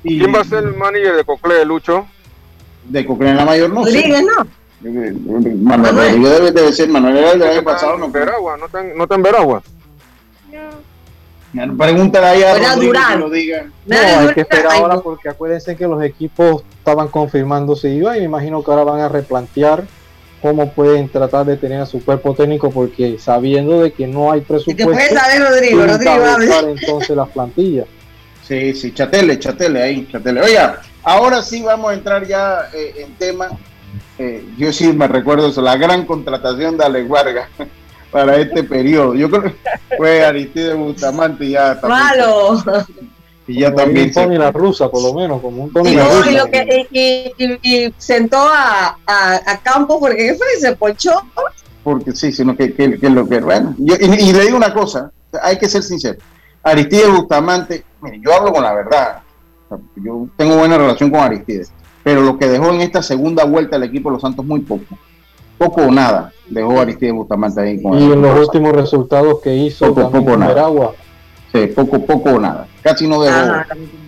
¿Quién 0.03 0.33
va 0.33 0.41
a 0.41 0.43
ser 0.43 0.63
el 0.65 0.75
manager 0.75 1.15
de 1.15 1.23
Cocle, 1.23 1.65
Lucho? 1.65 2.05
De 2.85 3.05
Cocle 3.05 3.29
en 3.29 3.37
la 3.37 3.45
mayor 3.45 3.69
no 3.69 3.85
Rodríguez, 3.85 4.21
¿no? 4.21 4.47
Manuel 4.83 5.95
Rodríguez 5.95 6.53
debe, 6.53 6.73
ser, 6.73 6.89
Manuel 6.89 7.17
era 7.17 7.31
el 7.31 7.39
del 7.39 7.49
año 7.49 7.63
pasado. 7.63 7.97
No, 7.97 8.09
Veragua, 8.09 8.57
no 8.57 8.65
está 8.65 8.81
en, 8.81 8.97
no 8.97 9.03
está 9.03 9.15
en 9.15 9.23
Veragua. 9.23 9.63
No. 11.53 11.77
Pregúntale 11.77 12.25
ahí 12.25 12.43
a 12.43 12.73
Rodríguez 12.73 13.01
que 13.11 13.17
lo 13.17 13.29
diga. 13.29 13.65
No, 13.85 13.95
hay 13.97 14.33
que 14.33 14.41
esperar 14.41 14.73
ahora 14.73 14.99
porque 14.99 15.29
acuérdense 15.29 15.75
que 15.77 15.87
los 15.87 16.03
equipos 16.03 16.63
estaban 16.77 17.07
confirmando 17.07 17.75
si 17.75 17.89
iba 17.89 18.17
y 18.17 18.21
me 18.21 18.25
imagino 18.25 18.63
que 18.63 18.71
ahora 18.71 18.83
van 18.83 18.99
a 18.99 19.07
replantear 19.07 19.85
cómo 20.41 20.73
pueden 20.73 21.07
tratar 21.07 21.45
de 21.45 21.55
tener 21.55 21.79
a 21.79 21.85
su 21.85 22.03
cuerpo 22.03 22.33
técnico 22.33 22.69
porque 22.69 23.17
sabiendo 23.17 23.81
de 23.81 23.93
que 23.93 24.07
no 24.07 24.31
hay 24.31 24.41
presupuesto. 24.41 24.85
¿Qué 24.85 24.93
puede 24.93 25.09
saber 25.09 25.41
Rodrigo? 25.41 25.85
Rodrigo, 25.85 26.69
entonces 26.69 27.15
las 27.15 27.29
plantillas. 27.29 27.85
Sí, 28.47 28.73
sí, 28.73 28.93
chatele, 28.93 29.39
chatele 29.39 29.81
ahí, 29.81 30.07
chatele. 30.11 30.41
Oiga, 30.41 30.81
ahora 31.03 31.41
sí 31.41 31.61
vamos 31.61 31.91
a 31.91 31.93
entrar 31.93 32.27
ya 32.27 32.69
eh, 32.73 32.93
en 32.97 33.15
tema. 33.15 33.49
Eh, 34.17 34.45
yo 34.57 34.71
sí 34.73 34.91
me 34.91 35.07
recuerdo 35.07 35.47
eso, 35.47 35.61
la 35.61 35.77
gran 35.77 36.05
contratación 36.05 36.77
de 36.77 36.83
Alex 36.83 37.09
Vargas 37.09 37.49
para 38.11 38.35
este 38.37 38.63
periodo. 38.63 39.15
Yo 39.15 39.29
creo 39.29 39.43
que 39.43 39.55
fue 39.97 40.25
Aristide 40.25 40.73
Bustamante 40.73 41.45
y 41.45 41.51
ya 41.51 41.79
también. 41.79 41.99
¡Malo! 41.99 42.63
Y 43.47 43.59
ya 43.59 43.73
también. 43.73 44.07
Un 44.07 44.13
Tony 44.13 44.37
la 44.37 44.51
rusa, 44.51 44.89
por 44.89 45.01
lo 45.01 45.13
menos, 45.13 45.41
como 45.41 45.63
un 45.63 45.73
Tony 45.73 45.91
y 45.91 45.95
la 45.95 46.07
rusa. 46.07 46.31
Y, 46.31 46.35
lo 46.35 46.45
que, 46.45 47.35
y, 47.61 47.93
sentó 47.97 48.37
a, 48.39 48.97
a, 49.05 49.59
Campo 49.63 49.99
porque 49.99 50.35
fue 50.35 50.47
se 50.59 50.75
pochó. 50.75 51.11
Porque 51.83 52.13
sí, 52.13 52.31
sino 52.31 52.55
que, 52.55 52.73
que, 52.73 52.99
que 52.99 53.09
lo 53.09 53.27
que. 53.27 53.39
Bueno, 53.39 53.75
y, 53.77 53.93
y 53.93 54.33
le 54.33 54.45
digo 54.45 54.57
una 54.57 54.73
cosa, 54.73 55.11
hay 55.41 55.57
que 55.57 55.67
ser 55.67 55.83
sincero 55.83 56.17
Aristides 56.63 57.11
Bustamante, 57.11 57.83
mire, 58.01 58.19
yo 58.23 58.33
hablo 58.33 58.53
con 58.53 58.63
la 58.63 58.73
verdad. 58.73 59.19
Yo 59.95 60.27
tengo 60.37 60.55
buena 60.57 60.77
relación 60.77 61.09
con 61.09 61.19
Aristides, 61.19 61.71
pero 62.03 62.21
lo 62.21 62.37
que 62.37 62.47
dejó 62.47 62.69
en 62.71 62.81
esta 62.81 63.01
segunda 63.01 63.43
vuelta 63.43 63.75
el 63.75 63.83
equipo 63.83 64.09
de 64.09 64.13
los 64.13 64.21
Santos 64.21 64.45
muy 64.45 64.61
poco. 64.61 64.97
Poco 65.57 65.81
o 65.81 65.91
nada 65.91 66.31
dejó 66.47 66.79
Aristides 66.79 67.13
Bustamante 67.13 67.61
ahí. 67.61 67.81
Con 67.81 67.99
y 67.99 68.11
en 68.11 68.21
los 68.21 68.47
últimos 68.47 68.73
resultados 68.73 69.39
que 69.41 69.53
hizo 69.55 69.93
poco, 69.93 70.11
poco 70.11 70.37
nada. 70.37 70.91
Sí, 71.51 71.67
poco, 71.67 72.05
poco 72.05 72.31
o 72.31 72.39
nada. 72.39 72.67
Casi 72.81 73.07
no 73.07 73.21
dejó, 73.21 73.53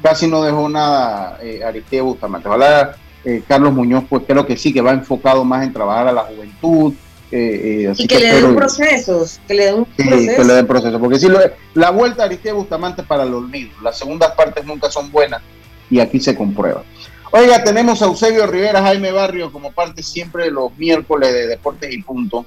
casi 0.02 0.28
no 0.28 0.44
dejó 0.44 0.68
nada 0.70 1.38
eh, 1.42 1.64
Aristides 1.64 2.04
Bustamante. 2.04 2.48
Ojalá 2.48 2.96
eh, 3.24 3.44
Carlos 3.48 3.74
Muñoz, 3.74 4.04
pues 4.10 4.24
creo 4.28 4.46
que 4.46 4.56
sí, 4.56 4.72
que 4.72 4.82
va 4.82 4.92
enfocado 4.92 5.44
más 5.44 5.64
en 5.64 5.74
trabajar 5.74 6.08
a 6.08 6.12
la 6.12 6.22
juventud, 6.24 6.94
eh, 7.32 7.88
eh, 7.90 7.94
y 7.98 8.08
que, 8.08 8.20
le 8.20 8.34
den 8.34 8.56
procesos, 8.56 9.40
que 9.48 9.56
le 9.56 9.66
den 9.66 9.76
un 9.76 9.86
proceso. 9.86 10.38
que 10.38 10.44
le 10.44 10.54
den 10.54 10.68
procesos, 10.68 11.00
porque 11.00 11.20
si 11.20 11.28
la 11.74 11.90
vuelta 11.90 12.22
de 12.22 12.24
Aristide 12.26 12.54
Bustamante 12.54 13.02
para 13.02 13.24
el 13.24 13.34
olvido, 13.34 13.72
las 13.82 13.98
segundas 13.98 14.32
partes 14.32 14.64
nunca 14.64 14.92
son 14.92 15.12
buenas 15.12 15.42
y 15.90 16.00
aquí 16.00 16.20
se 16.20 16.36
comprueba. 16.36 16.84
Oiga, 17.32 17.64
tenemos 17.64 18.02
a 18.02 18.06
Eusebio 18.06 18.46
Rivera, 18.46 18.82
Jaime 18.84 19.12
Barrio 19.12 19.52
como 19.52 19.72
parte 19.72 20.04
siempre 20.04 20.46
de 20.46 20.52
los 20.52 20.78
miércoles 20.78 21.34
de 21.34 21.48
Deportes 21.48 21.92
y 21.92 22.02
Punto. 22.04 22.46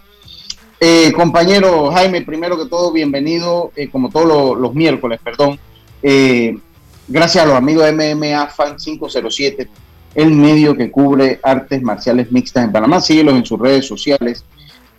Eh, 0.80 1.12
compañero 1.12 1.90
Jaime, 1.90 2.22
primero 2.22 2.56
que 2.56 2.68
todo, 2.68 2.92
bienvenido, 2.92 3.72
como 3.90 4.10
todos 4.10 4.56
los, 4.56 4.74
miércoles, 4.74 5.18
perdón. 5.22 5.58
gracias 7.08 7.44
a 7.44 7.48
los 7.48 7.56
amigos 7.56 7.84
de 7.84 8.14
MMA 8.14 8.46
Fan 8.46 8.76
507, 8.76 9.68
el 10.14 10.30
medio 10.30 10.76
que 10.76 10.88
cubre 10.88 11.40
artes 11.42 11.82
marciales 11.82 12.30
mixtas 12.30 12.64
en 12.64 12.72
Panamá. 12.72 13.00
Síguelos 13.00 13.34
en 13.34 13.44
sus 13.44 13.58
redes 13.58 13.84
sociales 13.84 14.44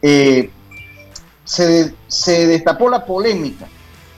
eh, 0.02 0.50
se, 1.44 2.48
destapó 2.48 2.90
la 2.90 3.06
polémica 3.06 3.68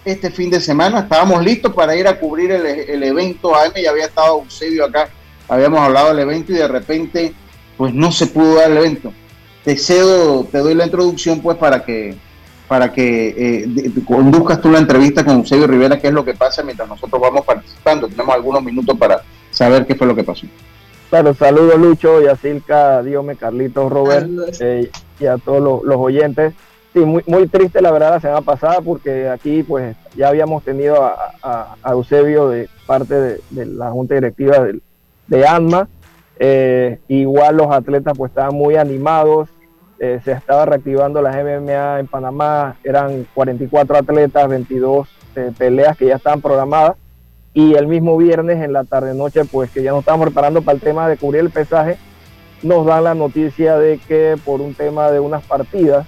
este 0.03 0.31
fin 0.31 0.49
de 0.49 0.59
semana. 0.59 0.99
Estábamos 0.99 1.43
listos 1.43 1.73
para 1.73 1.95
ir 1.95 2.07
a 2.07 2.19
cubrir 2.19 2.51
el, 2.51 3.03
evento. 3.03 3.53
Jaime 3.53 3.83
ya 3.83 3.91
había 3.91 4.05
estado 4.05 4.41
Eusebio 4.41 4.85
acá, 4.85 5.09
habíamos 5.47 5.79
hablado 5.79 6.09
del 6.09 6.19
evento 6.19 6.51
y 6.51 6.55
de 6.55 6.67
repente, 6.67 7.33
pues 7.77 7.93
no 7.93 8.11
se 8.11 8.27
pudo 8.27 8.55
dar 8.55 8.71
el 8.71 8.77
evento. 8.77 9.13
Te 9.63 9.77
cedo, 9.77 10.43
te 10.45 10.57
doy 10.57 10.73
la 10.73 10.85
introducción, 10.85 11.39
pues, 11.39 11.57
para 11.57 11.83
que 11.83 12.17
para 12.67 12.93
que 12.93 13.35
eh, 13.37 13.91
conduzcas 14.05 14.61
tú 14.61 14.71
la 14.71 14.79
entrevista 14.79 15.25
con 15.25 15.39
Eusebio 15.39 15.67
Rivera, 15.67 15.99
qué 15.99 16.07
es 16.07 16.13
lo 16.13 16.23
que 16.23 16.33
pasa 16.35 16.63
mientras 16.63 16.87
nosotros 16.87 17.21
vamos 17.21 17.43
participando. 17.45 18.07
Tenemos 18.07 18.33
algunos 18.33 18.63
minutos 18.63 18.97
para 18.97 19.21
saber 19.49 19.85
qué 19.85 19.93
fue 19.93 20.07
lo 20.07 20.15
que 20.15 20.23
pasó. 20.23 20.47
Claro, 21.11 21.33
saludos 21.33 21.77
Lucho, 21.77 22.21
Yacilca, 22.21 23.03
Diome, 23.03 23.35
Carlitos, 23.35 23.91
Robert 23.91 24.29
eh, 24.61 24.89
y 25.19 25.25
a 25.25 25.37
todos 25.37 25.83
los, 25.83 25.97
oyentes. 25.97 26.53
Sí, 26.93 26.99
muy, 26.99 27.21
muy 27.27 27.47
triste 27.47 27.81
la 27.81 27.91
verdad 27.91 28.11
la 28.11 28.21
semana 28.21 28.39
pasada 28.39 28.79
porque 28.79 29.27
aquí 29.27 29.61
pues 29.61 29.97
ya 30.15 30.29
habíamos 30.29 30.63
tenido 30.63 31.03
a, 31.03 31.75
Eusebio 31.85 32.47
de 32.47 32.69
parte 32.87 33.41
de, 33.49 33.65
la 33.65 33.91
junta 33.91 34.15
directiva 34.15 34.59
de, 34.59 34.79
de 35.27 35.45
ANMA. 35.45 35.89
Eh, 36.39 36.97
igual 37.09 37.57
los 37.57 37.69
atletas 37.71 38.17
pues 38.17 38.31
estaban 38.31 38.55
muy 38.55 38.77
animados, 38.77 39.49
eh, 39.99 40.21
se 40.23 40.31
estaba 40.31 40.65
reactivando 40.65 41.21
las 41.21 41.35
MMA 41.35 41.99
en 41.99 42.07
Panamá, 42.07 42.77
eran 42.85 43.27
44 43.33 43.97
atletas, 43.97 44.47
22 44.47 45.09
eh, 45.35 45.51
peleas 45.57 45.97
que 45.97 46.05
ya 46.05 46.15
estaban 46.15 46.39
programadas 46.39 46.95
y 47.53 47.73
el 47.75 47.87
mismo 47.87 48.17
viernes 48.17 48.63
en 48.63 48.73
la 48.73 48.83
tarde 48.83 49.13
noche 49.13 49.45
pues 49.45 49.69
que 49.71 49.83
ya 49.83 49.91
nos 49.91 49.99
estábamos 49.99 50.27
preparando 50.27 50.61
para 50.61 50.75
el 50.75 50.81
tema 50.81 51.07
de 51.07 51.17
cubrir 51.17 51.41
el 51.41 51.49
pesaje 51.49 51.97
nos 52.63 52.85
dan 52.85 53.03
la 53.03 53.13
noticia 53.13 53.77
de 53.77 53.99
que 54.07 54.35
por 54.45 54.61
un 54.61 54.73
tema 54.73 55.11
de 55.11 55.19
unas 55.19 55.43
partidas 55.43 56.05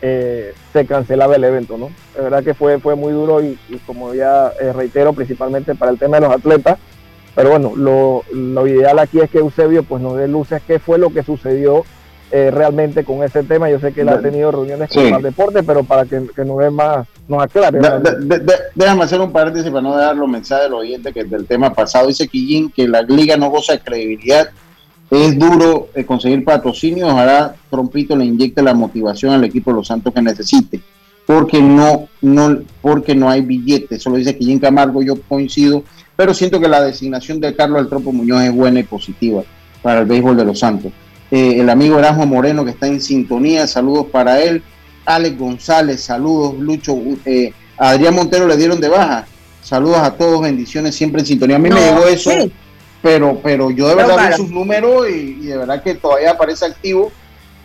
eh, 0.00 0.54
se 0.72 0.86
cancelaba 0.86 1.34
el 1.34 1.42
evento, 1.42 1.76
¿no? 1.76 1.90
De 2.14 2.22
verdad 2.22 2.44
que 2.44 2.54
fue, 2.54 2.78
fue 2.78 2.94
muy 2.94 3.12
duro 3.12 3.42
y, 3.42 3.58
como 3.84 4.14
ya 4.14 4.52
eh, 4.60 4.72
reitero, 4.72 5.12
principalmente 5.12 5.74
para 5.74 5.90
el 5.90 5.98
tema 5.98 6.20
de 6.20 6.26
los 6.26 6.36
atletas, 6.36 6.78
pero 7.34 7.50
bueno, 7.50 7.72
lo, 7.74 8.22
lo, 8.32 8.66
ideal 8.66 8.98
aquí 9.00 9.20
es 9.20 9.28
que 9.28 9.38
Eusebio 9.38 9.82
pues 9.82 10.00
nos 10.00 10.16
dé 10.16 10.28
luces 10.28 10.62
qué 10.66 10.78
fue 10.78 10.98
lo 10.98 11.10
que 11.10 11.24
sucedió 11.24 11.84
eh, 12.30 12.50
realmente 12.50 13.04
con 13.04 13.22
ese 13.22 13.42
tema. 13.42 13.70
Yo 13.70 13.80
sé 13.80 13.92
que 13.92 14.02
él 14.02 14.08
ha 14.10 14.20
tenido 14.20 14.50
reuniones 14.50 14.90
con 14.90 15.02
el 15.02 15.22
deporte, 15.22 15.62
pero 15.62 15.82
para 15.82 16.04
que, 16.04 16.20
nos 16.44 16.58
dé 16.58 16.70
más, 16.70 17.06
nos 17.26 17.42
aclare. 17.42 17.80
déjame 18.74 19.04
hacer 19.04 19.20
un 19.20 19.32
paréntesis 19.32 19.70
para 19.70 19.82
no 19.82 19.96
dejar 19.96 20.16
los 20.16 20.28
mensajes 20.28 20.64
de 20.64 20.70
los 20.70 20.80
oyentes 20.80 21.14
que 21.14 21.24
del 21.24 21.46
tema 21.46 21.72
pasado. 21.72 22.08
Dice 22.08 22.28
Quillín 22.28 22.70
que 22.70 22.86
la 22.86 23.02
liga 23.02 23.36
no 23.36 23.50
goza 23.50 23.72
de 23.72 23.80
credibilidad. 23.80 24.48
Es 25.10 25.38
duro 25.38 25.88
eh, 25.94 26.04
conseguir 26.04 26.44
patrocinio, 26.44 27.06
ojalá 27.06 27.54
Trompito 27.70 28.14
le 28.14 28.26
inyecte 28.26 28.60
la 28.60 28.74
motivación 28.74 29.32
al 29.32 29.42
equipo 29.42 29.70
de 29.70 29.76
los 29.76 29.86
Santos 29.86 30.12
que 30.12 30.20
necesite, 30.20 30.82
porque 31.26 31.62
no, 31.62 32.08
no, 32.20 32.58
porque 32.82 33.14
no 33.14 33.30
hay 33.30 33.40
billetes, 33.40 34.02
solo 34.02 34.16
dice 34.16 34.36
Quillín 34.36 34.58
Camargo, 34.58 35.00
yo 35.00 35.14
coincido, 35.22 35.82
pero 36.14 36.34
siento 36.34 36.60
que 36.60 36.68
la 36.68 36.82
designación 36.82 37.40
de 37.40 37.56
Carlos 37.56 37.80
del 37.80 37.88
Tropo 37.88 38.12
Muñoz 38.12 38.42
es 38.42 38.52
buena 38.52 38.80
y 38.80 38.82
positiva 38.82 39.44
para 39.80 40.00
el 40.00 40.06
béisbol 40.06 40.36
de 40.36 40.44
los 40.44 40.58
Santos. 40.58 40.92
Eh, 41.30 41.60
el 41.60 41.68
amigo 41.68 41.98
Erasmo 41.98 42.26
Moreno 42.26 42.64
que 42.64 42.70
está 42.70 42.86
en 42.86 43.00
sintonía, 43.00 43.66
saludos 43.66 44.06
para 44.10 44.40
él. 44.40 44.62
Alex 45.04 45.38
González, 45.38 46.02
saludos, 46.02 46.58
Lucho. 46.58 46.96
Eh, 47.24 47.52
Adrián 47.76 48.14
Montero 48.14 48.46
le 48.46 48.56
dieron 48.56 48.80
de 48.80 48.88
baja. 48.88 49.26
Saludos 49.62 49.98
a 49.98 50.14
todos, 50.14 50.42
bendiciones, 50.42 50.94
siempre 50.94 51.20
en 51.20 51.26
sintonía. 51.26 51.56
A 51.56 51.58
mí 51.58 51.70
me 51.70 51.80
llegó 51.80 52.06
eso 52.06 52.30
pero 53.02 53.38
pero 53.42 53.70
yo 53.70 53.88
de 53.88 53.94
verdad 53.94 54.30
vi 54.30 54.36
sus 54.36 54.50
números 54.50 55.08
y, 55.08 55.46
de 55.46 55.56
verdad 55.56 55.82
que 55.82 55.94
todavía 55.94 56.32
aparece 56.32 56.66
activo, 56.66 57.10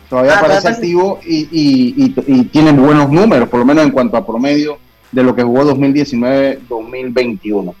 todavía 0.08 0.36
ah, 0.36 0.38
aparece 0.38 0.68
activo 0.68 1.20
y, 1.24 1.48
y, 1.50 2.10
tiene 2.44 2.72
buenos 2.72 3.10
números, 3.10 3.48
por 3.48 3.58
lo 3.60 3.66
menos 3.66 3.84
en 3.84 3.90
cuanto 3.90 4.16
a 4.16 4.26
promedio 4.26 4.78
de 5.10 5.22
lo 5.22 5.34
que 5.34 5.42
jugó 5.42 5.64
2019-2021. 5.74 7.74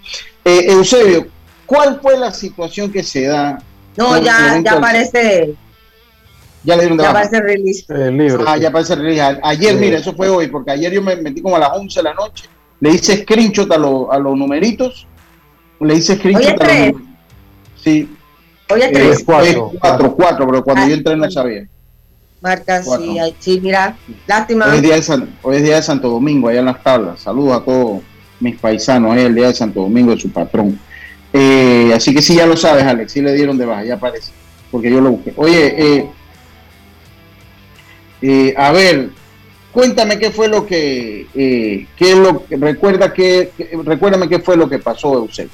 Eh, 0.44 0.66
Eusebio, 0.68 1.28
¿cuál 1.66 2.00
fue 2.00 2.18
la 2.18 2.32
situación 2.32 2.90
que 2.92 3.02
se 3.02 3.26
da? 3.26 3.58
No, 3.96 4.18
ya, 4.18 4.60
ya 4.62 4.72
aparece. 4.72 5.54
Ya 6.64 6.76
le 6.76 6.82
dieron 6.82 6.98
ya 6.98 7.10
aparece 7.10 7.40
release. 7.40 7.84
El 7.88 8.16
libro. 8.16 8.44
Ah, 8.46 8.56
ya 8.56 8.68
aparece 8.68 8.94
release. 8.96 9.38
Ayer, 9.42 9.76
mira, 9.76 9.98
eso 9.98 10.14
fue 10.14 10.28
hoy, 10.28 10.48
porque 10.48 10.70
ayer 10.70 10.92
yo 10.92 11.02
me 11.02 11.14
metí 11.16 11.42
como 11.42 11.56
a 11.56 11.58
las 11.58 11.70
11 11.74 11.98
de 11.98 12.02
la 12.02 12.14
noche, 12.14 12.44
le 12.80 12.90
hice 12.90 13.22
screenshot 13.22 13.70
a, 13.70 13.74
a 13.74 14.18
los 14.18 14.36
numeritos, 14.36 15.06
le 15.80 15.94
hice 15.94 16.16
screenshot 16.16 16.60
a 16.60 16.88
los 16.88 17.02
Sí. 17.82 18.08
Hoy 18.70 18.80
es 18.80 18.92
3. 18.92 19.24
4, 19.24 19.72
4, 20.16 20.46
pero 20.46 20.64
cuando 20.64 20.88
yo 20.88 20.94
entré 20.94 21.16
no 21.16 21.30
sabía. 21.30 21.68
Marca, 22.40 22.82
sí, 22.82 23.18
sí, 23.38 23.60
mira, 23.62 23.96
lástima. 24.26 24.66
Hoy 24.66 24.76
es, 24.76 24.82
día 24.82 24.94
de 24.96 25.02
San, 25.02 25.30
hoy 25.42 25.56
es 25.56 25.62
día 25.62 25.76
de 25.76 25.82
Santo 25.82 26.10
Domingo, 26.10 26.48
allá 26.48 26.60
en 26.60 26.66
las 26.66 26.82
tablas. 26.82 27.20
Saludos 27.20 27.60
a 27.60 27.64
todos 27.64 28.02
mis 28.40 28.58
paisanos, 28.58 29.12
hoy 29.12 29.20
es 29.20 29.24
el 29.24 29.34
día 29.34 29.46
de 29.48 29.54
Santo 29.54 29.80
Domingo 29.80 30.10
de 30.14 30.20
su 30.20 30.30
patrón. 30.30 30.78
Eh, 31.32 31.90
así 31.94 32.14
que 32.14 32.20
sí, 32.20 32.36
ya 32.36 32.46
lo 32.46 32.56
sabes, 32.56 32.84
Alex, 32.84 33.12
sí 33.12 33.22
le 33.22 33.32
dieron 33.32 33.56
de 33.56 33.64
baja, 33.64 33.84
ya 33.84 33.94
aparece, 33.94 34.30
porque 34.70 34.90
yo 34.90 35.00
lo 35.00 35.12
busqué. 35.12 35.32
Oye, 35.36 35.96
eh, 35.96 36.10
eh, 38.26 38.54
a 38.56 38.72
ver, 38.72 39.10
cuéntame 39.70 40.18
qué 40.18 40.30
fue 40.30 40.48
lo 40.48 40.64
que, 40.64 41.26
eh, 41.34 41.86
qué 41.96 42.16
lo, 42.16 42.44
recuerda 42.48 43.12
que, 43.12 43.50
recuérdame 43.84 44.30
qué 44.30 44.38
fue 44.38 44.56
lo 44.56 44.66
que 44.66 44.78
pasó, 44.78 45.18
Eusebio. 45.18 45.52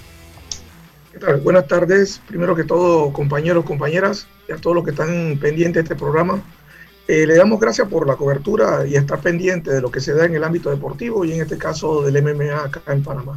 Buenas 1.43 1.67
tardes, 1.67 2.23
primero 2.29 2.55
que 2.55 2.63
todo, 2.63 3.13
compañeros, 3.13 3.65
compañeras, 3.65 4.29
y 4.49 4.53
a 4.53 4.57
todos 4.57 4.77
los 4.77 4.85
que 4.85 4.93
están 4.93 5.37
pendientes 5.41 5.75
de 5.75 5.81
este 5.81 5.97
programa. 5.97 6.43
Eh, 7.09 7.27
le 7.27 7.35
damos 7.35 7.59
gracias 7.59 7.89
por 7.89 8.07
la 8.07 8.15
cobertura 8.15 8.87
y 8.87 8.95
estar 8.95 9.21
pendiente 9.21 9.73
de 9.73 9.81
lo 9.81 9.91
que 9.91 10.01
se 10.01 10.15
da 10.15 10.27
en 10.27 10.37
el 10.37 10.45
ámbito 10.45 10.71
deportivo 10.71 11.25
y 11.25 11.33
en 11.33 11.41
este 11.41 11.59
caso 11.59 12.03
del 12.03 12.23
MMA 12.23 12.67
acá 12.67 12.83
en 12.93 13.03
Panamá. 13.03 13.37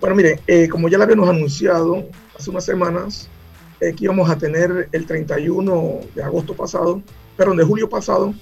Bueno, 0.00 0.14
miren, 0.14 0.38
eh, 0.46 0.68
como 0.68 0.88
ya 0.88 0.98
lo 0.98 1.04
habíamos 1.04 1.28
anunciado 1.28 2.04
hace 2.38 2.48
unas 2.50 2.64
semanas, 2.64 3.28
eh, 3.80 3.92
que 3.92 4.04
íbamos 4.04 4.30
a 4.30 4.38
tener 4.38 4.88
el 4.92 5.06
31 5.06 5.98
de 6.14 6.22
agosto 6.22 6.54
pasado, 6.54 7.02
perdón, 7.36 7.56
de 7.56 7.64
julio 7.64 7.88
pasado, 7.88 8.32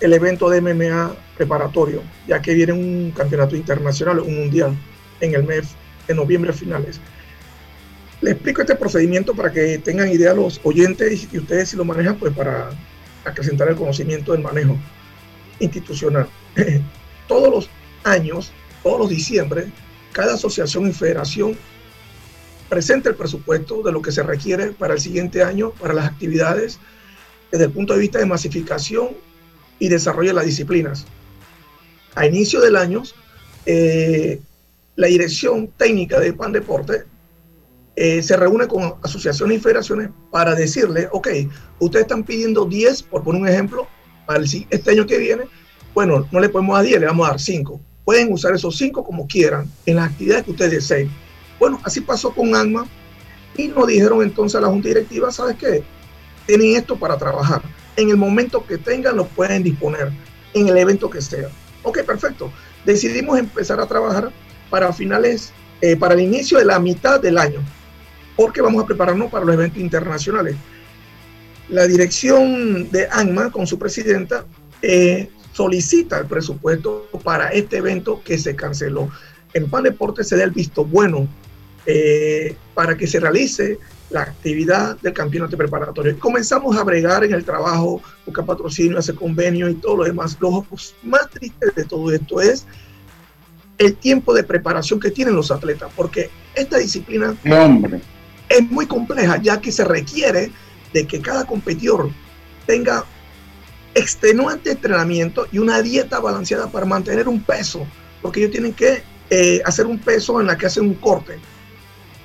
el 0.00 0.12
evento 0.12 0.48
de 0.48 0.60
MMA 0.60 1.16
preparatorio, 1.36 2.02
ya 2.26 2.40
que 2.40 2.54
viene 2.54 2.72
un 2.72 3.12
campeonato 3.16 3.56
internacional, 3.56 4.20
un 4.20 4.36
mundial, 4.36 4.76
en 5.20 5.34
el 5.34 5.44
mes 5.44 5.74
de 6.06 6.14
noviembre 6.14 6.52
finales. 6.52 7.00
Le 8.20 8.32
explico 8.32 8.60
este 8.60 8.76
procedimiento 8.76 9.34
para 9.34 9.52
que 9.52 9.78
tengan 9.78 10.10
idea 10.10 10.34
los 10.34 10.60
oyentes 10.64 11.28
y 11.32 11.38
ustedes 11.38 11.70
si 11.70 11.76
lo 11.76 11.84
manejan, 11.84 12.16
pues 12.16 12.32
para 12.34 12.70
acrecentar 13.24 13.68
el 13.68 13.76
conocimiento 13.76 14.32
del 14.32 14.42
manejo 14.42 14.76
institucional. 15.60 16.28
todos 17.28 17.50
los 17.50 17.70
años, 18.04 18.52
todos 18.82 19.00
los 19.00 19.08
diciembre, 19.08 19.66
cada 20.12 20.34
asociación 20.34 20.88
y 20.88 20.92
federación 20.92 21.56
presenta 22.68 23.08
el 23.08 23.16
presupuesto 23.16 23.82
de 23.82 23.92
lo 23.92 24.02
que 24.02 24.12
se 24.12 24.22
requiere 24.22 24.68
para 24.72 24.94
el 24.94 25.00
siguiente 25.00 25.42
año, 25.42 25.70
para 25.70 25.94
las 25.94 26.06
actividades, 26.06 26.78
desde 27.50 27.64
el 27.64 27.70
punto 27.70 27.94
de 27.94 28.00
vista 28.00 28.18
de 28.18 28.26
masificación 28.26 29.10
y 29.78 29.88
desarrollo 29.88 30.30
de 30.30 30.34
las 30.34 30.46
disciplinas. 30.46 31.06
A 32.14 32.26
inicio 32.26 32.60
del 32.60 32.76
año, 32.76 33.02
eh, 33.66 34.40
la 34.96 35.06
dirección 35.06 35.68
técnica 35.76 36.18
de 36.18 36.32
PAN 36.32 36.52
Deporte 36.52 37.04
eh, 37.94 38.22
se 38.22 38.36
reúne 38.36 38.66
con 38.66 38.94
asociaciones 39.02 39.58
y 39.58 39.60
federaciones 39.60 40.10
para 40.30 40.54
decirle, 40.54 41.08
ok, 41.12 41.28
ustedes 41.80 42.04
están 42.04 42.24
pidiendo 42.24 42.64
10, 42.64 43.02
por 43.04 43.22
poner 43.22 43.42
un 43.42 43.48
ejemplo, 43.48 43.88
para 44.26 44.42
este 44.44 44.90
año 44.90 45.06
que 45.06 45.18
viene, 45.18 45.44
bueno, 45.94 46.28
no 46.30 46.38
le 46.38 46.48
podemos 46.48 46.76
dar 46.76 46.84
10, 46.84 47.00
le 47.00 47.06
vamos 47.06 47.26
a 47.26 47.30
dar 47.30 47.40
5. 47.40 47.80
Pueden 48.04 48.32
usar 48.32 48.54
esos 48.54 48.76
5 48.76 49.04
como 49.04 49.26
quieran, 49.26 49.70
en 49.84 49.96
las 49.96 50.10
actividades 50.10 50.44
que 50.44 50.50
ustedes 50.52 50.70
deseen. 50.70 51.10
Bueno, 51.58 51.80
así 51.82 52.00
pasó 52.00 52.30
con 52.32 52.54
ANMA 52.54 52.86
y 53.56 53.68
nos 53.68 53.88
dijeron 53.88 54.22
entonces 54.22 54.56
a 54.56 54.60
la 54.60 54.68
Junta 54.68 54.88
Directiva, 54.88 55.32
¿sabes 55.32 55.56
qué? 55.56 55.82
Tienen 56.46 56.76
esto 56.76 56.96
para 56.96 57.18
trabajar. 57.18 57.62
En 57.98 58.08
el 58.08 58.16
momento 58.16 58.64
que 58.66 58.78
tengan, 58.78 59.16
lo 59.16 59.26
pueden 59.26 59.62
disponer, 59.62 60.10
en 60.54 60.68
el 60.68 60.78
evento 60.78 61.10
que 61.10 61.20
sea. 61.20 61.48
Ok, 61.82 62.02
perfecto. 62.04 62.50
Decidimos 62.86 63.38
empezar 63.38 63.78
a 63.80 63.86
trabajar 63.86 64.32
para 64.70 64.92
finales, 64.92 65.52
eh, 65.82 65.96
para 65.96 66.14
el 66.14 66.20
inicio 66.20 66.58
de 66.58 66.64
la 66.64 66.78
mitad 66.78 67.20
del 67.20 67.36
año 67.36 67.60
porque 68.38 68.62
vamos 68.62 68.84
a 68.84 68.86
prepararnos 68.86 69.32
para 69.32 69.44
los 69.44 69.52
eventos 69.52 69.80
internacionales. 69.80 70.54
La 71.68 71.88
dirección 71.88 72.88
de 72.88 73.08
ANMA, 73.10 73.50
con 73.50 73.66
su 73.66 73.80
presidenta, 73.80 74.46
eh, 74.80 75.28
solicita 75.52 76.20
el 76.20 76.26
presupuesto 76.26 77.08
para 77.24 77.48
este 77.48 77.78
evento 77.78 78.22
que 78.24 78.38
se 78.38 78.54
canceló. 78.54 79.10
En 79.54 79.68
Pan 79.68 79.82
Deporte 79.82 80.22
se 80.22 80.36
da 80.36 80.44
el 80.44 80.52
visto 80.52 80.84
bueno 80.84 81.26
eh, 81.84 82.54
para 82.74 82.96
que 82.96 83.08
se 83.08 83.18
realice 83.18 83.80
la 84.10 84.22
actividad 84.22 84.98
del 85.00 85.12
campeonato 85.12 85.56
preparatorio. 85.56 86.18
Comenzamos 86.18 86.76
a 86.76 86.84
bregar 86.84 87.24
en 87.24 87.34
el 87.34 87.44
trabajo, 87.44 88.02
buscar 88.24 88.46
patrocinio, 88.46 88.98
hacer 88.98 89.14
convenio 89.14 89.68
y 89.68 89.74
todo 89.74 89.98
lo 89.98 90.04
demás. 90.04 90.36
Lo 90.40 90.64
más 91.02 91.30
triste 91.30 91.66
de 91.74 91.84
todo 91.84 92.10
esto 92.12 92.40
es 92.40 92.66
el 93.76 93.94
tiempo 93.96 94.34
de 94.34 94.42
preparación 94.42 94.98
que 94.98 95.10
tienen 95.10 95.36
los 95.36 95.50
atletas, 95.50 95.90
porque 95.94 96.30
esta 96.54 96.78
disciplina 96.78 97.36
hombre 97.50 98.00
es 98.48 98.70
muy 98.70 98.86
compleja, 98.86 99.40
ya 99.40 99.60
que 99.60 99.70
se 99.70 99.84
requiere 99.84 100.50
de 100.92 101.06
que 101.06 101.20
cada 101.20 101.44
competidor 101.44 102.10
tenga 102.66 103.04
extenuante 103.94 104.72
entrenamiento 104.72 105.46
y 105.52 105.58
una 105.58 105.82
dieta 105.82 106.18
balanceada 106.18 106.70
para 106.70 106.86
mantener 106.86 107.28
un 107.28 107.42
peso, 107.42 107.86
porque 108.22 108.40
ellos 108.40 108.52
tienen 108.52 108.72
que 108.72 109.02
eh, 109.30 109.60
hacer 109.64 109.86
un 109.86 109.98
peso 109.98 110.40
en 110.40 110.46
la 110.46 110.56
que 110.56 110.66
hacen 110.66 110.84
un 110.84 110.94
corte. 110.94 111.38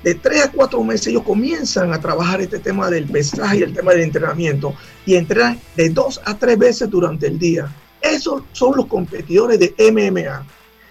De 0.04 0.14
tres 0.14 0.44
a 0.44 0.52
cuatro 0.52 0.84
meses 0.84 1.06
ellos 1.06 1.22
comienzan 1.22 1.94
a 1.94 1.98
trabajar 1.98 2.42
este 2.42 2.58
tema 2.58 2.90
del 2.90 3.06
pesaje 3.06 3.60
y 3.60 3.62
el 3.62 3.72
tema 3.72 3.92
del 3.92 4.02
entrenamiento 4.02 4.74
y 5.06 5.14
entrenan 5.14 5.58
de 5.76 5.88
dos 5.88 6.20
a 6.26 6.36
tres 6.36 6.58
veces 6.58 6.90
durante 6.90 7.26
el 7.26 7.38
día. 7.38 7.74
Esos 8.02 8.42
son 8.52 8.76
los 8.76 8.84
competidores 8.84 9.58
de 9.58 9.74
MMA. 9.78 10.46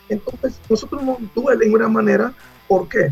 Entonces, 0.10 0.60
nosotros 0.68 1.04
nos 1.04 1.18
duele 1.36 1.68
en 1.68 1.76
una 1.76 1.88
manera, 1.88 2.34
¿por 2.68 2.90
qué? 2.90 3.10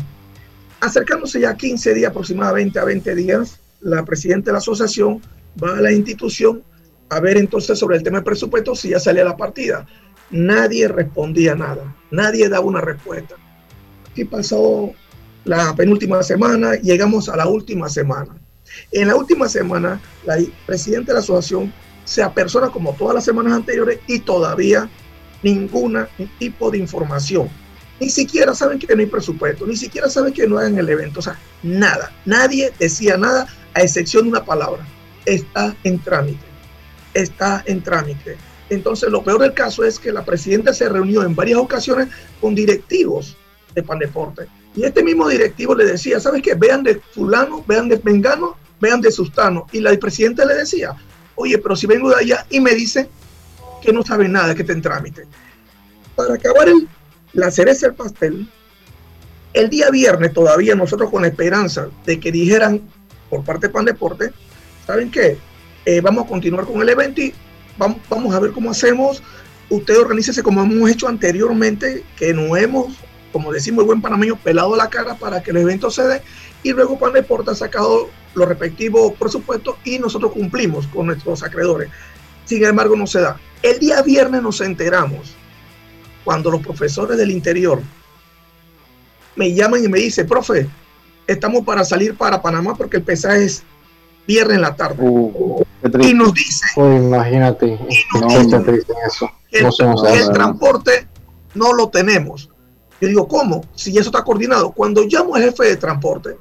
Acercándose 0.80 1.38
ya 1.38 1.56
15 1.56 1.94
días 1.94 2.10
aproximadamente 2.10 2.80
a 2.80 2.84
20 2.84 3.14
días, 3.14 3.60
la 3.80 4.04
presidenta 4.04 4.46
de 4.46 4.54
la 4.54 4.58
asociación 4.58 5.22
va 5.62 5.78
a 5.78 5.80
la 5.80 5.92
institución 5.92 6.64
a 7.10 7.20
ver 7.20 7.36
entonces 7.36 7.78
sobre 7.78 7.96
el 7.96 8.02
tema 8.02 8.18
del 8.18 8.24
presupuesto 8.24 8.74
si 8.74 8.88
ya 8.88 8.98
salía 8.98 9.22
la 9.22 9.36
partida. 9.36 9.86
Nadie 10.32 10.88
respondía 10.88 11.54
nada, 11.54 11.94
nadie 12.10 12.48
daba 12.48 12.66
una 12.66 12.80
respuesta. 12.80 13.36
Aquí 14.10 14.24
pasó 14.24 14.92
la 15.44 15.74
penúltima 15.74 16.22
semana, 16.22 16.74
llegamos 16.76 17.28
a 17.28 17.36
la 17.36 17.46
última 17.46 17.88
semana. 17.88 18.36
En 18.90 19.08
la 19.08 19.16
última 19.16 19.48
semana, 19.48 20.00
la 20.24 20.38
presidenta 20.66 21.08
de 21.08 21.14
la 21.14 21.20
asociación 21.20 21.72
se 22.04 22.22
apersona 22.22 22.68
como 22.70 22.94
todas 22.94 23.14
las 23.14 23.24
semanas 23.24 23.52
anteriores 23.52 24.00
y 24.06 24.20
todavía 24.20 24.88
ningún 25.42 26.06
tipo 26.38 26.70
de 26.70 26.78
información. 26.78 27.48
Ni 28.00 28.08
siquiera 28.08 28.54
saben 28.54 28.78
que 28.78 28.94
no 28.94 29.00
hay 29.00 29.06
presupuesto, 29.06 29.66
ni 29.66 29.76
siquiera 29.76 30.08
saben 30.08 30.32
que 30.32 30.46
no 30.46 30.58
hagan 30.58 30.78
el 30.78 30.88
evento, 30.88 31.20
o 31.20 31.22
sea, 31.22 31.38
nada, 31.62 32.12
nadie 32.24 32.72
decía 32.78 33.16
nada 33.16 33.46
a 33.74 33.82
excepción 33.82 34.24
de 34.24 34.30
una 34.30 34.44
palabra, 34.44 34.84
está 35.24 35.76
en 35.84 35.98
trámite, 36.00 36.44
está 37.14 37.62
en 37.66 37.82
trámite. 37.82 38.36
Entonces, 38.70 39.10
lo 39.10 39.22
peor 39.22 39.40
del 39.40 39.52
caso 39.52 39.84
es 39.84 39.98
que 39.98 40.12
la 40.12 40.24
presidenta 40.24 40.72
se 40.72 40.88
reunió 40.88 41.22
en 41.22 41.34
varias 41.34 41.58
ocasiones 41.58 42.08
con 42.40 42.54
directivos 42.54 43.36
de 43.74 43.82
Pandeporte. 43.82 44.48
Y 44.74 44.84
este 44.84 45.02
mismo 45.02 45.28
directivo 45.28 45.74
le 45.74 45.84
decía, 45.84 46.18
¿sabes 46.18 46.42
qué? 46.42 46.54
Vean 46.54 46.82
de 46.82 47.00
fulano, 47.14 47.64
vean 47.66 47.88
de 47.88 48.00
mengano, 48.02 48.56
vean 48.80 49.00
de 49.00 49.12
sustano. 49.12 49.66
Y 49.72 49.80
la 49.80 49.96
presidenta 49.98 50.44
le 50.44 50.54
decía, 50.54 50.94
oye, 51.34 51.58
pero 51.58 51.76
si 51.76 51.86
vengo 51.86 52.08
de 52.10 52.16
allá 52.16 52.46
y 52.48 52.60
me 52.60 52.74
dice 52.74 53.08
que 53.82 53.92
no 53.92 54.02
sabe 54.02 54.28
nada, 54.28 54.54
que 54.54 54.62
está 54.62 54.72
en 54.72 54.82
trámite. 54.82 55.26
Para 56.14 56.34
acabar 56.34 56.68
el, 56.68 56.88
la 57.32 57.50
cereza 57.50 57.86
del 57.86 57.96
pastel, 57.96 58.48
el 59.52 59.68
día 59.68 59.90
viernes 59.90 60.32
todavía 60.32 60.74
nosotros 60.74 61.10
con 61.10 61.22
la 61.22 61.28
esperanza 61.28 61.88
de 62.06 62.18
que 62.18 62.32
dijeran 62.32 62.80
por 63.28 63.44
parte 63.44 63.66
de 63.66 63.72
Pan 63.72 63.84
Deporte, 63.84 64.32
¿saben 64.86 65.10
qué? 65.10 65.36
Eh, 65.84 66.00
vamos 66.00 66.24
a 66.24 66.28
continuar 66.28 66.64
con 66.64 66.80
el 66.80 66.88
evento 66.88 67.20
y 67.20 67.34
vamos, 67.76 67.98
vamos 68.08 68.34
a 68.34 68.40
ver 68.40 68.52
cómo 68.52 68.70
hacemos. 68.70 69.22
Usted 69.68 69.98
organícese 69.98 70.42
como 70.42 70.62
hemos 70.62 70.90
hecho 70.90 71.08
anteriormente, 71.08 72.04
que 72.16 72.32
no 72.32 72.56
hemos 72.56 72.94
como 73.32 73.52
decimos 73.52 73.82
el 73.82 73.86
buen 73.86 74.02
panameño, 74.02 74.36
pelado 74.36 74.76
la 74.76 74.90
cara 74.90 75.14
para 75.14 75.42
que 75.42 75.50
el 75.50 75.56
evento 75.58 75.90
se 75.90 76.02
dé 76.04 76.22
y 76.62 76.72
luego 76.72 76.98
Pan 76.98 77.12
Deporte 77.12 77.50
ha 77.50 77.54
sacado 77.54 78.08
los 78.34 78.48
respectivos 78.48 79.12
presupuestos 79.18 79.76
y 79.84 79.98
nosotros 79.98 80.32
cumplimos 80.32 80.86
con 80.86 81.06
nuestros 81.06 81.42
acreedores. 81.42 81.90
Sin 82.44 82.64
embargo, 82.64 82.96
no 82.96 83.06
se 83.06 83.20
da. 83.20 83.38
El 83.62 83.78
día 83.78 84.02
viernes 84.02 84.42
nos 84.42 84.60
enteramos 84.60 85.34
cuando 86.24 86.50
los 86.50 86.60
profesores 86.60 87.16
del 87.16 87.30
interior 87.30 87.80
me 89.36 89.52
llaman 89.54 89.84
y 89.84 89.88
me 89.88 89.98
dicen, 89.98 90.26
profe, 90.26 90.68
estamos 91.26 91.64
para 91.64 91.84
salir 91.84 92.16
para 92.16 92.42
Panamá 92.42 92.74
porque 92.74 92.98
el 92.98 93.02
pesaje 93.02 93.44
es 93.44 93.62
viernes 94.26 94.56
en 94.56 94.62
la 94.62 94.76
tarde. 94.76 94.96
Uh, 95.00 95.62
y 96.00 96.14
nos 96.14 96.32
dice, 96.34 96.64
imagínate, 96.76 97.78
no, 98.20 98.28
eso. 99.04 99.30
el, 99.50 100.20
el 100.20 100.32
transporte 100.32 101.08
no 101.54 101.72
lo 101.72 101.88
tenemos. 101.88 102.51
Yo 103.02 103.08
digo, 103.08 103.26
¿cómo? 103.26 103.64
Si 103.74 103.90
eso 103.98 104.10
está 104.10 104.22
coordinado. 104.22 104.70
Cuando 104.70 105.02
llamo 105.02 105.34
al 105.34 105.42
jefe 105.42 105.64
de 105.64 105.76
transporte, 105.76 106.36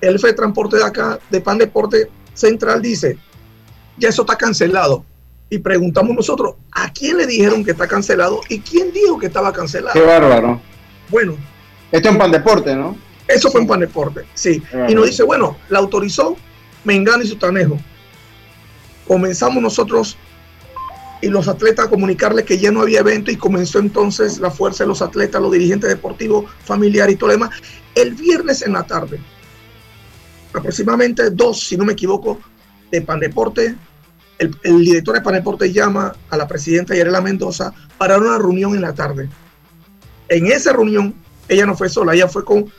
el 0.00 0.12
jefe 0.12 0.28
de 0.28 0.32
transporte 0.34 0.76
de 0.76 0.84
acá, 0.84 1.18
de 1.28 1.40
Pan 1.40 1.58
Deporte 1.58 2.08
Central, 2.34 2.80
dice, 2.80 3.18
ya 3.96 4.10
eso 4.10 4.22
está 4.22 4.36
cancelado. 4.36 5.04
Y 5.50 5.58
preguntamos 5.58 6.14
nosotros, 6.14 6.54
¿a 6.70 6.92
quién 6.92 7.16
le 7.16 7.26
dijeron 7.26 7.64
que 7.64 7.72
está 7.72 7.88
cancelado 7.88 8.42
y 8.48 8.60
quién 8.60 8.92
dijo 8.92 9.18
que 9.18 9.26
estaba 9.26 9.52
cancelado? 9.52 9.92
Qué 9.92 10.06
bárbaro. 10.06 10.60
Bueno. 11.10 11.34
Esto 11.90 12.10
en 12.10 12.18
Pan 12.18 12.30
Deporte, 12.30 12.76
¿no? 12.76 12.96
Eso 13.26 13.50
fue 13.50 13.60
en 13.60 13.66
Pan 13.66 13.80
Deporte, 13.80 14.24
sí. 14.34 14.62
Y 14.88 14.94
nos 14.94 15.06
dice, 15.06 15.24
bueno, 15.24 15.56
la 15.68 15.80
autorizó 15.80 16.36
Mengano 16.84 17.24
y 17.24 17.26
Sutanejo. 17.26 17.76
Comenzamos 19.08 19.60
nosotros 19.60 20.16
y 21.26 21.28
los 21.28 21.48
atletas 21.48 21.86
a 21.86 21.90
comunicarle 21.90 22.44
que 22.44 22.56
ya 22.56 22.70
no 22.70 22.82
había 22.82 23.00
evento 23.00 23.32
y 23.32 23.36
comenzó 23.36 23.80
entonces 23.80 24.38
la 24.38 24.48
fuerza 24.48 24.84
de 24.84 24.88
los 24.88 25.02
atletas, 25.02 25.42
los 25.42 25.50
dirigentes 25.50 25.90
deportivos, 25.90 26.44
familiares 26.64 27.16
y 27.16 27.18
todo 27.18 27.28
lo 27.28 27.32
demás. 27.32 27.50
El 27.96 28.14
viernes 28.14 28.62
en 28.62 28.74
la 28.74 28.84
tarde, 28.84 29.18
aproximadamente 30.52 31.30
dos, 31.30 31.66
si 31.66 31.76
no 31.76 31.84
me 31.84 31.94
equivoco, 31.94 32.38
de 32.92 33.02
Pandeporte, 33.02 33.74
el, 34.38 34.56
el 34.62 34.84
director 34.84 35.16
de 35.16 35.20
Pandeporte 35.20 35.72
llama 35.72 36.14
a 36.30 36.36
la 36.36 36.46
presidenta 36.46 36.94
Yarela 36.94 37.20
Mendoza 37.20 37.74
para 37.98 38.18
una 38.18 38.38
reunión 38.38 38.76
en 38.76 38.82
la 38.82 38.94
tarde. 38.94 39.28
En 40.28 40.46
esa 40.46 40.74
reunión, 40.74 41.12
ella 41.48 41.66
no 41.66 41.76
fue 41.76 41.88
sola, 41.88 42.14
ella 42.14 42.28
fue 42.28 42.44
con 42.44 42.70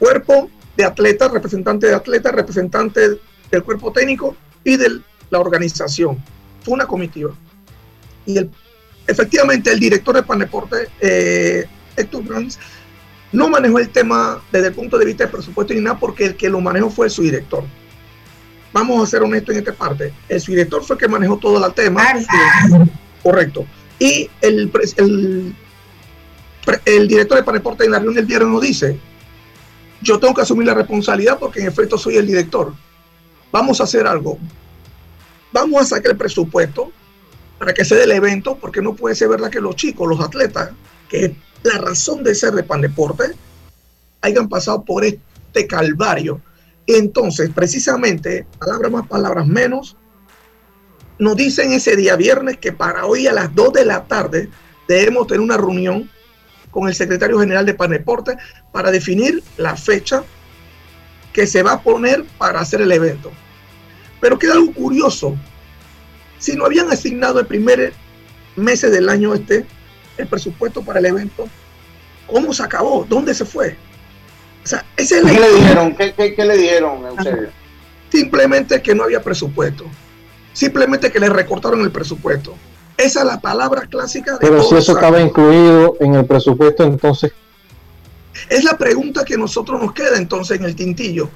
cuerpo 0.00 0.50
de 0.76 0.84
atletas, 0.84 1.30
representante 1.30 1.86
de 1.86 1.94
atletas, 1.94 2.34
representante 2.34 3.20
del 3.52 3.62
cuerpo 3.62 3.92
técnico 3.92 4.34
y 4.64 4.76
de 4.76 5.00
la 5.30 5.38
organización 5.38 6.18
fue 6.62 6.74
una 6.74 6.86
comitiva. 6.86 7.32
Y 8.26 8.38
el, 8.38 8.50
efectivamente 9.06 9.70
el 9.72 9.80
director 9.80 10.14
de 10.14 10.22
Paneporte, 10.22 10.88
eh, 11.00 11.66
Héctor 11.96 12.24
Brands, 12.24 12.58
no 13.32 13.48
manejó 13.48 13.78
el 13.78 13.88
tema 13.88 14.42
desde 14.52 14.68
el 14.68 14.74
punto 14.74 14.98
de 14.98 15.06
vista 15.06 15.24
del 15.24 15.32
presupuesto 15.32 15.72
ni 15.72 15.80
nada 15.80 15.98
porque 15.98 16.26
el 16.26 16.36
que 16.36 16.48
lo 16.48 16.60
manejó 16.60 16.90
fue 16.90 17.08
su 17.08 17.22
director. 17.22 17.64
Vamos 18.72 19.02
a 19.02 19.10
ser 19.10 19.22
honestos 19.22 19.54
en 19.54 19.60
esta 19.60 19.72
parte. 19.72 20.12
El 20.28 20.40
su 20.40 20.52
director 20.52 20.82
fue 20.84 20.94
el 20.94 21.00
que 21.00 21.08
manejó 21.08 21.36
todo 21.36 21.64
el 21.64 21.74
tema. 21.74 22.02
Correcto. 23.22 23.66
Y 23.98 24.28
el, 24.40 24.70
el, 24.96 25.54
el 26.84 27.08
director 27.08 27.36
de 27.38 27.44
Paneporte 27.44 27.84
en 27.84 27.90
la 27.90 27.98
reunión 27.98 28.16
del 28.16 28.26
viernes 28.26 28.48
nos 28.48 28.62
dice, 28.62 28.98
yo 30.00 30.18
tengo 30.18 30.34
que 30.34 30.42
asumir 30.42 30.66
la 30.66 30.74
responsabilidad 30.74 31.38
porque 31.38 31.60
en 31.60 31.68
efecto 31.68 31.98
soy 31.98 32.16
el 32.16 32.26
director. 32.26 32.74
Vamos 33.50 33.80
a 33.80 33.84
hacer 33.84 34.06
algo 34.06 34.38
vamos 35.52 35.82
a 35.82 35.84
sacar 35.84 36.12
el 36.12 36.18
presupuesto 36.18 36.90
para 37.62 37.74
que 37.74 37.84
se 37.84 37.94
dé 37.94 38.02
el 38.02 38.10
evento, 38.10 38.58
porque 38.60 38.82
no 38.82 38.96
puede 38.96 39.14
ser 39.14 39.28
verdad 39.28 39.48
que 39.48 39.60
los 39.60 39.76
chicos, 39.76 40.08
los 40.08 40.18
atletas, 40.20 40.70
que 41.08 41.26
es 41.26 41.32
la 41.62 41.78
razón 41.78 42.24
de 42.24 42.34
ser 42.34 42.54
de 42.54 42.64
Pan 42.64 42.80
Deporte, 42.80 43.36
hayan 44.20 44.48
pasado 44.48 44.84
por 44.84 45.04
este 45.04 45.68
calvario. 45.68 46.40
Entonces, 46.88 47.50
precisamente, 47.54 48.48
palabras 48.58 48.90
más, 48.90 49.06
palabras 49.06 49.46
menos, 49.46 49.96
nos 51.20 51.36
dicen 51.36 51.72
ese 51.72 51.94
día 51.94 52.16
viernes 52.16 52.56
que 52.56 52.72
para 52.72 53.06
hoy 53.06 53.28
a 53.28 53.32
las 53.32 53.54
2 53.54 53.74
de 53.74 53.84
la 53.84 54.06
tarde 54.08 54.48
debemos 54.88 55.28
tener 55.28 55.40
una 55.40 55.56
reunión 55.56 56.10
con 56.72 56.88
el 56.88 56.96
secretario 56.96 57.38
general 57.38 57.64
de 57.64 57.74
Pan 57.74 57.92
Deporte 57.92 58.36
para 58.72 58.90
definir 58.90 59.40
la 59.56 59.76
fecha 59.76 60.24
que 61.32 61.46
se 61.46 61.62
va 61.62 61.74
a 61.74 61.82
poner 61.84 62.24
para 62.38 62.58
hacer 62.58 62.80
el 62.80 62.90
evento. 62.90 63.30
Pero 64.20 64.36
queda 64.36 64.54
algo 64.54 64.72
curioso. 64.72 65.36
Si 66.42 66.56
no 66.56 66.64
habían 66.64 66.90
asignado 66.90 67.38
el 67.38 67.46
primer 67.46 67.92
mes 68.56 68.80
del 68.80 69.08
año 69.08 69.32
este, 69.32 69.64
el 70.18 70.26
presupuesto 70.26 70.82
para 70.82 70.98
el 70.98 71.06
evento, 71.06 71.48
¿cómo 72.26 72.52
se 72.52 72.64
acabó? 72.64 73.06
¿Dónde 73.08 73.32
se 73.32 73.44
fue? 73.44 73.76
O 74.64 74.66
sea, 74.66 74.84
ese 74.96 75.22
¿Qué, 75.22 75.38
le 75.38 75.52
dijeron? 75.52 75.94
¿Qué, 75.94 76.34
le 76.44 76.56
dijeron, 76.56 77.06
Eusebio? 77.06 77.50
Simplemente 78.10 78.82
que 78.82 78.92
no 78.92 79.04
había 79.04 79.22
presupuesto. 79.22 79.84
Simplemente 80.52 81.12
que 81.12 81.20
le 81.20 81.28
recortaron 81.28 81.80
el 81.82 81.92
presupuesto. 81.92 82.56
Esa 82.96 83.20
es 83.20 83.26
la 83.26 83.40
palabra 83.40 83.82
clásica. 83.82 84.32
De 84.32 84.38
Pero 84.40 84.64
si 84.64 84.74
eso 84.74 84.94
estaba 84.94 85.20
incluido 85.20 85.96
en 86.00 86.16
el 86.16 86.24
presupuesto, 86.24 86.82
entonces... 86.82 87.30
Es 88.48 88.64
la 88.64 88.76
pregunta 88.76 89.24
que 89.24 89.36
nosotros 89.36 89.80
nos 89.80 89.92
queda 89.92 90.16
entonces 90.16 90.58
en 90.58 90.64
el 90.64 90.74
tintillo. 90.74 91.30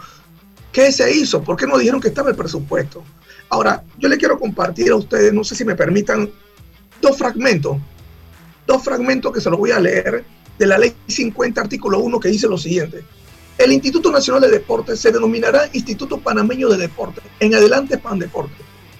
¿Qué 0.72 0.90
se 0.90 1.12
hizo? 1.12 1.42
¿Por 1.44 1.56
qué 1.56 1.68
no 1.68 1.78
dijeron 1.78 2.00
que 2.00 2.08
estaba 2.08 2.30
el 2.30 2.36
presupuesto? 2.36 3.04
Ahora, 3.48 3.82
yo 3.98 4.08
le 4.08 4.16
quiero 4.16 4.38
compartir 4.38 4.90
a 4.90 4.96
ustedes, 4.96 5.32
no 5.32 5.44
sé 5.44 5.54
si 5.54 5.64
me 5.64 5.74
permitan, 5.74 6.30
dos 7.00 7.16
fragmentos. 7.16 7.78
Dos 8.66 8.82
fragmentos 8.82 9.32
que 9.32 9.40
se 9.40 9.50
los 9.50 9.58
voy 9.58 9.70
a 9.70 9.78
leer 9.78 10.24
de 10.58 10.66
la 10.66 10.78
ley 10.78 10.94
50, 11.06 11.60
artículo 11.60 12.00
1, 12.00 12.18
que 12.18 12.28
dice 12.28 12.48
lo 12.48 12.58
siguiente. 12.58 13.04
El 13.58 13.72
Instituto 13.72 14.10
Nacional 14.10 14.42
de 14.42 14.50
Deportes 14.50 15.00
se 15.00 15.12
denominará 15.12 15.68
Instituto 15.72 16.18
Panameño 16.18 16.68
de 16.68 16.76
Deporte. 16.76 17.22
En 17.40 17.54
adelante, 17.54 17.98
PAN 17.98 18.18
Deporte. 18.18 18.56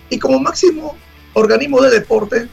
Y 0.08 0.18
como 0.18 0.38
máximo 0.38 0.96
organismo 1.34 1.82
de 1.82 1.90
deporte, 1.90 2.48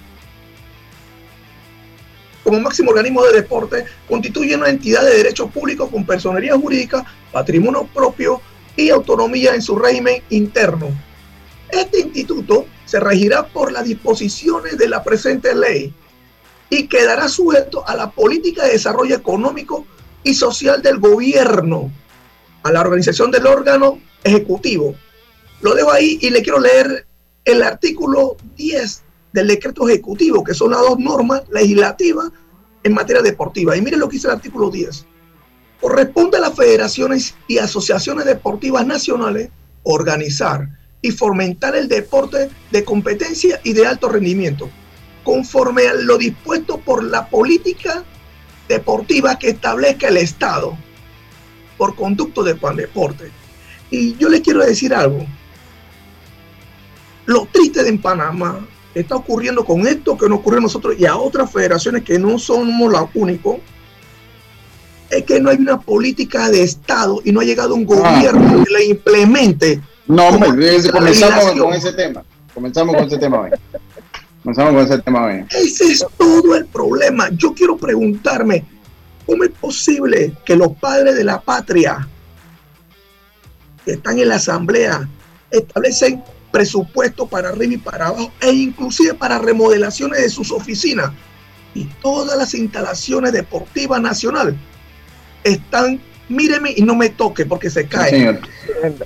como 2.44 2.60
máximo 2.60 2.92
organismo 2.92 3.24
de 3.24 3.32
deporte, 3.32 3.86
constituye 4.10 4.56
una 4.56 4.70
entidad 4.70 5.04
de 5.06 5.18
derecho 5.18 5.48
público 5.48 5.90
con 5.90 6.06
personería 6.06 6.58
jurídica, 6.58 7.06
patrimonio 7.32 7.88
propio, 7.94 8.42
y 8.76 8.90
autonomía 8.90 9.56
en 9.56 9.62
su 9.62 9.76
régimen 9.78 10.22
interno. 10.30 10.90
Este 11.74 12.02
instituto 12.02 12.68
se 12.86 13.00
regirá 13.00 13.48
por 13.48 13.72
las 13.72 13.86
disposiciones 13.86 14.78
de 14.78 14.88
la 14.88 15.04
presente 15.04 15.56
ley 15.56 15.94
y 16.70 16.88
quedará 16.88 17.28
sujeto 17.28 17.88
a 17.88 17.96
la 17.96 18.12
política 18.12 18.64
de 18.64 18.74
desarrollo 18.74 19.16
económico 19.16 19.86
y 20.24 20.34
social 20.36 20.82
del 20.82 21.00
gobierno, 21.00 21.92
a 22.62 22.72
la 22.72 22.82
organización 22.82 23.32
del 23.32 23.48
órgano 23.48 24.00
ejecutivo. 24.24 24.96
Lo 25.62 25.74
dejo 25.74 25.92
ahí 25.92 26.20
y 26.22 26.30
le 26.30 26.44
quiero 26.44 26.60
leer 26.60 27.08
el 27.44 27.64
artículo 27.64 28.38
10 28.56 29.04
del 29.34 29.48
decreto 29.48 29.90
ejecutivo, 29.90 30.44
que 30.44 30.54
son 30.54 30.72
las 30.72 30.82
dos 30.82 31.00
normas 31.00 31.42
legislativas 31.52 32.32
en 32.84 32.94
materia 32.94 33.24
deportiva. 33.24 33.76
Y 33.76 33.82
miren 33.82 34.00
lo 34.00 34.08
que 34.08 34.18
dice 34.18 34.28
el 34.28 34.36
artículo 34.36 34.70
10 34.70 35.08
corresponde 35.84 36.38
a 36.38 36.42
las 36.42 36.56
federaciones 36.56 37.36
y 37.46 37.58
asociaciones 37.58 38.24
deportivas 38.24 38.88
nacionales 38.88 39.50
organizar 39.84 40.70
y 41.04 41.12
fomentar 41.12 41.76
el 41.76 41.88
deporte 41.88 42.50
de 42.72 42.84
competencia 42.84 43.60
y 43.64 43.74
de 43.74 43.86
alto 43.86 44.08
rendimiento, 44.10 44.70
conforme 45.24 45.86
a 45.86 45.94
lo 45.94 46.18
dispuesto 46.18 46.80
por 46.80 47.04
la 47.04 47.28
política 47.28 48.04
deportiva 48.70 49.38
que 49.38 49.50
establezca 49.50 50.08
el 50.08 50.18
Estado 50.18 50.76
por 51.78 51.96
conducto 51.96 52.42
de 52.42 52.56
Pan 52.56 52.78
Deporte. 52.78 53.30
Y 53.92 54.16
yo 54.16 54.30
le 54.30 54.42
quiero 54.42 54.66
decir 54.66 54.94
algo. 54.94 55.26
Lo 57.26 57.48
triste 57.52 57.84
de 57.84 57.90
en 57.90 58.02
Panamá 58.02 58.66
está 58.96 59.18
ocurriendo 59.18 59.66
con 59.66 59.86
esto 59.86 60.18
que 60.18 60.30
nos 60.30 60.40
ocurrió 60.40 60.60
a 60.60 60.64
nosotros 60.64 60.96
y 60.98 61.06
a 61.06 61.18
otras 61.18 61.52
federaciones 61.52 62.04
que 62.04 62.18
no 62.18 62.40
somos 62.40 62.90
los 62.90 63.10
únicos 63.14 63.58
es 65.10 65.24
que 65.24 65.42
no 65.42 65.50
hay 65.50 65.58
una 65.58 65.82
política 65.82 66.50
de 66.50 66.64
Estado 66.64 67.20
y 67.26 67.34
no 67.34 67.42
ha 67.42 67.44
llegado 67.44 67.76
un 67.76 67.86
gobierno 67.86 68.64
que 68.64 68.72
la 68.72 68.84
implemente. 68.84 69.82
No, 70.08 70.28
hombre, 70.28 70.82
comenzamos 70.92 71.52
con 71.54 71.74
ese 71.74 71.94
tema. 71.94 72.24
Comenzamos 72.54 72.96
con 72.96 73.06
ese 73.06 73.18
tema 73.18 73.42
hoy. 73.42 73.52
Comenzamos 74.44 74.74
con 74.74 74.84
ese 74.84 75.02
tema 75.02 75.26
hoy. 75.26 75.46
Ese 75.50 75.86
es 75.92 76.06
todo 76.18 76.56
el 76.56 76.66
problema. 76.66 77.30
Yo 77.32 77.54
quiero 77.54 77.78
preguntarme, 77.78 78.66
¿cómo 79.26 79.44
es 79.44 79.52
posible 79.52 80.34
que 80.46 80.56
los 80.56 80.74
padres 80.78 81.16
de 81.16 81.24
la 81.24 81.40
patria 81.40 82.08
que 83.86 83.94
están 83.94 84.20
en 84.20 84.30
la 84.30 84.36
asamblea 84.36 85.08
establecen 85.52 86.24
presupuesto 86.52 87.26
para 87.26 87.50
arriba 87.50 87.74
y 87.74 87.78
para 87.78 88.08
abajo 88.08 88.32
e 88.42 88.52
inclusive 88.52 89.16
para 89.16 89.40
remodelaciones 89.40 90.22
de 90.22 90.30
sus 90.30 90.52
oficinas 90.52 91.12
y 91.74 91.86
todas 92.02 92.38
las 92.38 92.54
instalaciones 92.54 93.34
deportivas 93.34 94.00
nacionales 94.00 94.56
están, 95.44 96.00
míreme 96.30 96.74
y 96.76 96.82
no 96.82 96.96
me 96.96 97.10
toque 97.10 97.46
porque 97.46 97.70
se 97.70 97.88
cae. 97.88 98.40
En, 98.82 99.00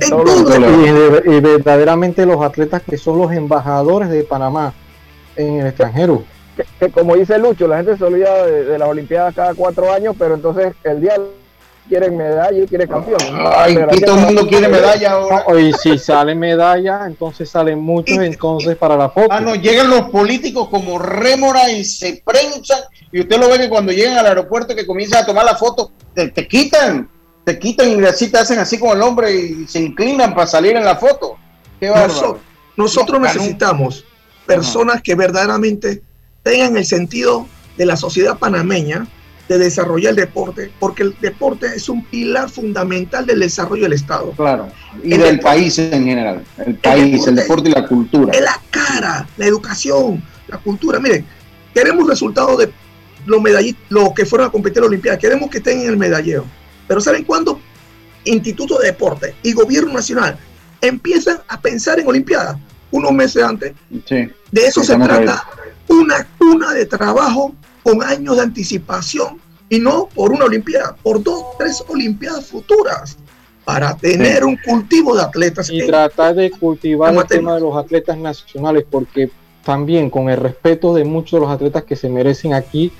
y, 0.00 1.40
verdaderamente 1.40 2.24
los 2.24 2.42
atletas 2.42 2.82
que 2.82 2.96
son 2.96 3.18
los 3.18 3.32
embajadores 3.32 4.08
de 4.08 4.24
Panamá 4.24 4.72
en 5.36 5.60
el 5.60 5.66
extranjero. 5.66 6.24
Que, 6.78 6.90
como 6.90 7.16
dice 7.16 7.38
Lucho, 7.38 7.66
la 7.66 7.78
gente 7.78 7.96
se 7.96 8.04
olvida 8.04 8.46
de, 8.46 8.78
las 8.78 8.88
Olimpiadas 8.88 9.34
cada 9.34 9.54
cuatro 9.54 9.92
años, 9.92 10.14
pero 10.18 10.34
entonces 10.34 10.74
el 10.84 11.00
día 11.00 11.16
quieren 11.88 12.16
medalla 12.16 12.58
y 12.58 12.66
quiere 12.66 12.86
campeón. 12.88 13.20
Ay, 13.54 13.76
aquí 13.76 14.00
todo 14.00 14.18
el 14.18 14.24
mundo 14.26 14.46
quiere 14.46 14.68
medalla 14.68 15.12
ahora. 15.12 15.60
Y 15.60 15.72
si 15.74 15.98
sale 15.98 16.34
medalla, 16.34 17.06
entonces 17.06 17.50
salen 17.50 17.78
muchos 17.78 18.18
entonces 18.18 18.76
para 18.76 18.96
la 18.96 19.10
foto. 19.10 19.28
Ah, 19.30 19.40
no, 19.40 19.54
llegan 19.54 19.90
los 19.90 20.08
políticos 20.10 20.68
como 20.68 20.98
rémora 20.98 21.70
y 21.70 21.84
se 21.84 22.22
prensan. 22.24 22.80
Y 23.12 23.20
usted 23.20 23.38
lo 23.38 23.48
ve 23.50 23.58
que 23.58 23.68
cuando 23.68 23.92
llegan 23.92 24.16
al 24.16 24.26
aeropuerto 24.26 24.74
que 24.74 24.86
comienzan 24.86 25.22
a 25.22 25.26
tomar 25.26 25.44
la 25.44 25.54
foto, 25.54 25.92
te, 26.14 26.48
quitan, 26.48 27.08
te 27.44 27.58
quitan 27.58 28.00
y 28.00 28.04
así 28.06 28.28
te 28.28 28.38
hacen 28.38 28.58
así 28.58 28.78
como 28.78 28.94
el 28.94 29.02
hombre 29.02 29.34
y 29.34 29.66
se 29.68 29.80
inclinan 29.80 30.34
para 30.34 30.46
salir 30.46 30.76
en 30.76 30.84
la 30.84 30.96
foto. 30.96 31.36
Qué 31.78 31.88
nosotros, 31.88 32.40
nosotros 32.76 33.20
necesitamos 33.20 34.04
personas 34.46 35.02
que 35.02 35.14
verdaderamente 35.14 36.02
tengan 36.42 36.76
el 36.76 36.86
sentido 36.86 37.46
de 37.76 37.86
la 37.86 37.96
sociedad 37.96 38.38
panameña, 38.38 39.06
de 39.48 39.58
desarrollar 39.58 40.10
el 40.10 40.16
deporte, 40.16 40.70
porque 40.78 41.02
el 41.02 41.16
deporte 41.20 41.66
es 41.66 41.88
un 41.88 42.04
pilar 42.04 42.48
fundamental 42.48 43.26
del 43.26 43.40
desarrollo 43.40 43.82
del 43.82 43.92
Estado. 43.92 44.30
Claro, 44.32 44.68
y 45.02 45.16
del 45.16 45.40
país 45.40 45.78
en 45.78 46.04
general, 46.06 46.44
el 46.64 46.76
país, 46.76 47.26
el 47.26 47.36
deporte, 47.36 47.68
y 47.68 47.72
la 47.72 47.86
cultura. 47.86 48.32
Es 48.32 48.40
la 48.40 48.60
cara, 48.70 49.26
la 49.36 49.46
educación, 49.46 50.22
la 50.48 50.58
cultura. 50.58 51.00
Miren, 51.00 51.26
queremos 51.74 52.08
resultados 52.08 52.58
de 52.58 52.72
los 53.26 53.40
medallistas, 53.40 53.84
los 53.90 54.12
que 54.12 54.26
fueron 54.26 54.48
a 54.48 54.50
competir 54.50 54.78
en 54.78 54.82
la 54.82 54.88
Olimpiada, 54.88 55.18
queremos 55.18 55.50
que 55.50 55.58
estén 55.58 55.80
en 55.80 55.88
el 55.88 55.96
medallero. 55.96 56.44
Pero 56.86 57.00
¿saben 57.00 57.24
cuándo? 57.24 57.60
Instituto 58.24 58.78
de 58.78 58.86
Deporte 58.86 59.34
y 59.42 59.52
Gobierno 59.52 59.92
Nacional 59.92 60.38
empiezan 60.80 61.38
a 61.48 61.60
pensar 61.60 61.98
en 62.00 62.06
Olimpiada 62.06 62.58
unos 62.90 63.12
meses 63.12 63.42
antes. 63.42 63.72
Sí, 64.06 64.28
de 64.50 64.66
eso 64.66 64.82
se 64.82 64.96
trata. 64.96 65.44
Una 65.88 66.26
cuna 66.38 66.72
de 66.72 66.86
trabajo 66.86 67.54
con 67.82 68.02
años 68.02 68.36
de 68.36 68.42
anticipación 68.42 69.40
y 69.68 69.78
no 69.78 70.08
por 70.14 70.32
una 70.32 70.44
Olimpiada, 70.44 70.94
por 71.02 71.22
dos, 71.22 71.44
tres 71.58 71.82
Olimpiadas 71.88 72.46
futuras 72.46 73.16
para 73.64 73.96
tener 73.96 74.44
un 74.44 74.56
cultivo 74.56 75.16
de 75.16 75.22
atletas. 75.22 75.70
Y 75.70 75.86
tratar 75.86 76.34
de 76.34 76.50
cultivar 76.50 77.14
el 77.14 77.26
tema 77.26 77.54
de 77.54 77.60
los 77.60 77.76
atletas 77.76 78.18
nacionales, 78.18 78.84
porque 78.90 79.30
también 79.64 80.10
con 80.10 80.28
el 80.28 80.36
respeto 80.36 80.94
de 80.94 81.04
muchos 81.04 81.38
de 81.38 81.46
los 81.46 81.54
atletas 81.54 81.84
que 81.84 81.96
se 81.96 82.08
merecen 82.08 82.54
aquí, 82.54 82.92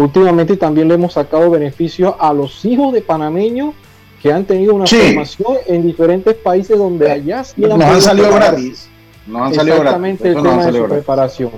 últimamente 0.00 0.56
también 0.56 0.88
le 0.88 0.94
hemos 0.94 1.14
sacado 1.14 1.50
beneficio 1.50 2.20
a 2.20 2.32
los 2.32 2.64
hijos 2.64 2.92
de 2.92 3.00
panameños 3.00 3.74
que 4.22 4.30
han 4.32 4.44
tenido 4.44 4.74
una 4.74 4.86
formación 4.86 5.56
en 5.66 5.86
diferentes 5.86 6.34
países 6.34 6.76
donde 6.76 7.10
allá 7.10 7.44
sí 7.44 7.64
han, 7.64 7.80
han 7.80 8.02
salido 8.02 8.34
gratis. 8.34 8.88
No 9.26 9.44
han 9.44 9.54
salido 9.54 9.78
Exactamente 9.78 10.28
el 10.28 10.34
tema 10.34 10.66
de 10.66 10.78
su 10.78 10.84
preparación. 10.86 11.50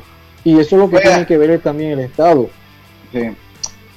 Y 0.44 0.52
eso 0.58 0.76
es 0.76 0.82
lo 0.82 0.88
que 0.88 1.00
tiene 1.00 1.26
que 1.26 1.36
ver 1.36 1.60
también 1.60 1.92
el 1.92 2.00
Estado. 2.00 2.48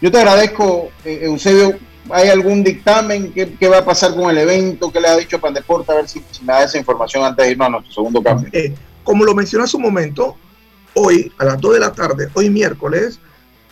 Yo 0.01 0.11
te 0.11 0.17
agradezco, 0.17 0.89
eh, 1.05 1.19
Eusebio. 1.23 1.77
¿Hay 2.09 2.29
algún 2.29 2.63
dictamen? 2.63 3.31
¿Qué, 3.31 3.67
va 3.67 3.77
a 3.77 3.85
pasar 3.85 4.15
con 4.15 4.29
el 4.31 4.39
evento? 4.39 4.91
¿Qué 4.91 4.99
le 4.99 5.07
ha 5.07 5.15
dicho 5.15 5.39
Pandeporte? 5.39 5.91
A 5.91 5.95
ver 5.95 6.09
si, 6.09 6.19
me 6.41 6.51
da 6.51 6.63
esa 6.63 6.79
información 6.79 7.23
antes 7.23 7.45
de 7.45 7.51
irnos 7.51 7.67
a 7.67 7.69
nuestro 7.69 7.93
segundo 7.93 8.23
cambio. 8.23 8.49
Eh, 8.51 8.73
como 9.03 9.23
lo 9.23 9.35
mencioné 9.35 9.65
hace 9.65 9.77
un 9.77 9.83
momento, 9.83 10.35
hoy 10.95 11.31
a 11.37 11.45
las 11.45 11.61
2 11.61 11.75
de 11.75 11.79
la 11.79 11.91
tarde, 11.91 12.27
hoy 12.33 12.49
miércoles 12.49 13.19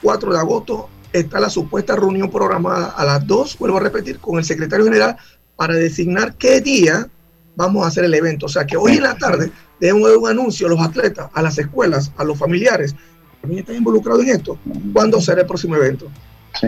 4 0.01 0.33
de 0.33 0.39
agosto, 0.39 0.89
está 1.11 1.39
la 1.39 1.49
supuesta 1.49 1.95
reunión 1.95 2.29
programada 2.29 2.87
a 2.91 3.05
las 3.05 3.25
2, 3.25 3.57
vuelvo 3.57 3.77
a 3.77 3.81
repetir, 3.81 4.19
con 4.19 4.37
el 4.37 4.45
secretario 4.45 4.85
general 4.85 5.17
para 5.55 5.75
designar 5.75 6.35
qué 6.35 6.61
día 6.61 7.07
vamos 7.55 7.83
a 7.83 7.87
hacer 7.87 8.05
el 8.05 8.13
evento. 8.13 8.45
O 8.45 8.49
sea 8.49 8.65
que 8.65 8.77
hoy 8.77 8.93
en 8.93 9.03
la 9.03 9.17
tarde 9.17 9.51
debemos 9.79 10.09
dar 10.09 10.17
un 10.17 10.29
anuncio 10.29 10.67
a 10.67 10.69
los 10.69 10.79
atletas, 10.79 11.29
a 11.33 11.41
las 11.41 11.57
escuelas, 11.57 12.11
a 12.17 12.23
los 12.23 12.37
familiares 12.37 12.95
también 13.41 13.61
están 13.61 13.75
involucrados 13.75 14.23
en 14.23 14.29
esto. 14.29 14.57
¿Cuándo 14.93 15.21
será 15.21 15.41
el 15.41 15.47
próximo 15.47 15.75
evento? 15.75 16.07
Sí. 16.59 16.67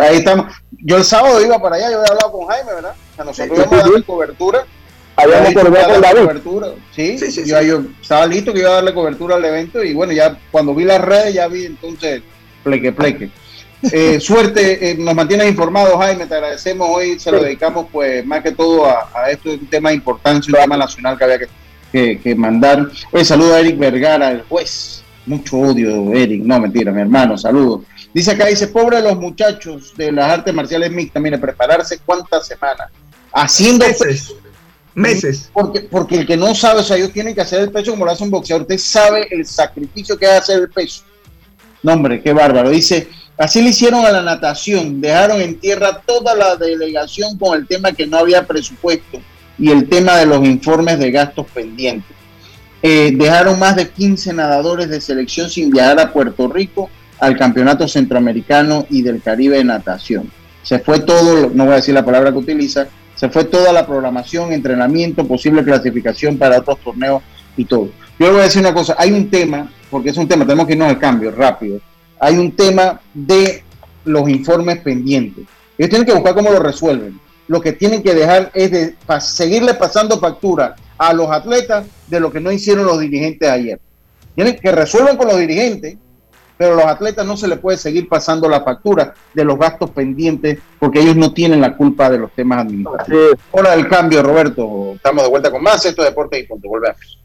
ahí 0.00 0.18
estamos. 0.18 0.54
Yo 0.70 0.96
el 0.96 1.04
sábado 1.04 1.44
iba 1.44 1.60
para 1.60 1.76
allá, 1.76 1.90
yo 1.90 1.98
había 1.98 2.12
hablado 2.12 2.32
con 2.32 2.46
Jaime, 2.46 2.72
¿verdad? 2.74 2.94
A 3.18 3.24
nosotros 3.24 3.58
íbamos 3.58 3.72
a 3.72 3.76
darle 3.82 4.02
cobertura. 4.02 4.66
Habíamos 5.16 5.54
darle 5.54 6.22
cobertura. 6.22 6.68
Sí, 6.94 7.18
sí, 7.18 7.30
sí, 7.30 7.48
yo, 7.48 7.60
yo, 7.62 7.82
estaba 8.00 8.26
listo 8.26 8.52
que 8.52 8.60
iba 8.60 8.70
a 8.70 8.74
darle 8.74 8.94
cobertura 8.94 9.36
al 9.36 9.44
evento 9.44 9.82
y 9.82 9.94
bueno, 9.94 10.12
ya 10.12 10.38
cuando 10.50 10.74
vi 10.74 10.84
las 10.84 11.00
redes 11.00 11.34
ya 11.34 11.46
vi 11.48 11.64
entonces 11.66 12.22
pleque, 12.64 12.92
pleque. 12.92 13.30
Eh, 13.92 14.18
suerte, 14.18 14.92
eh, 14.92 14.94
nos 14.94 15.14
mantienes 15.14 15.46
informados, 15.46 15.98
Jaime, 15.98 16.24
te 16.24 16.32
agradecemos. 16.34 16.88
Hoy 16.90 17.20
se 17.20 17.30
lo 17.30 17.42
dedicamos, 17.42 17.86
pues, 17.92 18.24
más 18.24 18.42
que 18.42 18.52
todo 18.52 18.86
a, 18.86 19.10
a 19.14 19.28
esto, 19.30 19.50
un 19.50 19.66
tema 19.66 19.90
de 19.90 19.96
importancia, 19.96 20.50
un 20.50 20.58
tema 20.58 20.78
nacional 20.78 21.18
que 21.18 21.24
había 21.24 21.38
que, 21.40 21.48
que, 21.92 22.18
que 22.18 22.34
mandar. 22.34 22.88
Hoy 23.12 23.26
saludo 23.26 23.54
a 23.54 23.60
Eric 23.60 23.76
Vergara, 23.76 24.30
el 24.30 24.40
juez 24.44 25.04
mucho 25.26 25.58
odio, 25.58 26.12
Eric. 26.12 26.42
No, 26.44 26.60
mentira, 26.60 26.92
mi 26.92 27.00
hermano, 27.00 27.38
saludos. 27.38 27.82
Dice 28.12 28.32
acá, 28.32 28.46
dice, 28.46 28.68
pobre 28.68 29.00
los 29.00 29.16
muchachos 29.16 29.94
de 29.96 30.12
las 30.12 30.30
artes 30.30 30.54
marciales 30.54 30.90
mixtas, 30.90 31.22
mire, 31.22 31.38
prepararse 31.38 31.98
cuántas 32.04 32.46
semanas. 32.46 32.90
Haciendo 33.32 33.86
meses. 33.86 34.34
Meses. 34.94 35.50
Porque, 35.52 35.80
porque 35.80 36.20
el 36.20 36.26
que 36.26 36.36
no 36.36 36.54
sabe, 36.54 36.80
o 36.80 36.84
sea, 36.84 36.96
ellos 36.96 37.12
tienen 37.12 37.34
que 37.34 37.40
hacer 37.40 37.60
el 37.62 37.72
peso 37.72 37.92
como 37.92 38.04
lo 38.04 38.12
hace 38.12 38.22
un 38.22 38.30
boxeador. 38.30 38.62
Usted 38.62 38.78
sabe 38.78 39.26
el 39.30 39.44
sacrificio 39.44 40.16
que 40.16 40.26
es 40.26 40.32
hacer 40.32 40.60
el 40.60 40.70
peso. 40.70 41.02
No, 41.84 41.92
hombre, 41.92 42.22
qué 42.22 42.32
bárbaro. 42.32 42.70
Dice, 42.70 43.08
así 43.38 43.62
le 43.62 43.68
hicieron 43.68 44.04
a 44.04 44.10
la 44.10 44.22
natación. 44.22 45.00
Dejaron 45.00 45.40
en 45.40 45.60
tierra 45.60 46.00
toda 46.04 46.34
la 46.34 46.56
delegación 46.56 47.38
con 47.38 47.56
el 47.56 47.68
tema 47.68 47.92
que 47.92 48.06
no 48.06 48.16
había 48.16 48.44
presupuesto 48.46 49.20
y 49.58 49.70
el 49.70 49.88
tema 49.88 50.16
de 50.16 50.26
los 50.26 50.44
informes 50.44 50.98
de 50.98 51.12
gastos 51.12 51.46
pendientes. 51.54 52.16
Eh, 52.82 53.12
dejaron 53.14 53.58
más 53.58 53.76
de 53.76 53.88
15 53.88 54.32
nadadores 54.32 54.88
de 54.88 55.00
selección 55.00 55.48
sin 55.48 55.70
viajar 55.70 56.00
a 56.00 56.12
Puerto 56.12 56.48
Rico 56.48 56.90
al 57.20 57.36
Campeonato 57.36 57.86
Centroamericano 57.86 58.86
y 58.90 59.02
del 59.02 59.22
Caribe 59.22 59.58
de 59.58 59.64
Natación. 59.64 60.30
Se 60.62 60.78
fue 60.78 61.00
todo, 61.00 61.50
no 61.54 61.64
voy 61.64 61.74
a 61.74 61.76
decir 61.76 61.94
la 61.94 62.04
palabra 62.04 62.32
que 62.32 62.38
utiliza, 62.38 62.88
se 63.14 63.28
fue 63.28 63.44
toda 63.44 63.72
la 63.72 63.86
programación, 63.86 64.52
entrenamiento, 64.52 65.26
posible 65.26 65.62
clasificación 65.62 66.36
para 66.38 66.58
otros 66.58 66.78
torneos 66.80 67.22
y 67.56 67.64
todo. 67.64 67.90
Yo 68.18 68.32
voy 68.32 68.40
a 68.40 68.44
decir 68.44 68.60
una 68.60 68.74
cosa, 68.74 68.96
hay 68.98 69.12
un 69.12 69.30
tema, 69.30 69.70
porque 69.94 70.10
es 70.10 70.16
un 70.16 70.26
tema, 70.26 70.44
tenemos 70.44 70.66
que 70.66 70.72
irnos 70.72 70.88
al 70.88 70.98
cambio 70.98 71.30
rápido, 71.30 71.78
hay 72.18 72.36
un 72.36 72.50
tema 72.56 73.00
de 73.14 73.62
los 74.04 74.28
informes 74.28 74.80
pendientes. 74.80 75.44
Ellos 75.78 75.88
tienen 75.88 76.04
que 76.04 76.12
buscar 76.12 76.34
cómo 76.34 76.50
lo 76.50 76.58
resuelven. 76.58 77.20
Lo 77.46 77.60
que 77.60 77.74
tienen 77.74 78.02
que 78.02 78.12
dejar 78.12 78.50
es 78.54 78.72
de 78.72 78.96
seguirle 79.20 79.74
pasando 79.74 80.18
factura 80.18 80.74
a 80.98 81.12
los 81.12 81.30
atletas 81.30 81.86
de 82.08 82.18
lo 82.18 82.32
que 82.32 82.40
no 82.40 82.50
hicieron 82.50 82.86
los 82.86 82.98
dirigentes 82.98 83.48
ayer. 83.48 83.78
Tienen 84.34 84.56
que 84.56 84.72
resuelvan 84.72 85.16
con 85.16 85.28
los 85.28 85.38
dirigentes, 85.38 85.96
pero 86.56 86.72
a 86.72 86.76
los 86.76 86.86
atletas 86.86 87.24
no 87.24 87.36
se 87.36 87.46
les 87.46 87.60
puede 87.60 87.78
seguir 87.78 88.08
pasando 88.08 88.48
la 88.48 88.62
factura 88.62 89.14
de 89.32 89.44
los 89.44 89.56
gastos 89.56 89.90
pendientes 89.90 90.58
porque 90.80 91.02
ellos 91.02 91.14
no 91.14 91.32
tienen 91.32 91.60
la 91.60 91.76
culpa 91.76 92.10
de 92.10 92.18
los 92.18 92.32
temas 92.32 92.62
administrativos. 92.62 93.34
Hora 93.52 93.76
del 93.76 93.86
cambio, 93.86 94.24
Roberto. 94.24 94.94
Estamos 94.96 95.22
de 95.22 95.30
vuelta 95.30 95.52
con 95.52 95.62
más. 95.62 95.86
Esto 95.86 96.02
es 96.02 96.08
Deporte 96.08 96.40
y 96.40 96.48
Punto. 96.48 96.68
Volvemos. 96.68 97.20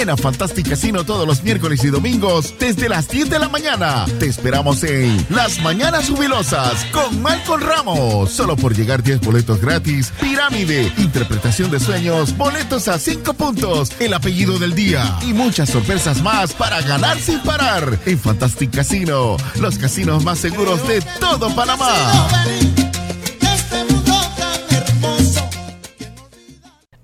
Ven 0.00 0.08
a 0.08 0.16
Fantastic 0.16 0.66
Casino 0.66 1.04
todos 1.04 1.26
los 1.26 1.42
miércoles 1.42 1.84
y 1.84 1.88
domingos 1.88 2.54
desde 2.58 2.88
las 2.88 3.06
10 3.06 3.28
de 3.28 3.38
la 3.38 3.50
mañana. 3.50 4.06
Te 4.18 4.28
esperamos 4.28 4.82
en 4.82 5.26
Las 5.28 5.60
Mañanas 5.60 6.08
Jubilosas 6.08 6.86
con 6.86 7.20
Malcolm 7.20 7.60
Ramos. 7.62 8.30
Solo 8.30 8.56
por 8.56 8.74
llegar 8.74 9.02
10 9.02 9.20
boletos 9.20 9.60
gratis. 9.60 10.10
Pirámide, 10.18 10.90
interpretación 10.96 11.70
de 11.70 11.80
sueños, 11.80 12.34
boletos 12.34 12.88
a 12.88 12.98
5 12.98 13.34
puntos, 13.34 13.92
el 14.00 14.14
apellido 14.14 14.58
del 14.58 14.74
día 14.74 15.18
y 15.20 15.34
muchas 15.34 15.68
sorpresas 15.68 16.22
más 16.22 16.54
para 16.54 16.80
ganar 16.80 17.18
sin 17.18 17.38
parar. 17.40 17.98
En 18.06 18.18
Fantastic 18.18 18.74
Casino, 18.74 19.36
los 19.60 19.76
casinos 19.76 20.24
más 20.24 20.38
seguros 20.38 20.88
de 20.88 21.02
todo 21.20 21.54
Panamá. 21.54 21.92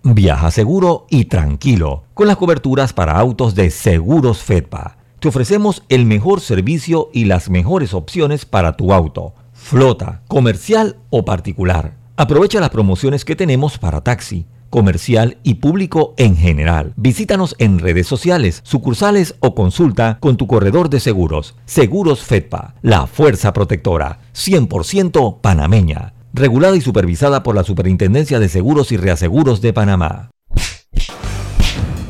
Viaja 0.02 0.50
seguro 0.50 1.06
y 1.10 1.26
tranquilo 1.26 2.05
con 2.16 2.28
las 2.28 2.38
coberturas 2.38 2.94
para 2.94 3.18
autos 3.18 3.54
de 3.54 3.68
Seguros 3.68 4.38
Fedpa. 4.42 4.96
Te 5.20 5.28
ofrecemos 5.28 5.82
el 5.90 6.06
mejor 6.06 6.40
servicio 6.40 7.10
y 7.12 7.26
las 7.26 7.50
mejores 7.50 7.92
opciones 7.92 8.46
para 8.46 8.74
tu 8.74 8.94
auto, 8.94 9.34
flota, 9.52 10.22
comercial 10.26 10.96
o 11.10 11.26
particular. 11.26 11.92
Aprovecha 12.16 12.58
las 12.58 12.70
promociones 12.70 13.26
que 13.26 13.36
tenemos 13.36 13.76
para 13.76 14.00
taxi, 14.00 14.46
comercial 14.70 15.36
y 15.42 15.56
público 15.56 16.14
en 16.16 16.38
general. 16.38 16.94
Visítanos 16.96 17.54
en 17.58 17.80
redes 17.80 18.06
sociales, 18.06 18.62
sucursales 18.64 19.34
o 19.40 19.54
consulta 19.54 20.16
con 20.18 20.38
tu 20.38 20.46
corredor 20.46 20.88
de 20.88 21.00
seguros. 21.00 21.54
Seguros 21.66 22.20
Fedpa, 22.20 22.76
la 22.80 23.06
fuerza 23.06 23.52
protectora, 23.52 24.20
100% 24.34 25.42
panameña 25.42 26.14
regulada 26.32 26.76
y 26.76 26.80
supervisada 26.80 27.42
por 27.42 27.54
la 27.54 27.64
Superintendencia 27.64 28.38
de 28.38 28.48
Seguros 28.48 28.90
y 28.90 28.96
Reaseguros 28.96 29.60
de 29.60 29.74
Panamá. 29.74 30.30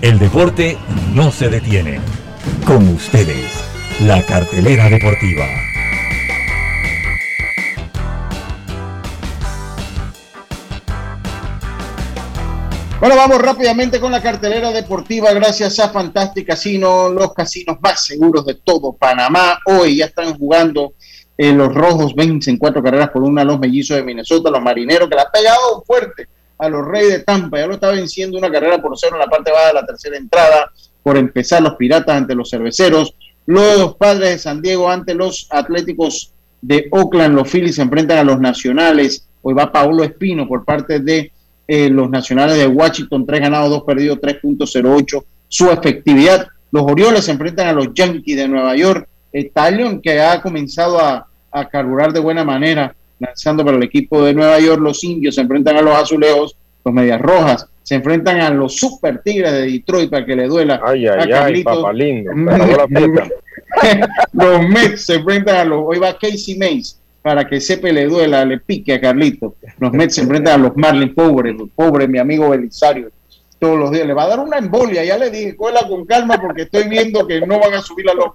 El 0.03 0.19
deporte 0.19 0.77
no 1.15 1.33
se 1.33 1.49
detiene. 1.49 2.01
Con 2.67 2.87
ustedes, 2.89 3.51
la 4.03 4.23
cartelera 4.27 4.91
deportiva. 4.91 5.47
Bueno, 13.01 13.17
vamos 13.17 13.41
rápidamente 13.41 13.99
con 13.99 14.13
la 14.13 14.21
cartelera 14.21 14.71
deportiva 14.71 15.33
gracias 15.33 15.79
a 15.79 15.89
Fantastic 15.89 16.47
Casino, 16.47 17.09
los 17.09 17.33
casinos 17.33 17.79
más 17.81 18.05
seguros 18.05 18.45
de 18.45 18.57
todo 18.57 18.93
Panamá. 18.93 19.61
Hoy 19.65 19.97
ya 19.97 20.07
están 20.07 20.37
jugando 20.37 20.93
eh, 21.39 21.53
los 21.53 21.75
rojos 21.75 22.15
vencen 22.15 22.59
cuatro 22.59 22.83
carreras 22.83 23.09
por 23.09 23.23
una 23.23 23.45
los 23.45 23.59
mellizos 23.59 23.97
de 23.97 24.03
Minnesota, 24.03 24.51
los 24.51 24.61
marineros 24.61 25.09
que 25.09 25.15
le 25.15 25.23
ha 25.23 25.31
pegado 25.31 25.83
fuerte 25.87 26.29
a 26.59 26.69
los 26.69 26.87
Reyes 26.87 27.13
de 27.13 27.19
Tampa, 27.21 27.59
ya 27.59 27.67
lo 27.67 27.75
está 27.75 27.91
venciendo 27.91 28.39
una 28.39 28.51
carrera 28.51 28.81
por 28.81 28.99
cero 28.99 29.17
en 29.17 29.21
la 29.21 29.27
parte 29.27 29.51
baja 29.51 29.69
de 29.69 29.75
la 29.75 29.87
tercera 29.87 30.17
entrada, 30.17 30.73
por 31.03 31.17
empezar 31.17 31.63
los 31.63 31.75
Piratas 31.75 32.17
ante 32.17 32.35
los 32.35 32.51
Cerveceros, 32.51 33.15
los 33.47 33.97
Padres 33.97 34.31
de 34.31 34.39
San 34.39 34.61
Diego 34.61 34.91
ante 34.91 35.15
los 35.15 35.47
Atléticos 35.51 36.33
de 36.61 36.89
Oakland, 36.91 37.35
los 37.35 37.49
Phillies 37.49 37.77
se 37.77 37.83
enfrentan 37.83 38.19
a 38.19 38.25
los 38.25 38.41
Nacionales, 38.41 39.29
hoy 39.43 39.55
va 39.55 39.71
Paulo 39.71 40.03
Espino 40.03 40.49
por 40.49 40.65
parte 40.65 41.01
de 41.01 41.31
eh, 41.69 41.91
los 41.91 42.11
Nacionales 42.11 42.57
de 42.57 42.67
Washington, 42.67 43.27
tres 43.27 43.41
ganados, 43.41 43.71
dos 43.71 43.85
perdidos, 43.85 44.19
3.08 44.19 45.25
su 45.49 45.71
efectividad, 45.71 46.49
los 46.73 46.83
Orioles 46.83 47.25
se 47.25 47.33
enfrentan 47.33 47.69
a 47.69 47.73
los 47.73 47.95
Yankees 47.95 48.37
de 48.37 48.49
Nueva 48.49 48.77
York, 48.77 49.09
Talion, 49.53 50.01
que 50.01 50.21
ha 50.21 50.41
comenzado 50.41 50.99
a, 50.99 51.29
carburar 51.71 52.13
de 52.13 52.21
buena 52.21 52.45
manera, 52.45 52.95
lanzando 53.19 53.65
para 53.65 53.77
el 53.77 53.83
equipo 53.83 54.25
de 54.25 54.35
Nueva 54.35 54.59
York. 54.61 54.81
Los 54.81 55.03
indios 55.05 55.35
se 55.35 55.41
enfrentan 55.43 55.77
a 55.77 55.83
los 55.83 55.95
azulejos, 55.95 56.57
los 56.85 56.95
medias 56.95 57.21
rojas 57.21 57.69
se 57.87 57.95
enfrentan 57.95 58.41
a 58.41 58.51
los 58.51 58.75
super 58.75 59.23
tigres 59.23 59.53
de 59.53 59.71
Detroit 59.71 60.11
para 60.11 60.27
que 60.27 60.35
le 60.35 60.49
duela. 60.49 60.81
Ay, 60.85 61.07
ay, 61.07 61.31
ay, 61.31 61.63
papá 61.63 61.93
lindo. 61.93 62.33
los 64.33 64.69
Mets 64.69 65.07
se 65.07 65.15
enfrentan 65.15 65.57
a 65.57 65.65
los. 65.65 65.85
Hoy 65.87 66.01
va 66.01 66.19
Casey 66.19 66.59
Mays 66.59 66.99
para 67.23 67.45
que 67.45 67.61
sepa 67.61 67.87
le 67.89 68.07
duela, 68.07 68.45
le 68.45 68.59
pique 68.59 68.95
a 68.95 69.01
Carlito. 69.01 69.55
Los 69.79 69.93
Mets 69.93 70.17
se 70.17 70.23
enfrentan 70.23 70.55
a 70.55 70.65
los 70.65 70.77
Marlins, 70.77 71.15
pobre, 71.15 71.57
pobre 71.77 72.09
mi 72.09 72.19
amigo 72.19 72.51
Belisario. 72.51 73.11
Todos 73.61 73.79
los 73.79 73.93
días 73.93 74.07
le 74.07 74.15
va 74.15 74.25
a 74.25 74.29
dar 74.29 74.41
una 74.41 74.59
embolia. 74.59 75.05
Ya 75.05 75.17
le 75.17 75.31
dije, 75.31 75.55
cuela 75.55 75.87
con 75.87 76.05
calma 76.07 76.41
porque 76.41 76.63
estoy 76.63 76.89
viendo 76.89 77.25
que 77.25 77.41
no 77.41 77.61
van 77.61 77.75
a 77.75 77.83
subir 77.83 78.07
la 78.07 78.15
loma. 78.15 78.33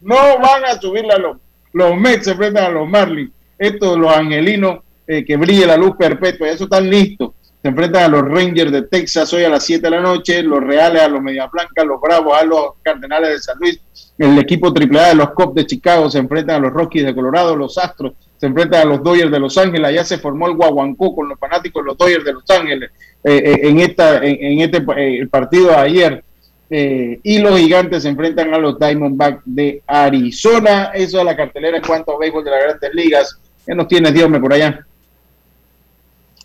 No 0.00 0.16
van 0.40 0.64
a 0.64 0.80
subir 0.80 1.04
la 1.04 1.18
loma. 1.18 1.38
Los 1.72 1.96
Mets 1.96 2.24
se 2.24 2.30
enfrentan 2.32 2.64
a 2.64 2.70
los 2.70 2.88
Marlins. 2.88 3.30
Estos, 3.58 3.98
los 3.98 4.12
angelinos, 4.12 4.80
eh, 5.06 5.24
que 5.24 5.36
brille 5.36 5.66
la 5.66 5.76
luz 5.76 5.96
perpetua. 5.96 6.48
Eso 6.48 6.64
están 6.64 6.88
listos. 6.88 7.32
Se 7.60 7.68
enfrentan 7.68 8.04
a 8.04 8.08
los 8.08 8.22
Rangers 8.22 8.70
de 8.70 8.82
Texas 8.82 9.32
hoy 9.32 9.42
a 9.44 9.48
las 9.48 9.64
7 9.64 9.82
de 9.82 9.90
la 9.90 10.00
noche. 10.00 10.42
Los 10.42 10.62
Reales 10.62 11.02
a 11.02 11.08
los 11.08 11.20
Media 11.20 11.48
Blancas. 11.52 11.84
Los 11.84 12.00
Bravos 12.00 12.40
a 12.40 12.44
los 12.44 12.74
Cardenales 12.82 13.30
de 13.30 13.38
San 13.40 13.58
Luis. 13.58 13.80
El 14.16 14.38
equipo 14.38 14.68
AAA 14.68 15.08
de 15.08 15.14
los 15.14 15.30
Cops 15.30 15.54
de 15.54 15.66
Chicago 15.66 16.10
se 16.10 16.18
enfrentan 16.18 16.56
a 16.56 16.66
los 16.66 16.72
Rockies 16.72 17.04
de 17.04 17.14
Colorado. 17.14 17.56
Los 17.56 17.78
Astros 17.78 18.12
se 18.36 18.46
enfrentan 18.46 18.82
a 18.82 18.84
los 18.84 19.02
Dodgers 19.02 19.30
de 19.30 19.40
Los 19.40 19.58
Ángeles. 19.58 19.88
Allá 19.88 20.04
se 20.04 20.18
formó 20.18 20.46
el 20.46 20.54
Guaguancó 20.54 21.14
con 21.14 21.28
los 21.28 21.38
fanáticos 21.38 21.84
los 21.84 21.96
Dodgers 21.96 22.24
de 22.24 22.32
Los 22.34 22.48
Ángeles 22.50 22.90
eh, 23.24 23.42
eh, 23.44 23.60
en, 23.62 23.80
esta, 23.80 24.18
en, 24.24 24.60
este 24.60 24.80
partido 25.26 25.68
de 25.68 25.76
ayer. 25.76 26.24
Eh, 26.70 27.18
y 27.22 27.38
los 27.38 27.58
gigantes 27.58 28.02
se 28.02 28.10
enfrentan 28.10 28.52
a 28.52 28.58
los 28.58 28.78
Diamondbacks 28.78 29.42
de 29.44 29.82
Arizona. 29.86 30.90
Eso 30.94 31.18
es 31.18 31.24
la 31.24 31.36
cartelera 31.36 31.78
en 31.78 31.82
cuanto 31.82 32.14
a 32.14 32.18
béisbol 32.18 32.44
de 32.44 32.50
las 32.50 32.62
grandes 32.62 32.94
ligas. 32.94 33.40
¿Qué 33.68 33.74
nos 33.74 33.86
tienes, 33.86 34.14
Dios 34.14 34.30
por 34.40 34.50
allá? 34.50 34.86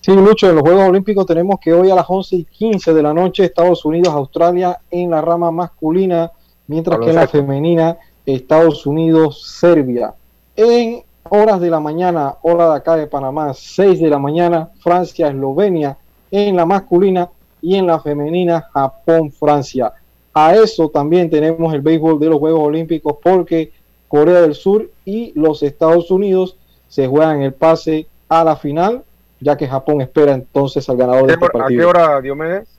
Sí, 0.01 0.11
Lucho, 0.13 0.49
en 0.49 0.55
los 0.55 0.61
Juegos 0.61 0.89
Olímpicos 0.89 1.26
tenemos 1.26 1.57
que 1.57 1.74
hoy 1.74 1.89
a 1.89 1.95
las 1.95 2.05
11 2.05 2.36
y 2.36 2.43
15 2.43 2.93
de 2.93 3.01
la 3.01 3.13
noche 3.13 3.45
Estados 3.45 3.86
Unidos, 3.86 4.13
Australia 4.13 4.78
en 4.91 5.09
la 5.09 5.21
rama 5.21 5.49
masculina, 5.49 6.30
mientras 6.67 6.99
que 6.99 7.11
en 7.11 7.15
la 7.15 7.28
femenina 7.30 7.97
Estados 8.26 8.86
Unidos, 8.86 9.41
Serbia. 9.57 10.13
En 10.57 11.01
horas 11.30 11.61
de 11.61 11.69
la 11.69 11.80
mañana, 11.80 12.36
hora 12.41 12.71
de 12.71 12.76
acá 12.76 12.97
de 12.97 13.07
Panamá, 13.07 13.53
6 13.53 14.01
de 14.01 14.09
la 14.09 14.19
mañana, 14.19 14.71
Francia, 14.82 15.30
Eslovenia 15.30 15.97
en 16.30 16.57
la 16.57 16.65
masculina 16.65 17.30
y 17.61 17.78
en 17.78 17.88
la 17.88 18.01
femenina, 18.01 18.67
Japón, 18.74 19.32
Francia. 19.32 19.93
A 20.34 20.55
eso 20.55 20.89
también 20.89 21.30
tenemos 21.30 21.74
el 21.74 21.80
béisbol 21.80 22.19
de 22.19 22.28
los 22.28 22.39
Juegos 22.39 22.67
Olímpicos 22.67 23.15
porque 23.24 23.71
Corea 24.09 24.41
del 24.41 24.55
Sur 24.55 24.91
y 25.05 25.32
los 25.39 25.63
Estados 25.63 26.11
Unidos 26.11 26.57
se 26.94 27.08
juegan 27.08 27.41
el 27.41 27.54
pase 27.54 28.06
a 28.30 28.44
la 28.44 28.56
final, 28.56 29.04
ya 29.39 29.58
que 29.58 29.68
Japón 29.68 30.02
espera 30.02 30.32
entonces 30.34 30.88
al 30.88 30.96
ganador 30.96 31.26
de 31.26 31.34
este 31.34 31.50
partido. 31.50 31.64
¿A 31.66 31.70
qué 31.70 31.86
hora, 31.86 32.22
Diomedes? 32.22 32.70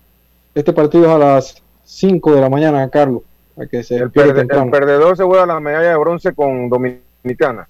Este 0.55 0.73
partido 0.73 1.07
es 1.07 1.11
a 1.11 1.19
las 1.19 1.62
5 1.83 2.33
de 2.33 2.41
la 2.41 2.49
mañana, 2.49 2.89
Carlos. 2.91 3.23
que 3.69 3.83
se 3.83 3.97
el, 3.97 4.12
perdedor 4.12 5.17
se 5.17 5.25
juega 5.25 5.47
la 5.47 5.59
medalla 5.59 5.91
de 5.91 5.97
bronce 5.97 6.33
con 6.33 6.69
Dominicana. 6.69 7.69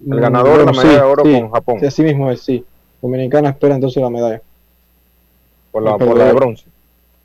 El 0.00 0.16
mm, 0.16 0.20
ganador 0.20 0.64
la 0.64 0.70
medalla 0.70 0.92
de 0.92 1.02
oro 1.02 1.22
con 1.24 1.50
Japón. 1.50 1.80
Sí, 1.80 1.86
así 1.86 2.02
mismo 2.04 2.30
es, 2.30 2.40
sí. 2.40 2.64
Dominicana 3.02 3.48
espera 3.48 3.74
entonces 3.74 4.00
la 4.00 4.10
medalla. 4.10 4.40
Por 5.72 5.82
la, 5.82 5.98
por 5.98 6.16
la 6.16 6.26
de 6.26 6.32
bronce. 6.34 6.66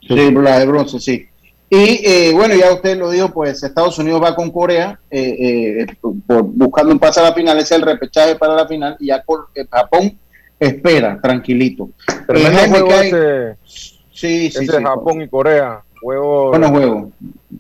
Sí, 0.02 0.32
por 0.32 0.44
la 0.44 0.58
de 0.58 0.66
bronce, 0.66 1.00
sí. 1.00 1.30
Y 1.70 2.02
eh, 2.06 2.32
bueno, 2.34 2.56
ya 2.56 2.74
usted 2.74 2.98
lo 2.98 3.10
dijo, 3.10 3.30
pues 3.30 3.64
Estados 3.64 3.98
Unidos 3.98 4.22
va 4.24 4.36
con 4.36 4.52
Corea 4.52 5.00
eh, 5.10 5.82
eh, 5.82 5.88
por, 6.00 6.44
buscando 6.44 6.92
un 6.92 7.00
pase 7.00 7.20
a 7.20 7.24
la 7.24 7.34
final, 7.34 7.58
es 7.58 7.72
el 7.72 7.82
repechaje 7.82 8.36
para 8.36 8.56
la 8.56 8.68
final 8.68 8.96
y 9.00 9.08
ya 9.08 9.24
Japón 9.72 10.20
espera, 10.60 11.20
tranquilito. 11.22 11.90
Tremendo 12.28 12.60
juego 12.70 12.92
ese, 12.92 13.56
sí, 13.66 14.52
sí, 14.52 14.64
ese 14.64 14.82
Japón 14.82 15.22
y 15.24 15.28
Corea. 15.28 15.82
Juego, 16.02 16.50
bueno 16.50 16.70
juego. 16.70 17.12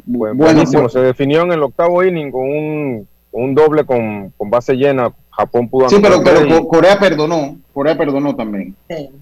buenísimo. 0.05 0.87
Se 0.87 0.99
definió 0.99 1.41
en 1.41 1.53
el 1.53 1.63
octavo 1.63 2.03
inning 2.03 2.31
con 2.31 2.41
un, 2.41 3.07
un 3.31 3.55
doble 3.55 3.85
con, 3.85 4.31
con 4.37 4.51
base 4.51 4.73
llena 4.75 5.11
Japón 5.35 5.69
pudo 5.69 5.89
Sí, 5.89 5.97
pero, 6.01 6.23
Corea 6.67 6.97
perdonó, 6.97 7.57
Corea 7.73 7.97
perdonó 7.97 8.35
también. 8.35 8.75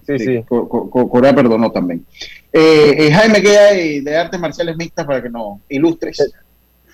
Sí, 0.06 0.18
sí. 0.18 0.44
Corea 0.48 1.34
perdonó 1.34 1.72
también. 1.72 2.04
Eh, 2.52 2.94
eh, 2.98 3.12
Jaime, 3.12 3.42
¿qué 3.42 3.58
hay 3.58 4.00
de 4.00 4.16
artes 4.16 4.38
marciales 4.38 4.76
mixtas 4.76 5.04
para 5.06 5.20
que 5.20 5.28
nos 5.28 5.58
ilustres? 5.68 6.32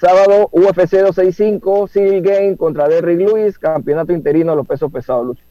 Sábado, 0.01 0.49
UFC 0.53 0.93
265, 0.93 1.89
Civil 1.89 2.23
Game 2.23 2.57
contra 2.57 2.89
Derrick 2.89 3.19
Lewis, 3.19 3.59
campeonato 3.59 4.15
interino 4.15 4.53
de 4.53 4.57
los 4.57 4.67
pesos 4.67 4.91
pesados, 4.91 5.27
Lucho. 5.27 5.45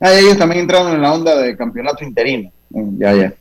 Ah, 0.00 0.14
ellos 0.14 0.38
también 0.38 0.62
entraron 0.62 0.92
en 0.92 1.02
la 1.02 1.12
onda 1.12 1.36
de 1.36 1.54
campeonato 1.56 2.02
interino. 2.04 2.50
Mm, 2.70 2.98
ya, 2.98 3.14
ya. 3.14 3.34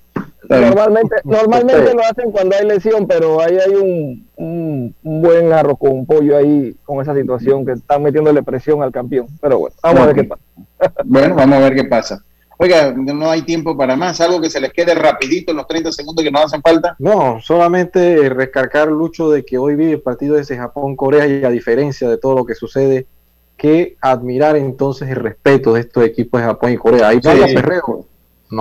Normalmente, 0.50 1.16
normalmente 1.24 1.94
lo 1.94 2.02
hacen 2.02 2.32
cuando 2.32 2.56
hay 2.56 2.68
lesión, 2.68 3.08
pero 3.08 3.42
ahí 3.42 3.58
hay 3.58 3.76
un, 3.76 4.28
un, 4.36 4.96
buen 5.02 5.54
arroz 5.54 5.78
con 5.80 5.92
un 5.92 6.06
pollo 6.06 6.38
ahí 6.38 6.76
con 6.84 7.02
esa 7.02 7.16
situación 7.16 7.66
que 7.66 7.74
están 7.74 8.04
metiéndole 8.04 8.44
presión 8.44 8.84
al 8.84 8.92
campeón. 8.92 9.28
Pero 9.42 9.60
bueno, 9.60 9.76
vamos 9.82 10.02
a 10.02 10.06
ver 10.08 10.16
qué 10.16 10.24
pasa. 10.26 10.42
bueno, 11.06 11.36
vamos 11.36 11.58
a 11.58 11.62
ver 11.62 11.76
qué 11.76 11.84
pasa. 11.86 12.24
Oiga, 12.58 12.94
no 12.94 13.30
hay 13.30 13.42
tiempo 13.42 13.76
para 13.76 13.96
más, 13.96 14.22
algo 14.22 14.40
que 14.40 14.50
se 14.50 14.62
les 14.62 14.72
quede 14.72 14.94
rapidito 14.94 15.52
en 15.52 15.58
los 15.58 15.68
30 15.68 15.92
segundos 15.92 16.24
que 16.24 16.32
nos 16.32 16.46
hacen 16.46 16.62
falta. 16.62 16.96
No, 17.00 17.40
solamente 17.42 18.30
rescarcar, 18.30 18.90
Lucho, 18.90 19.30
de 19.32 19.44
que 19.44 19.58
hoy 19.58 19.76
vi 19.76 19.92
el 19.92 20.02
partido 20.02 20.36
de 20.36 20.44
ese 20.44 20.56
Japón-Corea 20.56 21.28
y 21.28 21.44
a 21.44 21.50
diferencia 21.50 22.08
de 22.08 22.18
todo 22.18 22.36
lo 22.36 22.46
que 22.46 22.56
sucede, 22.56 23.08
que 23.58 23.98
admirar 24.02 24.56
entonces 24.56 25.10
el 25.10 25.16
respeto 25.16 25.74
de 25.74 25.82
estos 25.82 26.06
equipos 26.06 26.42
de 26.42 26.48
Japón 26.48 26.72
y 26.72 26.78
Corea. 26.78 27.08
Ahí 27.08 27.20
sí, 27.22 27.28
no 27.28 28.06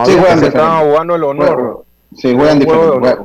sí, 0.04 0.12
juegan 0.18 0.44
estaban 0.44 0.88
jugando 0.88 1.14
el 1.14 1.24
honor. 1.24 1.84
Sí, 2.16 2.34
juegan 2.34 2.58
diferente. 2.58 3.16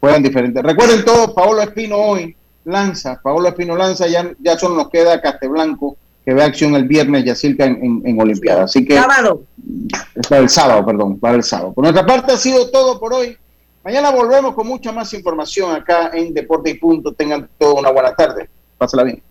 Juegan, 0.00 0.22
diferente. 0.22 0.62
Recuerden 0.62 1.04
todos, 1.04 1.32
Paolo 1.32 1.60
Espino 1.60 1.96
hoy 1.96 2.36
lanza, 2.64 3.20
Paolo 3.20 3.48
Espino 3.48 3.74
lanza, 3.74 4.06
ya, 4.06 4.30
ya 4.38 4.56
solo 4.56 4.76
nos 4.76 4.90
queda 4.90 5.20
Casteblanco, 5.20 5.96
que 6.24 6.34
ve 6.34 6.42
acción 6.42 6.74
el 6.76 6.84
viernes, 6.84 7.24
Yacirca 7.24 7.64
en, 7.64 7.84
en, 7.84 8.02
en 8.04 8.20
Olimpiada. 8.20 8.64
Así 8.64 8.84
que. 8.84 8.94
Sábado. 8.94 9.42
Para 10.28 10.42
el 10.42 10.48
sábado, 10.48 10.86
perdón, 10.86 11.18
para 11.18 11.34
el 11.34 11.42
sábado. 11.42 11.72
Por 11.72 11.82
nuestra 11.82 12.06
parte 12.06 12.32
ha 12.32 12.36
sido 12.36 12.70
todo 12.70 13.00
por 13.00 13.12
hoy. 13.14 13.36
Mañana 13.82 14.10
volvemos 14.10 14.54
con 14.54 14.66
mucha 14.66 14.92
más 14.92 15.12
información 15.14 15.74
acá 15.74 16.10
en 16.12 16.34
Deporte 16.34 16.70
y 16.70 16.74
Punto. 16.74 17.12
Tengan 17.12 17.48
toda 17.58 17.80
una 17.80 17.90
buena 17.90 18.14
tarde. 18.14 18.48
Pásala 18.76 19.02
bien. 19.04 19.22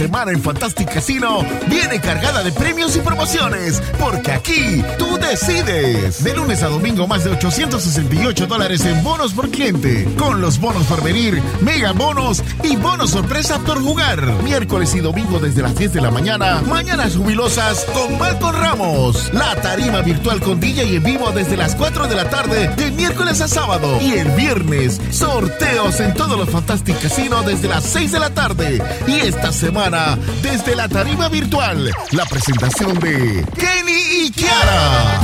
Semana 0.00 0.32
en 0.32 0.40
Fantastic 0.40 0.94
Casino 0.94 1.44
viene 1.66 2.00
cargada 2.00 2.42
de 2.42 2.52
premios 2.52 2.96
y 2.96 3.00
promociones, 3.00 3.82
porque 3.98 4.32
aquí 4.32 4.82
tú 4.96 5.18
decides. 5.18 6.24
De 6.24 6.34
lunes 6.34 6.62
a 6.62 6.68
domingo 6.68 7.06
más 7.06 7.22
de 7.22 7.32
868 7.32 8.46
dólares 8.46 8.82
en 8.86 9.04
bonos 9.04 9.34
por 9.34 9.50
cliente, 9.50 10.08
con 10.16 10.40
los 10.40 10.58
bonos 10.58 10.86
por 10.86 11.02
venir, 11.02 11.42
mega 11.60 11.92
bonos 11.92 12.42
y 12.64 12.76
bonos 12.76 13.10
sorpresa 13.10 13.58
por 13.58 13.82
jugar. 13.82 14.24
Miércoles 14.42 14.94
y 14.94 15.00
domingo 15.00 15.38
desde 15.38 15.60
las 15.60 15.76
10 15.76 15.92
de 15.92 16.00
la 16.00 16.10
mañana, 16.10 16.62
mañanas 16.62 17.14
jubilosas 17.16 17.84
con 17.92 18.18
Marco 18.18 18.52
Ramos. 18.52 19.30
La 19.34 19.54
tarima 19.56 20.00
virtual 20.00 20.40
con 20.40 20.60
DJ 20.60 20.84
y 20.84 20.96
en 20.96 21.02
vivo 21.02 21.30
desde 21.30 21.58
las 21.58 21.74
4 21.74 22.08
de 22.08 22.14
la 22.14 22.30
tarde, 22.30 22.68
de 22.74 22.90
miércoles 22.92 23.42
a 23.42 23.48
sábado. 23.48 24.00
Y 24.00 24.12
el 24.12 24.30
viernes, 24.30 24.98
sorteos 25.10 26.00
en 26.00 26.14
todos 26.14 26.38
los 26.38 26.48
Fantastic 26.48 26.98
Casino 27.02 27.42
desde 27.42 27.68
las 27.68 27.84
6 27.84 28.12
de 28.12 28.18
la 28.18 28.30
tarde. 28.30 28.82
Y 29.06 29.26
esta 29.26 29.52
semana 29.52 29.89
desde 29.90 30.76
la 30.76 30.88
tarima 30.88 31.28
virtual, 31.28 31.90
la 32.12 32.24
presentación 32.24 32.96
de 33.00 33.44
Kenny 33.56 34.26
y 34.26 34.30
Kiara. 34.30 35.20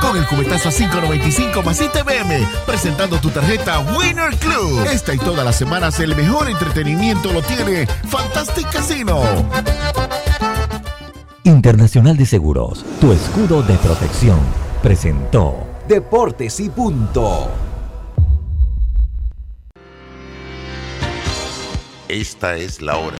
Con 0.00 0.16
el 0.16 0.26
cubetazo 0.26 0.70
a 0.70 0.72
5.95 0.72 1.64
más 1.64 1.80
ITBM, 1.80 2.64
presentando 2.66 3.20
tu 3.20 3.30
tarjeta 3.30 3.78
Winner 3.96 4.34
Club. 4.38 4.86
Esta 4.90 5.14
y 5.14 5.18
todas 5.18 5.44
las 5.44 5.54
semanas 5.54 6.00
el 6.00 6.16
mejor 6.16 6.50
entretenimiento 6.50 7.32
lo 7.32 7.42
tiene 7.42 7.86
Fantastic 8.08 8.70
Casino. 8.72 9.22
Internacional 11.44 12.16
de 12.16 12.26
Seguros, 12.26 12.84
tu 13.00 13.12
escudo 13.12 13.62
de 13.62 13.74
protección, 13.74 14.40
presentó 14.82 15.64
Deportes 15.86 16.58
y 16.58 16.70
Punto. 16.70 17.65
Esta 22.08 22.56
es 22.56 22.80
la 22.82 22.96
hora. 22.98 23.14